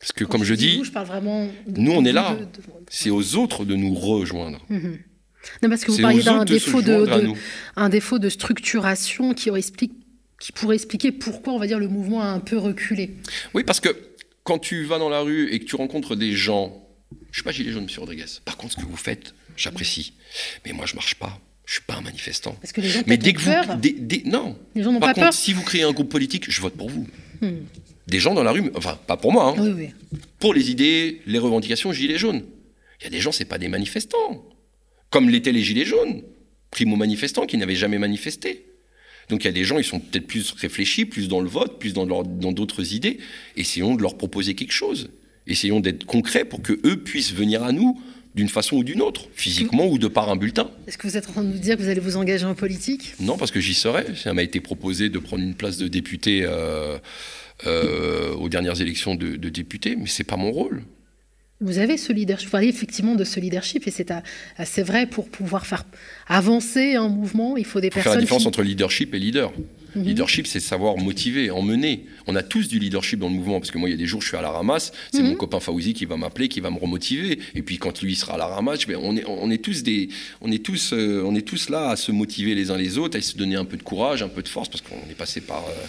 Parce 0.00 0.12
que, 0.12 0.24
Quand 0.24 0.32
comme 0.38 0.44
je 0.44 0.54
dis 0.54 0.70
dis, 0.70 0.76
vous, 0.78 0.84
je 0.84 0.90
parle 0.90 1.06
vraiment. 1.06 1.46
de- 1.66 1.80
nous, 1.80 1.92
on 1.92 2.04
est 2.04 2.12
là. 2.12 2.34
de- 2.34 2.46
C'est 2.88 3.10
aux 3.10 3.36
autres 3.36 3.64
de 3.64 3.76
nous 3.76 3.94
rejoindre. 3.94 4.64
Mhm. 4.70 4.98
Non, 5.62 5.68
parce 5.68 5.84
que 5.84 5.90
vous 5.92 6.00
parliez 6.00 6.22
d'un 6.22 6.44
défaut 6.44 6.80
de, 6.82 6.86
joindre 6.96 7.12
à 7.12 7.20
de- 7.20 7.26
nous. 7.26 7.36
un 7.76 7.88
défaut 7.90 8.18
de 8.18 8.28
structuration 8.28 9.34
qui, 9.34 9.50
explique- 9.50 9.92
qui 10.40 10.52
pourrait 10.52 10.76
expliquer 10.76 11.12
pourquoi, 11.12 11.52
on 11.52 11.58
va 11.58 11.66
dire, 11.66 11.78
le 11.78 11.88
mouvement 11.88 12.22
a 12.22 12.26
un 12.26 12.40
peu 12.40 12.56
reculé. 12.58 13.16
Oui, 13.54 13.64
parce 13.64 13.80
que 13.80 13.90
quand 14.44 14.58
tu 14.58 14.84
vas 14.84 14.98
dans 14.98 15.08
la 15.10 15.20
rue 15.20 15.50
et 15.52 15.58
que 15.60 15.64
tu 15.66 15.76
rencontres 15.76 16.16
des 16.16 16.32
gens, 16.32 16.88
je 17.32 17.38
suis 17.38 17.42
pas 17.42 17.50
gilet 17.50 17.72
jaune, 17.72 17.84
Monsieur 17.84 18.00
Rodriguez. 18.00 18.26
Par 18.44 18.56
contre, 18.56 18.74
ce 18.74 18.78
que 18.80 18.86
vous 18.86 18.96
faites, 18.96 19.34
j'apprécie. 19.56 20.12
Mais 20.64 20.72
moi, 20.72 20.86
je 20.86 20.94
marche 20.94 21.16
pas. 21.16 21.40
Je 21.66 21.74
suis 21.74 21.82
pas 21.82 21.94
un 21.96 22.00
manifestant. 22.02 22.52
Parce 22.60 22.72
que 22.72 22.80
les 22.80 22.88
gens 22.88 23.02
Mais 23.06 23.16
dès 23.16 23.32
que 23.32 23.40
vous, 23.40 23.50
peur. 23.50 23.76
dès- 23.78 23.94
dès- 23.98 24.22
non. 24.24 24.56
Les 24.74 24.82
gens 24.82 24.92
n'ont 24.92 25.00
Par 25.00 25.10
pas 25.10 25.14
contre, 25.14 25.26
peur. 25.28 25.34
si 25.34 25.52
vous 25.52 25.62
créez 25.62 25.82
un 25.82 25.92
groupe 25.92 26.08
politique, 26.10 26.50
je 26.50 26.60
vote 26.60 26.74
pour 26.76 26.88
vous. 26.90 27.06
Hmm. 27.40 27.60
Des 28.06 28.18
gens 28.20 28.34
dans 28.34 28.42
la 28.42 28.52
rue, 28.52 28.70
enfin, 28.74 28.98
pas 29.06 29.16
pour 29.16 29.32
moi, 29.32 29.48
hein, 29.50 29.54
Oui, 29.58 29.72
oui. 30.12 30.18
pour 30.38 30.54
les 30.54 30.70
idées, 30.70 31.22
les 31.26 31.38
revendications 31.38 31.92
gilets 31.92 32.18
jaunes. 32.18 32.42
Il 33.00 33.04
y 33.04 33.06
a 33.06 33.10
des 33.10 33.20
gens, 33.20 33.32
c'est 33.32 33.44
pas 33.44 33.58
des 33.58 33.68
manifestants. 33.68 34.44
Comme 35.10 35.28
l'étaient 35.30 35.52
les 35.52 35.62
gilets 35.62 35.84
jaunes, 35.84 36.22
primo-manifestants 36.70 37.46
qui 37.46 37.56
n'avaient 37.58 37.74
jamais 37.76 37.98
manifesté. 37.98 38.66
Donc 39.28 39.44
il 39.44 39.46
y 39.46 39.50
a 39.50 39.52
des 39.52 39.64
gens, 39.64 39.78
ils 39.78 39.84
sont 39.84 40.00
peut-être 40.00 40.26
plus 40.26 40.50
réfléchis, 40.52 41.04
plus 41.04 41.28
dans 41.28 41.40
le 41.40 41.48
vote, 41.48 41.78
plus 41.78 41.92
dans 41.92 42.04
leur- 42.04 42.24
dans 42.24 42.52
d'autres 42.52 42.92
idées. 42.94 43.18
Essayons 43.56 43.94
de 43.94 44.02
leur 44.02 44.16
proposer 44.18 44.54
quelque 44.54 44.72
chose. 44.72 45.10
Essayons 45.46 45.80
d'être 45.80 46.04
concrets 46.04 46.44
pour 46.44 46.62
que 46.62 46.74
eux 46.84 46.96
puissent 47.02 47.32
venir 47.32 47.62
à 47.62 47.72
nous 47.72 48.00
d'une 48.34 48.48
façon 48.48 48.76
ou 48.76 48.84
d'une 48.84 49.02
autre, 49.02 49.26
physiquement 49.34 49.86
ou 49.86 49.98
de 49.98 50.08
par 50.08 50.30
un 50.30 50.36
bulletin. 50.36 50.70
Est-ce 50.86 50.96
que 50.96 51.06
vous 51.06 51.16
êtes 51.16 51.28
en 51.28 51.32
train 51.32 51.44
de 51.44 51.48
nous 51.48 51.58
dire 51.58 51.76
que 51.76 51.82
vous 51.82 51.88
allez 51.88 52.00
vous 52.00 52.16
engager 52.16 52.46
en 52.46 52.54
politique? 52.54 53.14
Non, 53.20 53.36
parce 53.36 53.50
que 53.50 53.60
j'y 53.60 53.74
serai. 53.74 54.06
Ça 54.16 54.32
m'a 54.32 54.42
été 54.42 54.60
proposé 54.60 55.10
de 55.10 55.18
prendre 55.18 55.42
une 55.42 55.54
place 55.54 55.76
de 55.76 55.86
député 55.86 56.42
euh, 56.44 56.98
euh, 57.66 58.32
aux 58.34 58.48
dernières 58.48 58.80
élections 58.80 59.14
de, 59.14 59.36
de 59.36 59.48
député, 59.50 59.96
mais 59.96 60.06
c'est 60.06 60.24
pas 60.24 60.36
mon 60.36 60.50
rôle. 60.50 60.82
Vous 61.62 61.78
avez 61.78 61.96
ce 61.96 62.12
leadership, 62.12 62.46
vous 62.48 62.52
parlez 62.52 62.68
effectivement 62.68 63.14
de 63.14 63.24
ce 63.24 63.38
leadership, 63.40 63.86
et 63.86 63.90
c'est 63.90 64.12
assez 64.56 64.82
vrai 64.82 65.06
pour 65.06 65.28
pouvoir 65.28 65.66
faire 65.66 65.84
avancer 66.26 66.94
un 66.96 67.08
mouvement, 67.08 67.56
il 67.56 67.64
faut 67.64 67.80
des 67.80 67.86
Il 67.88 67.90
faut 67.90 67.94
faire 67.94 68.04
personnes 68.04 68.18
la 68.18 68.22
différence 68.22 68.42
qui... 68.42 68.48
entre 68.48 68.62
leadership 68.62 69.14
et 69.14 69.18
leader. 69.18 69.52
Mhm. 69.94 70.04
Leadership, 70.04 70.46
c'est 70.46 70.58
savoir 70.60 70.96
motiver, 70.96 71.50
emmener. 71.50 72.06
On 72.26 72.34
a 72.34 72.42
tous 72.42 72.66
du 72.68 72.78
leadership 72.78 73.18
dans 73.18 73.28
le 73.28 73.34
mouvement, 73.34 73.60
parce 73.60 73.70
que 73.70 73.76
moi, 73.78 73.88
il 73.90 73.92
y 73.92 73.94
a 73.94 73.98
des 73.98 74.06
jours, 74.06 74.22
je 74.22 74.28
suis 74.28 74.36
à 74.36 74.42
la 74.42 74.50
ramasse, 74.50 74.90
c'est 75.12 75.20
Mhm. 75.22 75.28
mon 75.30 75.34
copain 75.34 75.60
Faouzi 75.60 75.92
qui 75.92 76.06
va 76.06 76.16
m'appeler, 76.16 76.48
qui 76.48 76.60
va 76.60 76.70
me 76.70 76.78
remotiver. 76.78 77.38
Et 77.54 77.62
puis, 77.62 77.76
quand 77.78 78.00
lui 78.02 78.14
sera 78.14 78.34
à 78.34 78.38
la 78.38 78.46
ramasse, 78.46 78.80
on, 78.88 79.16
est, 79.16 79.24
on, 79.26 79.50
est 79.50 79.58
tous 79.62 79.82
des, 79.82 80.08
on, 80.40 80.50
est 80.50 80.64
tous, 80.64 80.92
euh, 80.94 81.22
on 81.26 81.34
est 81.34 81.46
tous 81.46 81.68
là 81.68 81.90
à 81.90 81.96
se 81.96 82.10
motiver 82.10 82.54
les 82.54 82.70
uns 82.70 82.78
les 82.78 82.96
autres, 82.96 83.18
à 83.18 83.20
se 83.20 83.36
donner 83.36 83.56
un 83.56 83.66
peu 83.66 83.76
de 83.76 83.82
courage, 83.82 84.22
un 84.22 84.28
peu 84.28 84.42
de 84.42 84.48
force, 84.48 84.68
parce 84.70 84.80
qu'on 84.82 84.96
est 85.10 85.14
passé 85.14 85.42
par, 85.42 85.64
euh, 85.68 85.86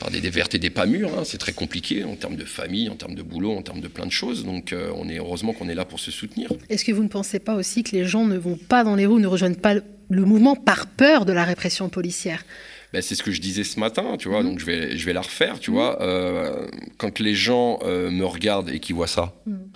par 0.00 0.10
des, 0.10 0.20
des 0.20 0.30
vertes 0.30 0.54
et 0.54 0.58
des 0.58 0.70
pas 0.70 0.86
mûres. 0.86 1.16
hein. 1.16 1.22
C'est 1.24 1.38
très 1.38 1.52
compliqué 1.52 2.02
en 2.04 2.16
termes 2.16 2.34
de 2.36 2.44
famille, 2.44 2.88
en 2.88 2.96
termes 2.96 3.14
de 3.14 3.22
boulot, 3.22 3.52
en 3.52 3.62
termes 3.62 3.80
de 3.80 3.86
plein 3.88 4.06
de 4.06 4.10
choses. 4.10 4.44
Donc, 4.44 4.72
euh, 4.72 4.90
on 4.96 5.08
est 5.08 5.18
heureusement 5.18 5.52
qu'on 5.52 5.68
est 5.68 5.74
là 5.74 5.84
pour 5.84 6.00
se 6.00 6.10
soutenir. 6.10 6.50
Est-ce 6.68 6.84
que 6.84 6.90
vous 6.92 7.04
ne 7.04 7.08
pensez 7.08 7.38
pas 7.38 7.54
aussi 7.54 7.84
que 7.84 7.94
les 7.94 8.04
gens 8.06 8.24
ne 8.26 8.36
vont 8.38 8.56
pas 8.56 8.82
dans 8.82 8.96
les 8.96 9.06
rues, 9.06 9.20
ne 9.20 9.26
rejoignent 9.28 9.54
pas 9.54 9.74
le- 9.74 9.84
mouvement 10.24 10.56
par 10.56 10.86
peur 10.88 11.24
de 11.26 11.32
la 11.32 11.44
répression 11.44 11.88
policière? 11.88 12.44
Ben, 12.92 13.00
c'est 13.02 13.14
ce 13.14 13.22
que 13.22 13.30
je 13.30 13.40
disais 13.40 13.62
ce 13.62 13.78
matin, 13.78 14.16
tu 14.18 14.28
vois, 14.28 14.42
Mhm. 14.42 14.48
donc 14.48 14.58
je 14.58 14.64
vais, 14.66 14.96
je 14.96 15.06
vais 15.06 15.12
la 15.12 15.20
refaire, 15.20 15.60
tu 15.60 15.70
vois. 15.70 16.02
Euh, 16.02 16.66
quand 16.98 17.20
les 17.20 17.34
gens 17.36 17.78
euh, 17.84 18.10
me 18.10 18.24
regardent 18.24 18.70
et 18.70 18.80
qu'ils 18.80 18.96
voient 18.96 19.06
ça, 19.06 19.34
Mhm. 19.46 19.70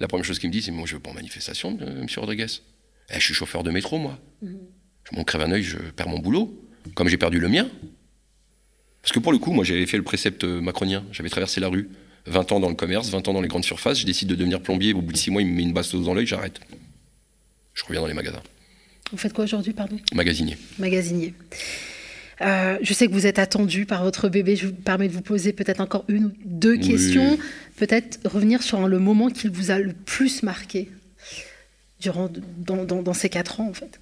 la 0.00 0.08
première 0.08 0.24
chose 0.24 0.38
qu'ils 0.38 0.48
me 0.48 0.52
disent, 0.52 0.66
c'est 0.66 0.70
Moi, 0.72 0.86
je 0.86 0.94
veux 0.94 1.00
pas 1.00 1.10
en 1.10 1.14
manifestation, 1.14 1.78
monsieur 2.02 2.20
Rodriguez. 2.20 2.46
Eh, 3.10 3.14
je 3.18 3.24
suis 3.24 3.34
chauffeur 3.34 3.62
de 3.62 3.70
métro, 3.70 3.98
moi. 3.98 4.18
Mhm. 4.42 4.58
Je 5.10 5.16
m'en 5.16 5.24
crève 5.24 5.40
un 5.42 5.50
œil, 5.52 5.62
je 5.62 5.78
perds 5.78 6.08
mon 6.08 6.18
boulot, 6.18 6.68
comme 6.94 7.08
j'ai 7.08 7.16
perdu 7.16 7.38
le 7.40 7.48
mien. 7.48 7.68
Parce 9.02 9.12
que 9.12 9.18
pour 9.18 9.32
le 9.32 9.38
coup, 9.38 9.52
moi, 9.52 9.64
j'avais 9.64 9.86
fait 9.86 9.96
le 9.96 10.02
précepte 10.02 10.44
euh, 10.44 10.60
macronien. 10.60 11.04
J'avais 11.12 11.30
traversé 11.30 11.60
la 11.60 11.68
rue, 11.68 11.88
20 12.26 12.52
ans 12.52 12.60
dans 12.60 12.68
le 12.68 12.74
commerce, 12.74 13.08
20 13.08 13.28
ans 13.28 13.32
dans 13.32 13.40
les 13.40 13.48
grandes 13.48 13.64
surfaces. 13.64 13.98
Je 14.00 14.06
décide 14.06 14.28
de 14.28 14.34
devenir 14.34 14.60
plombier. 14.60 14.92
Au 14.92 15.00
bout 15.00 15.12
de 15.12 15.16
6 15.16 15.30
mois, 15.30 15.42
il 15.42 15.48
me 15.48 15.54
met 15.54 15.62
une 15.62 15.72
bastos 15.72 16.04
dans 16.04 16.14
l'œil, 16.14 16.26
j'arrête. 16.26 16.60
Je 17.74 17.84
reviens 17.84 18.00
dans 18.02 18.06
les 18.06 18.14
magasins. 18.14 18.42
Vous 19.10 19.16
faites 19.18 19.32
quoi 19.32 19.44
aujourd'hui, 19.44 19.72
pardon? 19.72 19.98
Magasinier. 20.14 20.56
Magasinier. 20.78 21.34
Euh, 22.42 22.78
je 22.82 22.94
sais 22.94 23.06
que 23.06 23.12
vous 23.12 23.26
êtes 23.26 23.38
attendu 23.38 23.84
par 23.86 24.02
votre 24.04 24.28
bébé. 24.28 24.54
Je 24.56 24.66
vous 24.68 24.72
permets 24.72 25.08
de 25.08 25.12
vous 25.12 25.20
poser 25.22 25.52
peut-être 25.52 25.80
encore 25.80 26.04
une 26.08 26.26
ou 26.26 26.32
deux 26.44 26.72
Oui. 26.76 26.80
questions. 26.88 27.38
Peut-être 27.76 28.18
revenir 28.28 28.62
sur 28.62 28.86
le 28.86 28.98
moment 28.98 29.28
qui 29.30 29.48
vous 29.48 29.70
a 29.70 29.78
le 29.78 29.92
plus 29.92 30.42
marqué 30.42 30.90
durant 32.00 32.30
dans, 32.58 32.84
dans- 32.84 33.02
dans 33.02 33.12
ces 33.14 33.28
quatre 33.28 33.60
ans, 33.60 33.68
en 33.68 33.74
fait. 33.74 33.98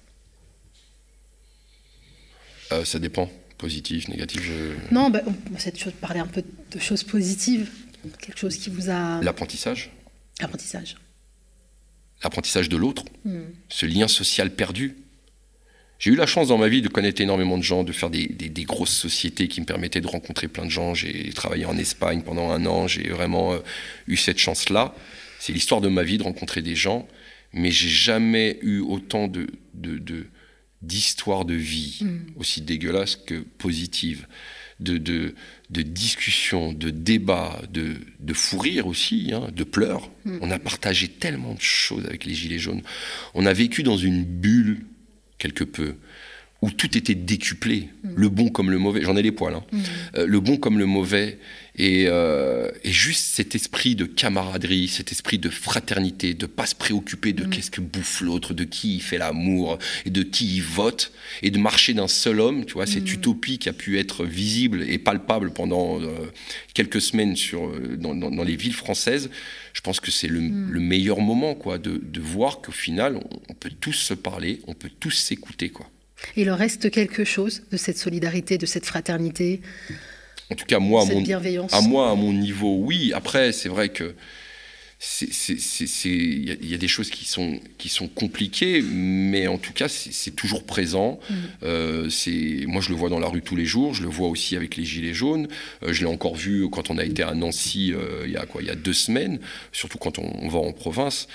Euh, 2.71 2.85
ça 2.85 2.99
dépend. 2.99 3.29
Positif, 3.59 4.07
négatif. 4.07 4.41
je- 4.41 4.93
Non, 4.95 5.09
bah, 5.11 5.21
on 5.27 5.55
essaie 5.55 5.71
de 5.71 5.77
cho- 5.77 5.91
parler 5.91 6.19
un 6.21 6.25
peu 6.27 6.43
de 6.71 6.79
choses 6.79 7.03
positives. 7.03 7.69
Quelque 8.19 8.39
chose 8.39 8.55
qui 8.57 8.69
vous 8.71 8.89
a. 8.89 9.21
L'apprentissage. 9.21 9.91
Apprentissage. 10.39 10.95
L'apprentissage 12.23 12.69
de 12.69 12.77
l'autre. 12.77 13.03
Hmm. 13.25 13.41
ce 13.69 13.85
lien 13.85 14.07
social 14.07 14.49
perdu. 14.55 14.95
J'ai 15.99 16.11
eu 16.11 16.15
la 16.15 16.25
chance 16.25 16.47
dans 16.47 16.57
ma 16.57 16.69
vie 16.69 16.81
de 16.81 16.87
connaître 16.87 17.19
énormément 17.21 17.57
de 17.57 17.63
gens, 17.63 17.83
de 17.83 17.91
faire 17.91 18.09
des, 18.09 18.27
des- 18.27 18.47
des 18.47 18.63
grosses 18.63 18.95
sociétés 18.95 19.49
qui 19.49 19.59
me 19.59 19.65
permettaient 19.65 19.99
de 19.99 20.07
rencontrer 20.07 20.47
plein 20.47 20.63
de 20.65 20.71
gens. 20.71 20.93
J'ai 20.93 21.31
travaillé 21.33 21.65
en 21.65 21.77
Espagne 21.77 22.21
pendant 22.21 22.49
un 22.51 22.65
an, 22.65 22.87
j'ai 22.87 23.09
vraiment 23.09 23.51
euh, 23.53 23.59
eu 24.07 24.15
cette 24.15 24.37
chance-là. 24.37 24.95
C'est 25.41 25.51
l'histoire 25.51 25.81
de 25.81 25.89
ma 25.89 26.03
vie 26.03 26.17
de 26.17 26.23
rencontrer 26.23 26.61
des 26.61 26.75
gens, 26.75 27.05
mais 27.51 27.71
j'ai 27.71 27.89
jamais 27.89 28.57
eu 28.61 28.79
autant 28.79 29.27
de, 29.27 29.47
de, 29.73 29.97
de- 29.97 30.27
d'histoires 30.81 31.45
de 31.45 31.53
vie 31.55 31.99
Mm. 32.01 32.19
aussi 32.37 32.61
dégueulasses 32.61 33.15
que 33.17 33.35
positives, 33.57 34.27
de, 34.79 34.97
de, 34.97 35.35
de 35.69 35.81
discussions, 35.81 36.71
de 36.71 36.89
débats, 36.89 37.61
de, 37.73 37.95
de 38.19 38.33
fou 38.33 38.57
rire 38.59 38.87
aussi, 38.87 39.31
hein, 39.33 39.49
de 39.53 39.63
pleurs. 39.65 40.09
Mm. 40.25 40.37
On 40.41 40.51
a 40.51 40.59
partagé 40.59 41.07
tellement 41.09 41.53
de 41.53 41.61
choses 41.61 42.05
avec 42.05 42.23
les 42.25 42.33
Gilets 42.33 42.59
jaunes. 42.59 42.81
On 43.33 43.45
a 43.45 43.51
vécu 43.53 43.83
dans 43.83 43.97
une 43.97 44.23
bulle 44.23 44.85
quelque 45.37 45.65
peu 45.65 45.95
où 46.61 46.69
tout 46.71 46.97
était 46.97 47.15
décuplé, 47.15 47.87
le 48.15 48.27
bon 48.27 48.49
comme 48.49 48.69
le 48.69 48.77
mauvais. 48.77 49.01
J'en 49.01 49.15
ai 49.15 49.21
les 49.21 49.31
poils. 49.31 49.53
hein. 49.55 49.63
Euh, 50.15 50.25
le 50.27 50.39
bon 50.41 50.57
comme 50.57 50.77
le 50.77 50.85
mauvais. 50.85 51.39
Et, 51.75 52.05
euh, 52.07 52.69
et 52.83 52.91
juste 52.91 53.23
cet 53.35 53.55
esprit 53.55 53.95
de 53.95 54.05
camaraderie, 54.05 54.87
cet 54.87 55.11
esprit 55.11 55.37
de 55.37 55.49
fraternité, 55.49 56.33
de 56.33 56.45
pas 56.45 56.65
se 56.65 56.75
préoccuper 56.75 57.31
de 57.31 57.45
qu'est-ce 57.45 57.71
que 57.71 57.79
bouffe 57.81 58.21
l'autre, 58.21 58.53
de 58.53 58.63
qui 58.65 58.95
il 58.95 59.01
fait 59.01 59.17
l'amour 59.17 59.77
et 60.05 60.09
de 60.09 60.23
qui 60.23 60.57
il 60.57 60.63
vote, 60.63 61.11
et 61.41 61.51
de 61.51 61.57
marcher 61.59 61.93
d'un 61.93 62.07
seul 62.07 62.39
homme, 62.41 62.65
tu 62.65 62.73
vois, 62.73 62.85
cette 62.85 63.11
utopie 63.13 63.59
qui 63.59 63.69
a 63.69 63.73
pu 63.73 63.97
être 63.99 64.25
visible 64.25 64.83
et 64.89 64.97
palpable 64.97 65.51
pendant 65.51 66.01
euh, 66.01 66.07
quelques 66.73 67.01
semaines 67.01 67.35
sur, 67.35 67.67
euh, 67.67 67.95
dans, 67.97 68.15
dans- 68.15 68.31
dans 68.31 68.43
les 68.43 68.55
villes 68.55 68.73
françaises, 68.73 69.29
je 69.73 69.81
pense 69.81 69.99
que 69.99 70.11
c'est 70.11 70.27
le, 70.27 70.39
le 70.41 70.79
meilleur 70.79 71.19
moment, 71.21 71.55
quoi, 71.55 71.77
de, 71.77 72.01
de 72.03 72.19
voir 72.19 72.61
qu'au 72.61 72.71
final, 72.73 73.15
on, 73.17 73.29
on 73.49 73.53
peut 73.53 73.71
tous 73.79 73.93
se 73.93 74.13
parler, 74.15 74.59
on 74.67 74.73
peut 74.73 74.91
tous 74.99 75.11
s'écouter, 75.11 75.69
quoi. 75.69 75.89
Il 76.35 76.51
en 76.51 76.57
reste 76.57 76.91
quelque 76.91 77.23
chose 77.23 77.61
de 77.71 77.77
cette 77.77 77.97
solidarité, 77.97 78.57
de 78.57 78.65
cette 78.65 78.85
fraternité? 78.85 79.61
En 80.51 80.55
tout 80.55 80.65
cas, 80.65 80.79
moi, 80.79 81.01
à 81.01 81.05
mon, 81.13 81.21
à 81.73 81.81
moi, 81.81 82.09
à 82.09 82.15
mon 82.15 82.33
niveau, 82.33 82.75
oui. 82.79 83.11
Après, 83.13 83.51
c'est 83.51 83.69
vrai 83.69 83.89
que 83.89 84.03
c'est- 84.03 84.13
c'est- 84.13 84.15
c'est- 84.15 84.15
c'est- 84.15 84.88
il 85.01 86.47
y, 86.47 86.51
a- 86.51 86.55
il 86.61 86.69
y 86.69 86.73
a 86.73 86.77
des 86.77 86.87
choses 86.89 87.09
qui 87.09 87.23
sont, 87.25 87.59
qui 87.77 87.87
sont 87.87 88.07
compliquées, 88.09 88.81
mais 88.81 89.47
en 89.47 89.57
tout 89.57 89.71
cas, 89.71 89.87
c'est 89.87 90.35
toujours 90.35 90.65
présent. 90.65 91.19
Mm. 91.29 91.33
Euh, 91.63 92.09
moi, 92.67 92.81
je 92.81 92.89
le 92.89 92.95
vois 92.95 93.09
dans 93.09 93.19
la 93.19 93.27
rue 93.29 93.41
tous 93.41 93.55
les 93.55 93.65
jours. 93.65 93.93
Je 93.93 94.01
le 94.03 94.09
vois 94.09 94.27
aussi 94.27 94.57
avec 94.57 94.75
les 94.75 94.83
gilets 94.83 95.13
jaunes. 95.13 95.47
Euh, 95.83 95.93
je 95.93 96.01
l'ai 96.01 96.07
encore 96.11 96.35
vu 96.35 96.69
quand 96.69 96.89
on 96.89 96.97
a 96.97 97.05
été 97.05 97.23
à 97.23 97.33
Nancy 97.33 97.93
euh, 97.93 98.23
il 98.25 98.31
y 98.31 98.37
a 98.37 98.45
quoi, 98.45 98.61
il 98.61 98.67
y 98.67 98.71
a 98.71 98.75
deux 98.75 98.93
semaines. 98.93 99.39
Surtout 99.71 99.97
quand 99.97 100.19
on, 100.19 100.37
on 100.41 100.49
va 100.49 100.59
en 100.59 100.73
province, 100.73 101.27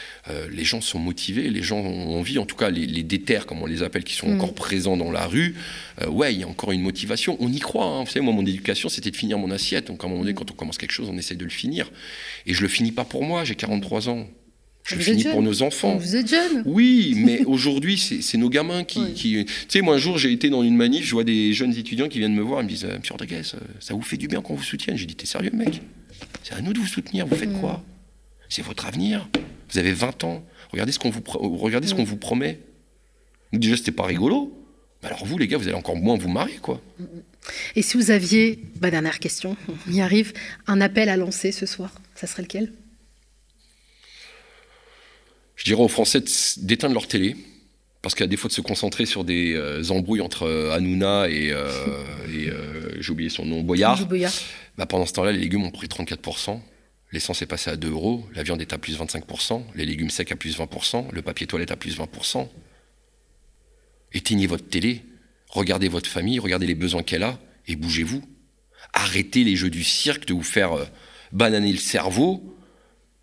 les 0.50 0.64
gens 0.64 0.81
sont 0.83 0.98
motivés, 0.98 1.48
les 1.50 1.62
gens 1.62 1.79
ont 1.79 2.18
envie. 2.18 2.38
En 2.38 2.46
tout 2.46 2.57
cas, 2.57 2.68
les, 2.70 2.87
les 2.87 3.03
déterres, 3.03 3.46
comme 3.46 3.62
on 3.62 3.66
les 3.66 3.83
appelle, 3.83 4.05
qui 4.05 4.14
sont 4.14 4.29
Mm. 4.29 4.35
encore 4.40 4.55
présents 4.55 4.96
dans 4.96 5.11
la 5.12 5.27
rue. 5.27 5.55
ouais, 6.09 6.35
il 6.35 6.40
y 6.40 6.42
a 6.42 6.48
encore 6.48 6.72
une 6.72 6.81
motivation. 6.83 7.37
On 7.40 7.53
y 7.53 7.61
croit. 7.61 7.87
hein. 7.87 8.00
Vous 8.05 8.11
savez, 8.11 8.20
moi, 8.24 8.33
mon 8.35 8.44
éducation, 8.44 8.88
c'était 8.88 9.11
de 9.11 9.16
finir 9.16 9.38
mon 9.38 9.50
assiette. 9.50 9.87
Donc, 9.88 10.03
à 10.03 10.07
un 10.07 10.11
moment 10.11 10.22
donné, 10.22 10.35
quand 10.35 10.50
on 10.50 10.55
commence 10.55 10.77
quelque 10.79 10.92
chose, 10.92 11.09
on 11.11 11.16
essaie 11.18 11.35
de 11.37 11.44
le 11.44 11.50
finir. 11.50 11.90
Et 12.46 12.53
je 12.55 12.61
le 12.62 12.68
finis 12.68 12.92
pas 12.92 13.05
pour 13.05 13.22
moi. 13.24 13.44
J'ai 13.54 13.66
43 13.66 14.08
ans. 14.08 14.26
Je 14.84 14.96
Vous 14.96 15.00
finis 15.00 15.24
pour 15.24 15.40
nos 15.42 15.62
enfants. 15.62 15.96
Vous 15.96 16.14
êtes 16.16 16.28
jeune. 16.28 16.62
Oui, 16.66 17.14
mais 17.24 17.42
aujourd'hui, 17.46 17.96
c'est 17.98 18.36
nos 18.36 18.50
gamins 18.50 18.84
qui, 18.84 19.14
qui- 19.14 19.44
Tu 19.46 19.52
sais, 19.68 19.80
moi, 19.80 19.94
un 19.94 19.98
jour, 19.98 20.18
j'ai 20.18 20.30
été 20.32 20.50
dans 20.50 20.62
une 20.62 20.76
manif, 20.76 21.06
je 21.06 21.12
vois 21.12 21.24
des 21.24 21.54
jeunes 21.54 21.74
étudiants 21.74 22.08
qui 22.08 22.18
viennent 22.18 22.34
me 22.34 22.42
voir, 22.42 22.60
ils 22.60 22.64
me 22.64 22.68
disent 22.68 22.84
euh, 22.84 22.98
Monsieur 22.98 23.12
Rodriguez, 23.14 23.40
euh, 23.54 23.58
ça 23.80 23.94
vous 23.94 24.02
fait 24.02 24.16
du 24.18 24.28
bien 24.28 24.42
qu'on 24.42 24.54
vous 24.54 24.62
soutienne? 24.62 24.96
J'ai 24.96 25.06
dit 25.06 25.14
T'es 25.14 25.24
sérieux, 25.26 25.52
mec? 25.54 25.80
C'est 26.42 26.54
à 26.54 26.60
nous 26.60 26.72
de 26.74 26.78
vous 26.80 26.86
soutenir. 26.86 27.26
Vous 27.26 27.36
faites 27.36 27.52
quoi? 27.60 27.82
C'est 28.50 28.62
votre 28.62 28.84
avenir. 28.86 29.28
Vous 29.70 29.78
avez 29.78 29.92
20 29.92 30.24
ans. 30.24 30.44
Regardez 30.70 30.92
ce 30.92 30.98
qu'on 30.98 31.10
vous, 31.10 31.22
pro- 31.22 31.38
regardez 31.56 31.86
ce 31.88 31.94
qu'on 31.94 32.04
vous 32.04 32.16
promet. 32.18 32.60
Déjà, 33.52 33.76
c'était 33.76 33.90
pas 33.92 34.04
rigolo. 34.04 34.52
Mais 35.02 35.08
alors, 35.08 35.24
vous, 35.24 35.38
les 35.38 35.48
gars, 35.48 35.56
vous 35.56 35.64
allez 35.68 35.76
encore 35.76 35.96
moins 35.96 36.16
vous 36.16 36.28
marier, 36.28 36.56
quoi. 36.60 36.80
Et 37.76 37.82
si 37.82 37.96
vous 37.96 38.10
aviez, 38.10 38.58
bah, 38.80 38.90
dernière 38.90 39.18
question, 39.18 39.56
on 39.88 39.92
y 39.92 40.00
arrive, 40.00 40.32
un 40.66 40.80
appel 40.80 41.08
à 41.08 41.16
lancer 41.16 41.52
ce 41.52 41.64
soir, 41.66 41.92
ça 42.14 42.26
serait 42.26 42.42
lequel? 42.42 42.72
Je 45.56 45.64
dirais 45.64 45.82
aux 45.82 45.88
Français 45.88 46.22
d'éteindre 46.58 46.94
leur 46.94 47.06
télé, 47.06 47.36
parce 48.02 48.14
qu'à 48.14 48.26
défaut 48.26 48.48
de 48.48 48.52
se 48.52 48.60
concentrer 48.60 49.06
sur 49.06 49.24
des 49.24 49.54
euh, 49.54 49.82
embrouilles 49.90 50.20
entre 50.20 50.42
euh, 50.42 50.72
Hanouna 50.72 51.28
et, 51.30 51.50
euh, 51.52 51.70
et, 52.28 52.50
euh, 52.50 53.00
j'ai 53.00 53.10
oublié 53.10 53.30
son 53.30 53.46
nom, 53.46 53.62
Boyard, 53.62 54.06
Boyard. 54.06 54.32
bah, 54.76 54.84
pendant 54.84 55.06
ce 55.06 55.14
temps-là, 55.14 55.32
les 55.32 55.38
légumes 55.38 55.64
ont 55.64 55.70
pris 55.70 55.86
34%, 55.86 56.60
l'essence 57.12 57.40
est 57.40 57.46
passée 57.46 57.70
à 57.70 57.76
2 57.76 57.90
euros, 57.90 58.28
la 58.34 58.42
viande 58.42 58.60
est 58.60 58.74
à 58.74 58.78
plus 58.78 58.98
25%, 58.98 59.62
les 59.74 59.86
légumes 59.86 60.10
secs 60.10 60.30
à 60.30 60.36
plus 60.36 60.58
20%, 60.58 61.06
le 61.12 61.22
papier 61.22 61.46
toilette 61.46 61.70
à 61.70 61.76
plus 61.76 61.98
20%. 61.98 62.46
Éteignez 64.12 64.46
votre 64.46 64.68
télé, 64.68 65.00
regardez 65.48 65.88
votre 65.88 66.10
famille, 66.10 66.38
regardez 66.38 66.66
les 66.66 66.74
besoins 66.74 67.02
qu'elle 67.02 67.22
a, 67.22 67.38
et 67.66 67.74
bougez-vous. 67.74 68.22
Arrêtez 68.92 69.44
les 69.44 69.56
jeux 69.56 69.70
du 69.70 69.82
cirque 69.82 70.26
de 70.26 70.34
vous 70.34 70.42
faire 70.42 70.72
bananer 71.32 71.72
le 71.72 71.78
cerveau 71.78 72.54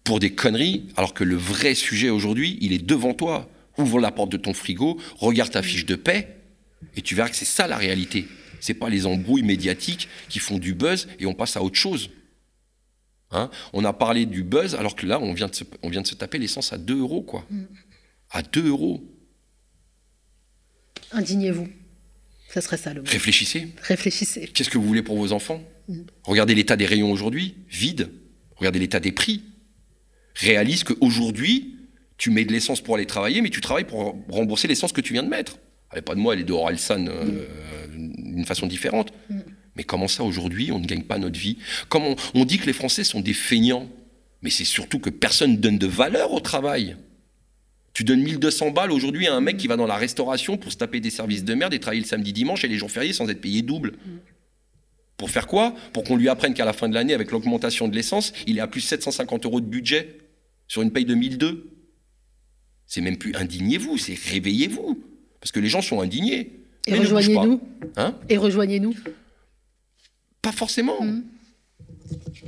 pour 0.03 0.19
des 0.19 0.33
conneries, 0.33 0.87
alors 0.97 1.13
que 1.13 1.23
le 1.23 1.35
vrai 1.35 1.75
sujet 1.75 2.09
aujourd'hui, 2.09 2.57
il 2.61 2.73
est 2.73 2.83
devant 2.83 3.13
toi. 3.13 3.49
Ouvre 3.77 3.99
la 3.99 4.11
porte 4.11 4.31
de 4.31 4.37
ton 4.37 4.53
frigo, 4.53 4.99
regarde 5.15 5.51
ta 5.51 5.63
fiche 5.63 5.85
de 5.85 5.95
paix, 5.95 6.35
et 6.95 7.01
tu 7.01 7.15
verras 7.15 7.29
que 7.29 7.35
c'est 7.35 7.45
ça 7.45 7.67
la 7.67 7.77
réalité. 7.77 8.27
C'est 8.59 8.73
pas 8.73 8.89
les 8.89 9.05
embrouilles 9.05 9.43
médiatiques 9.43 10.07
qui 10.29 10.39
font 10.39 10.59
du 10.59 10.73
buzz 10.73 11.07
et 11.19 11.25
on 11.25 11.33
passe 11.33 11.57
à 11.57 11.63
autre 11.63 11.77
chose. 11.77 12.09
Hein? 13.31 13.49
On 13.73 13.85
a 13.85 13.93
parlé 13.93 14.25
du 14.25 14.43
buzz, 14.43 14.75
alors 14.75 14.95
que 14.95 15.05
là, 15.05 15.19
on 15.19 15.33
vient 15.33 15.47
de 15.47 15.55
se, 15.55 15.63
on 15.81 15.89
vient 15.89 16.01
de 16.01 16.07
se 16.07 16.15
taper 16.15 16.37
l'essence 16.37 16.73
à 16.73 16.77
2 16.77 16.99
euros, 16.99 17.21
quoi. 17.21 17.47
À 18.29 18.41
2 18.41 18.67
euros. 18.67 19.03
Indignez-vous. 21.11 21.69
Ça 22.49 22.61
serait 22.61 22.77
ça 22.77 22.93
le 22.93 23.01
mot. 23.01 23.07
Réfléchissez. 23.09 23.69
Réfléchissez. 23.81 24.47
Qu'est-ce 24.47 24.69
que 24.69 24.77
vous 24.77 24.85
voulez 24.85 25.03
pour 25.03 25.17
vos 25.17 25.31
enfants? 25.31 25.63
Mm. 25.87 26.01
Regardez 26.23 26.53
l'état 26.53 26.75
des 26.75 26.85
rayons 26.85 27.11
aujourd'hui, 27.11 27.55
vide. 27.69 28.11
Regardez 28.57 28.79
l'état 28.79 28.99
des 28.99 29.13
prix. 29.13 29.43
Réalise 30.35 30.83
qu'aujourd'hui, 30.83 31.75
tu 32.17 32.29
mets 32.29 32.45
de 32.45 32.51
l'essence 32.51 32.81
pour 32.81 32.95
aller 32.95 33.05
travailler, 33.05 33.41
mais 33.41 33.49
tu 33.49 33.61
travailles 33.61 33.85
pour 33.85 34.15
rembourser 34.29 34.67
l'essence 34.67 34.93
que 34.93 35.01
tu 35.01 35.13
viens 35.13 35.23
de 35.23 35.29
mettre. 35.29 35.57
Elle 35.91 35.97
n'est 35.97 36.01
pas 36.03 36.15
de 36.15 36.19
moi, 36.19 36.33
elle 36.33 36.41
est 36.41 36.45
de 36.45 36.53
Oralsan 36.53 37.07
euh, 37.07 37.47
d'une 37.87 38.45
façon 38.45 38.67
différente. 38.67 39.11
Mm. 39.29 39.39
Mais 39.75 39.83
comment 39.83 40.07
ça, 40.07 40.23
aujourd'hui, 40.23 40.71
on 40.71 40.79
ne 40.79 40.85
gagne 40.85 41.03
pas 41.03 41.17
notre 41.17 41.39
vie? 41.39 41.57
Comme 41.89 42.03
on, 42.03 42.15
on 42.33 42.45
dit 42.45 42.59
que 42.59 42.65
les 42.65 42.73
Français 42.73 43.03
sont 43.03 43.21
des 43.21 43.33
feignants, 43.33 43.89
mais 44.41 44.49
c'est 44.49 44.65
surtout 44.65 44.99
que 44.99 45.09
personne 45.09 45.53
ne 45.53 45.57
donne 45.57 45.77
de 45.77 45.87
valeur 45.87 46.33
au 46.33 46.39
travail. 46.39 46.95
Tu 47.93 48.03
donnes 48.03 48.21
1200 48.21 48.71
balles 48.71 48.91
aujourd'hui 48.91 49.27
à 49.27 49.33
un 49.33 49.41
mec 49.41 49.57
qui 49.57 49.67
va 49.67 49.75
dans 49.75 49.87
la 49.87 49.97
restauration 49.97 50.57
pour 50.57 50.71
se 50.71 50.77
taper 50.77 50.99
des 50.99 51.09
services 51.09 51.43
de 51.43 51.53
merde 51.53 51.73
et 51.73 51.79
travailler 51.79 52.01
le 52.01 52.07
samedi 52.07 52.31
dimanche 52.31 52.63
et 52.63 52.67
les 52.67 52.77
jours 52.77 52.91
fériés 52.91 53.13
sans 53.13 53.29
être 53.29 53.41
payé 53.41 53.61
double. 53.61 53.93
Pour 55.17 55.29
faire 55.29 55.45
quoi? 55.45 55.75
Pour 55.93 56.03
qu'on 56.03 56.15
lui 56.15 56.29
apprenne 56.29 56.53
qu'à 56.53 56.65
la 56.65 56.73
fin 56.73 56.87
de 56.87 56.93
l'année, 56.93 57.13
avec 57.13 57.31
l'augmentation 57.31 57.87
de 57.87 57.95
l'essence, 57.95 58.33
il 58.47 58.57
est 58.57 58.61
à 58.61 58.67
plus 58.67 58.81
750 58.81 59.45
euros 59.45 59.59
de 59.59 59.65
budget 59.65 60.17
sur 60.71 60.81
une 60.83 60.91
paye 60.91 61.03
de 61.03 61.13
1002. 61.13 61.69
C'est 62.87 63.01
même 63.01 63.17
plus 63.17 63.35
indignez-vous, 63.35 63.97
c'est 63.97 64.17
réveillez-vous. 64.17 65.03
Parce 65.41 65.51
que 65.51 65.59
les 65.59 65.67
gens 65.67 65.81
sont 65.81 65.99
indignés. 65.99 66.61
Et 66.87 66.93
ne 66.93 66.99
rejoignez-nous. 66.99 67.59
Hein 67.97 68.15
Et 68.29 68.37
rejoignez-nous. 68.37 68.95
Pas 70.41 70.53
forcément. 70.53 70.95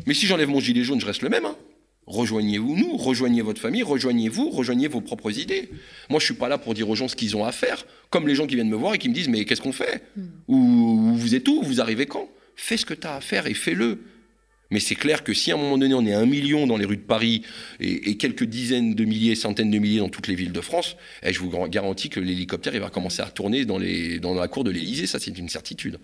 Mais 0.05 0.13
si 0.13 0.25
j'enlève 0.25 0.47
mon 0.47 0.61
gilet 0.61 0.85
jaune, 0.85 1.01
je 1.01 1.05
reste 1.05 1.21
le 1.21 1.27
même. 1.27 1.43
hein. 1.43 1.57
Rejoignez-vous 2.05 2.77
nous, 2.77 2.95
rejoignez 2.95 3.41
votre 3.41 3.59
famille, 3.59 3.83
rejoignez-vous, 3.83 4.51
rejoignez 4.51 4.87
vos 4.87 5.01
propres 5.01 5.37
idées. 5.37 5.69
Moi, 6.09 6.21
je 6.21 6.25
suis 6.25 6.33
pas 6.33 6.47
là 6.47 6.57
pour 6.57 6.73
dire 6.73 6.89
aux 6.89 6.95
gens 6.95 7.09
ce 7.09 7.17
qu'ils 7.17 7.35
ont 7.35 7.43
à 7.43 7.51
faire, 7.51 7.85
comme 8.09 8.25
les 8.27 8.35
gens 8.35 8.47
qui 8.47 8.55
viennent 8.55 8.69
me 8.69 8.75
voir 8.77 8.93
et 8.93 8.99
qui 8.99 9.09
me 9.09 9.13
disent 9.13 9.27
mais 9.27 9.43
qu'est-ce 9.43 9.61
qu'on 9.61 9.73
fait? 9.73 10.01
Ou 10.47 10.55
ou 10.55 11.15
vous 11.15 11.35
êtes 11.35 11.47
où? 11.49 11.61
Vous 11.61 11.81
arrivez 11.81 12.05
quand? 12.05 12.29
Fais 12.55 12.77
ce 12.77 12.85
que 12.85 12.93
tu 12.93 13.05
as 13.05 13.15
à 13.15 13.21
faire 13.21 13.47
et 13.47 13.53
fais-le. 13.53 13.99
Mais 14.73 14.79
c'est 14.81 14.95
clair 14.95 15.23
que 15.23 15.33
si 15.33 15.51
à 15.51 15.55
un 15.55 15.57
moment 15.57 15.77
donné 15.77 15.93
on 15.93 16.05
est 16.05 16.13
un 16.13 16.25
million 16.25 16.67
dans 16.67 16.77
les 16.77 16.85
rues 16.85 16.97
de 16.97 17.01
Paris 17.01 17.43
et, 17.79 18.09
et 18.09 18.17
quelques 18.17 18.43
dizaines 18.43 18.95
de 18.95 19.05
milliers, 19.05 19.35
centaines 19.35 19.71
de 19.71 19.77
milliers 19.77 19.99
dans 19.99 20.09
toutes 20.09 20.27
les 20.27 20.35
villes 20.35 20.51
de 20.51 20.61
France, 20.61 20.97
eh, 21.21 21.31
je 21.31 21.39
vous 21.39 21.49
garantis 21.69 22.09
que 22.09 22.19
l'hélicoptère 22.19 22.73
il 22.73 22.81
va 22.81 22.89
commencer 22.89 23.21
à 23.21 23.27
tourner 23.27 23.63
dans, 23.65 23.77
les, 23.77 24.19
dans 24.19 24.33
la 24.33 24.47
cour 24.47 24.63
de 24.63 24.71
l'Élysée, 24.71 25.07
ça 25.07 25.19
c'est 25.19 25.37
une 25.37 25.47
certitude. 25.47 25.99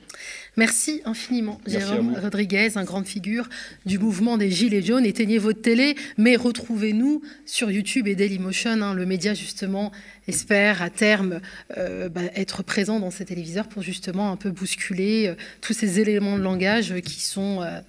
Merci 0.55 1.01
infiniment, 1.05 1.59
Merci 1.67 1.87
Jérôme. 1.87 2.15
Rodriguez, 2.21 2.69
un 2.75 2.83
grande 2.83 3.05
figure 3.05 3.49
du 3.85 3.97
mouvement 3.97 4.37
des 4.37 4.51
Gilets 4.51 4.81
jaunes. 4.81 5.05
Éteignez 5.05 5.37
votre 5.37 5.61
télé, 5.61 5.95
mais 6.17 6.35
retrouvez-nous 6.35 7.21
sur 7.45 7.71
YouTube 7.71 8.07
et 8.07 8.15
Dailymotion. 8.15 8.81
hein. 8.81 8.93
le 8.93 9.05
média, 9.05 9.33
justement, 9.33 9.91
espère 10.29 10.81
à 10.81 10.89
terme 10.89 11.41
euh, 11.77 12.07
bah, 12.07 12.21
être 12.35 12.63
présent 12.63 12.99
dans 12.99 13.11
ces 13.11 13.25
téléviseurs 13.25 13.67
pour 13.67 13.81
justement 13.81 14.31
un 14.31 14.37
peu 14.37 14.51
bousculer 14.51 15.27
euh, 15.27 15.35
tous 15.59 15.73
ces 15.73 15.99
éléments 15.99 16.37
de 16.37 16.43
langage 16.43 16.93
qui 17.01 17.19
sont 17.19 17.61
euh, 17.61 17.81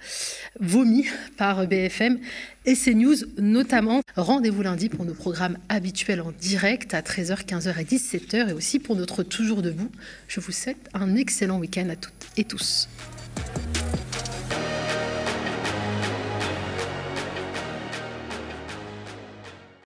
vomis 0.59 1.07
par 1.37 1.65
BFM 1.67 2.19
et 2.65 2.75
CNews 2.75 3.15
notamment. 3.37 4.01
Rendez-vous 4.15 4.63
lundi 4.63 4.89
pour 4.89 5.05
nos 5.05 5.13
programmes 5.13 5.57
habituels 5.69 6.21
en 6.21 6.31
direct 6.31 6.93
à 6.93 7.01
13h, 7.01 7.45
15h 7.45 7.79
et 7.79 7.85
17h 7.85 8.49
et 8.49 8.53
aussi 8.53 8.79
pour 8.79 8.95
notre 8.95 9.23
Toujours 9.23 9.61
Debout. 9.61 9.91
Je 10.27 10.39
vous 10.39 10.51
souhaite 10.51 10.89
un 10.93 11.15
excellent 11.15 11.59
week-end 11.59 11.87
à 11.89 11.95
toutes 11.95 12.27
et 12.37 12.43
tous. 12.43 12.89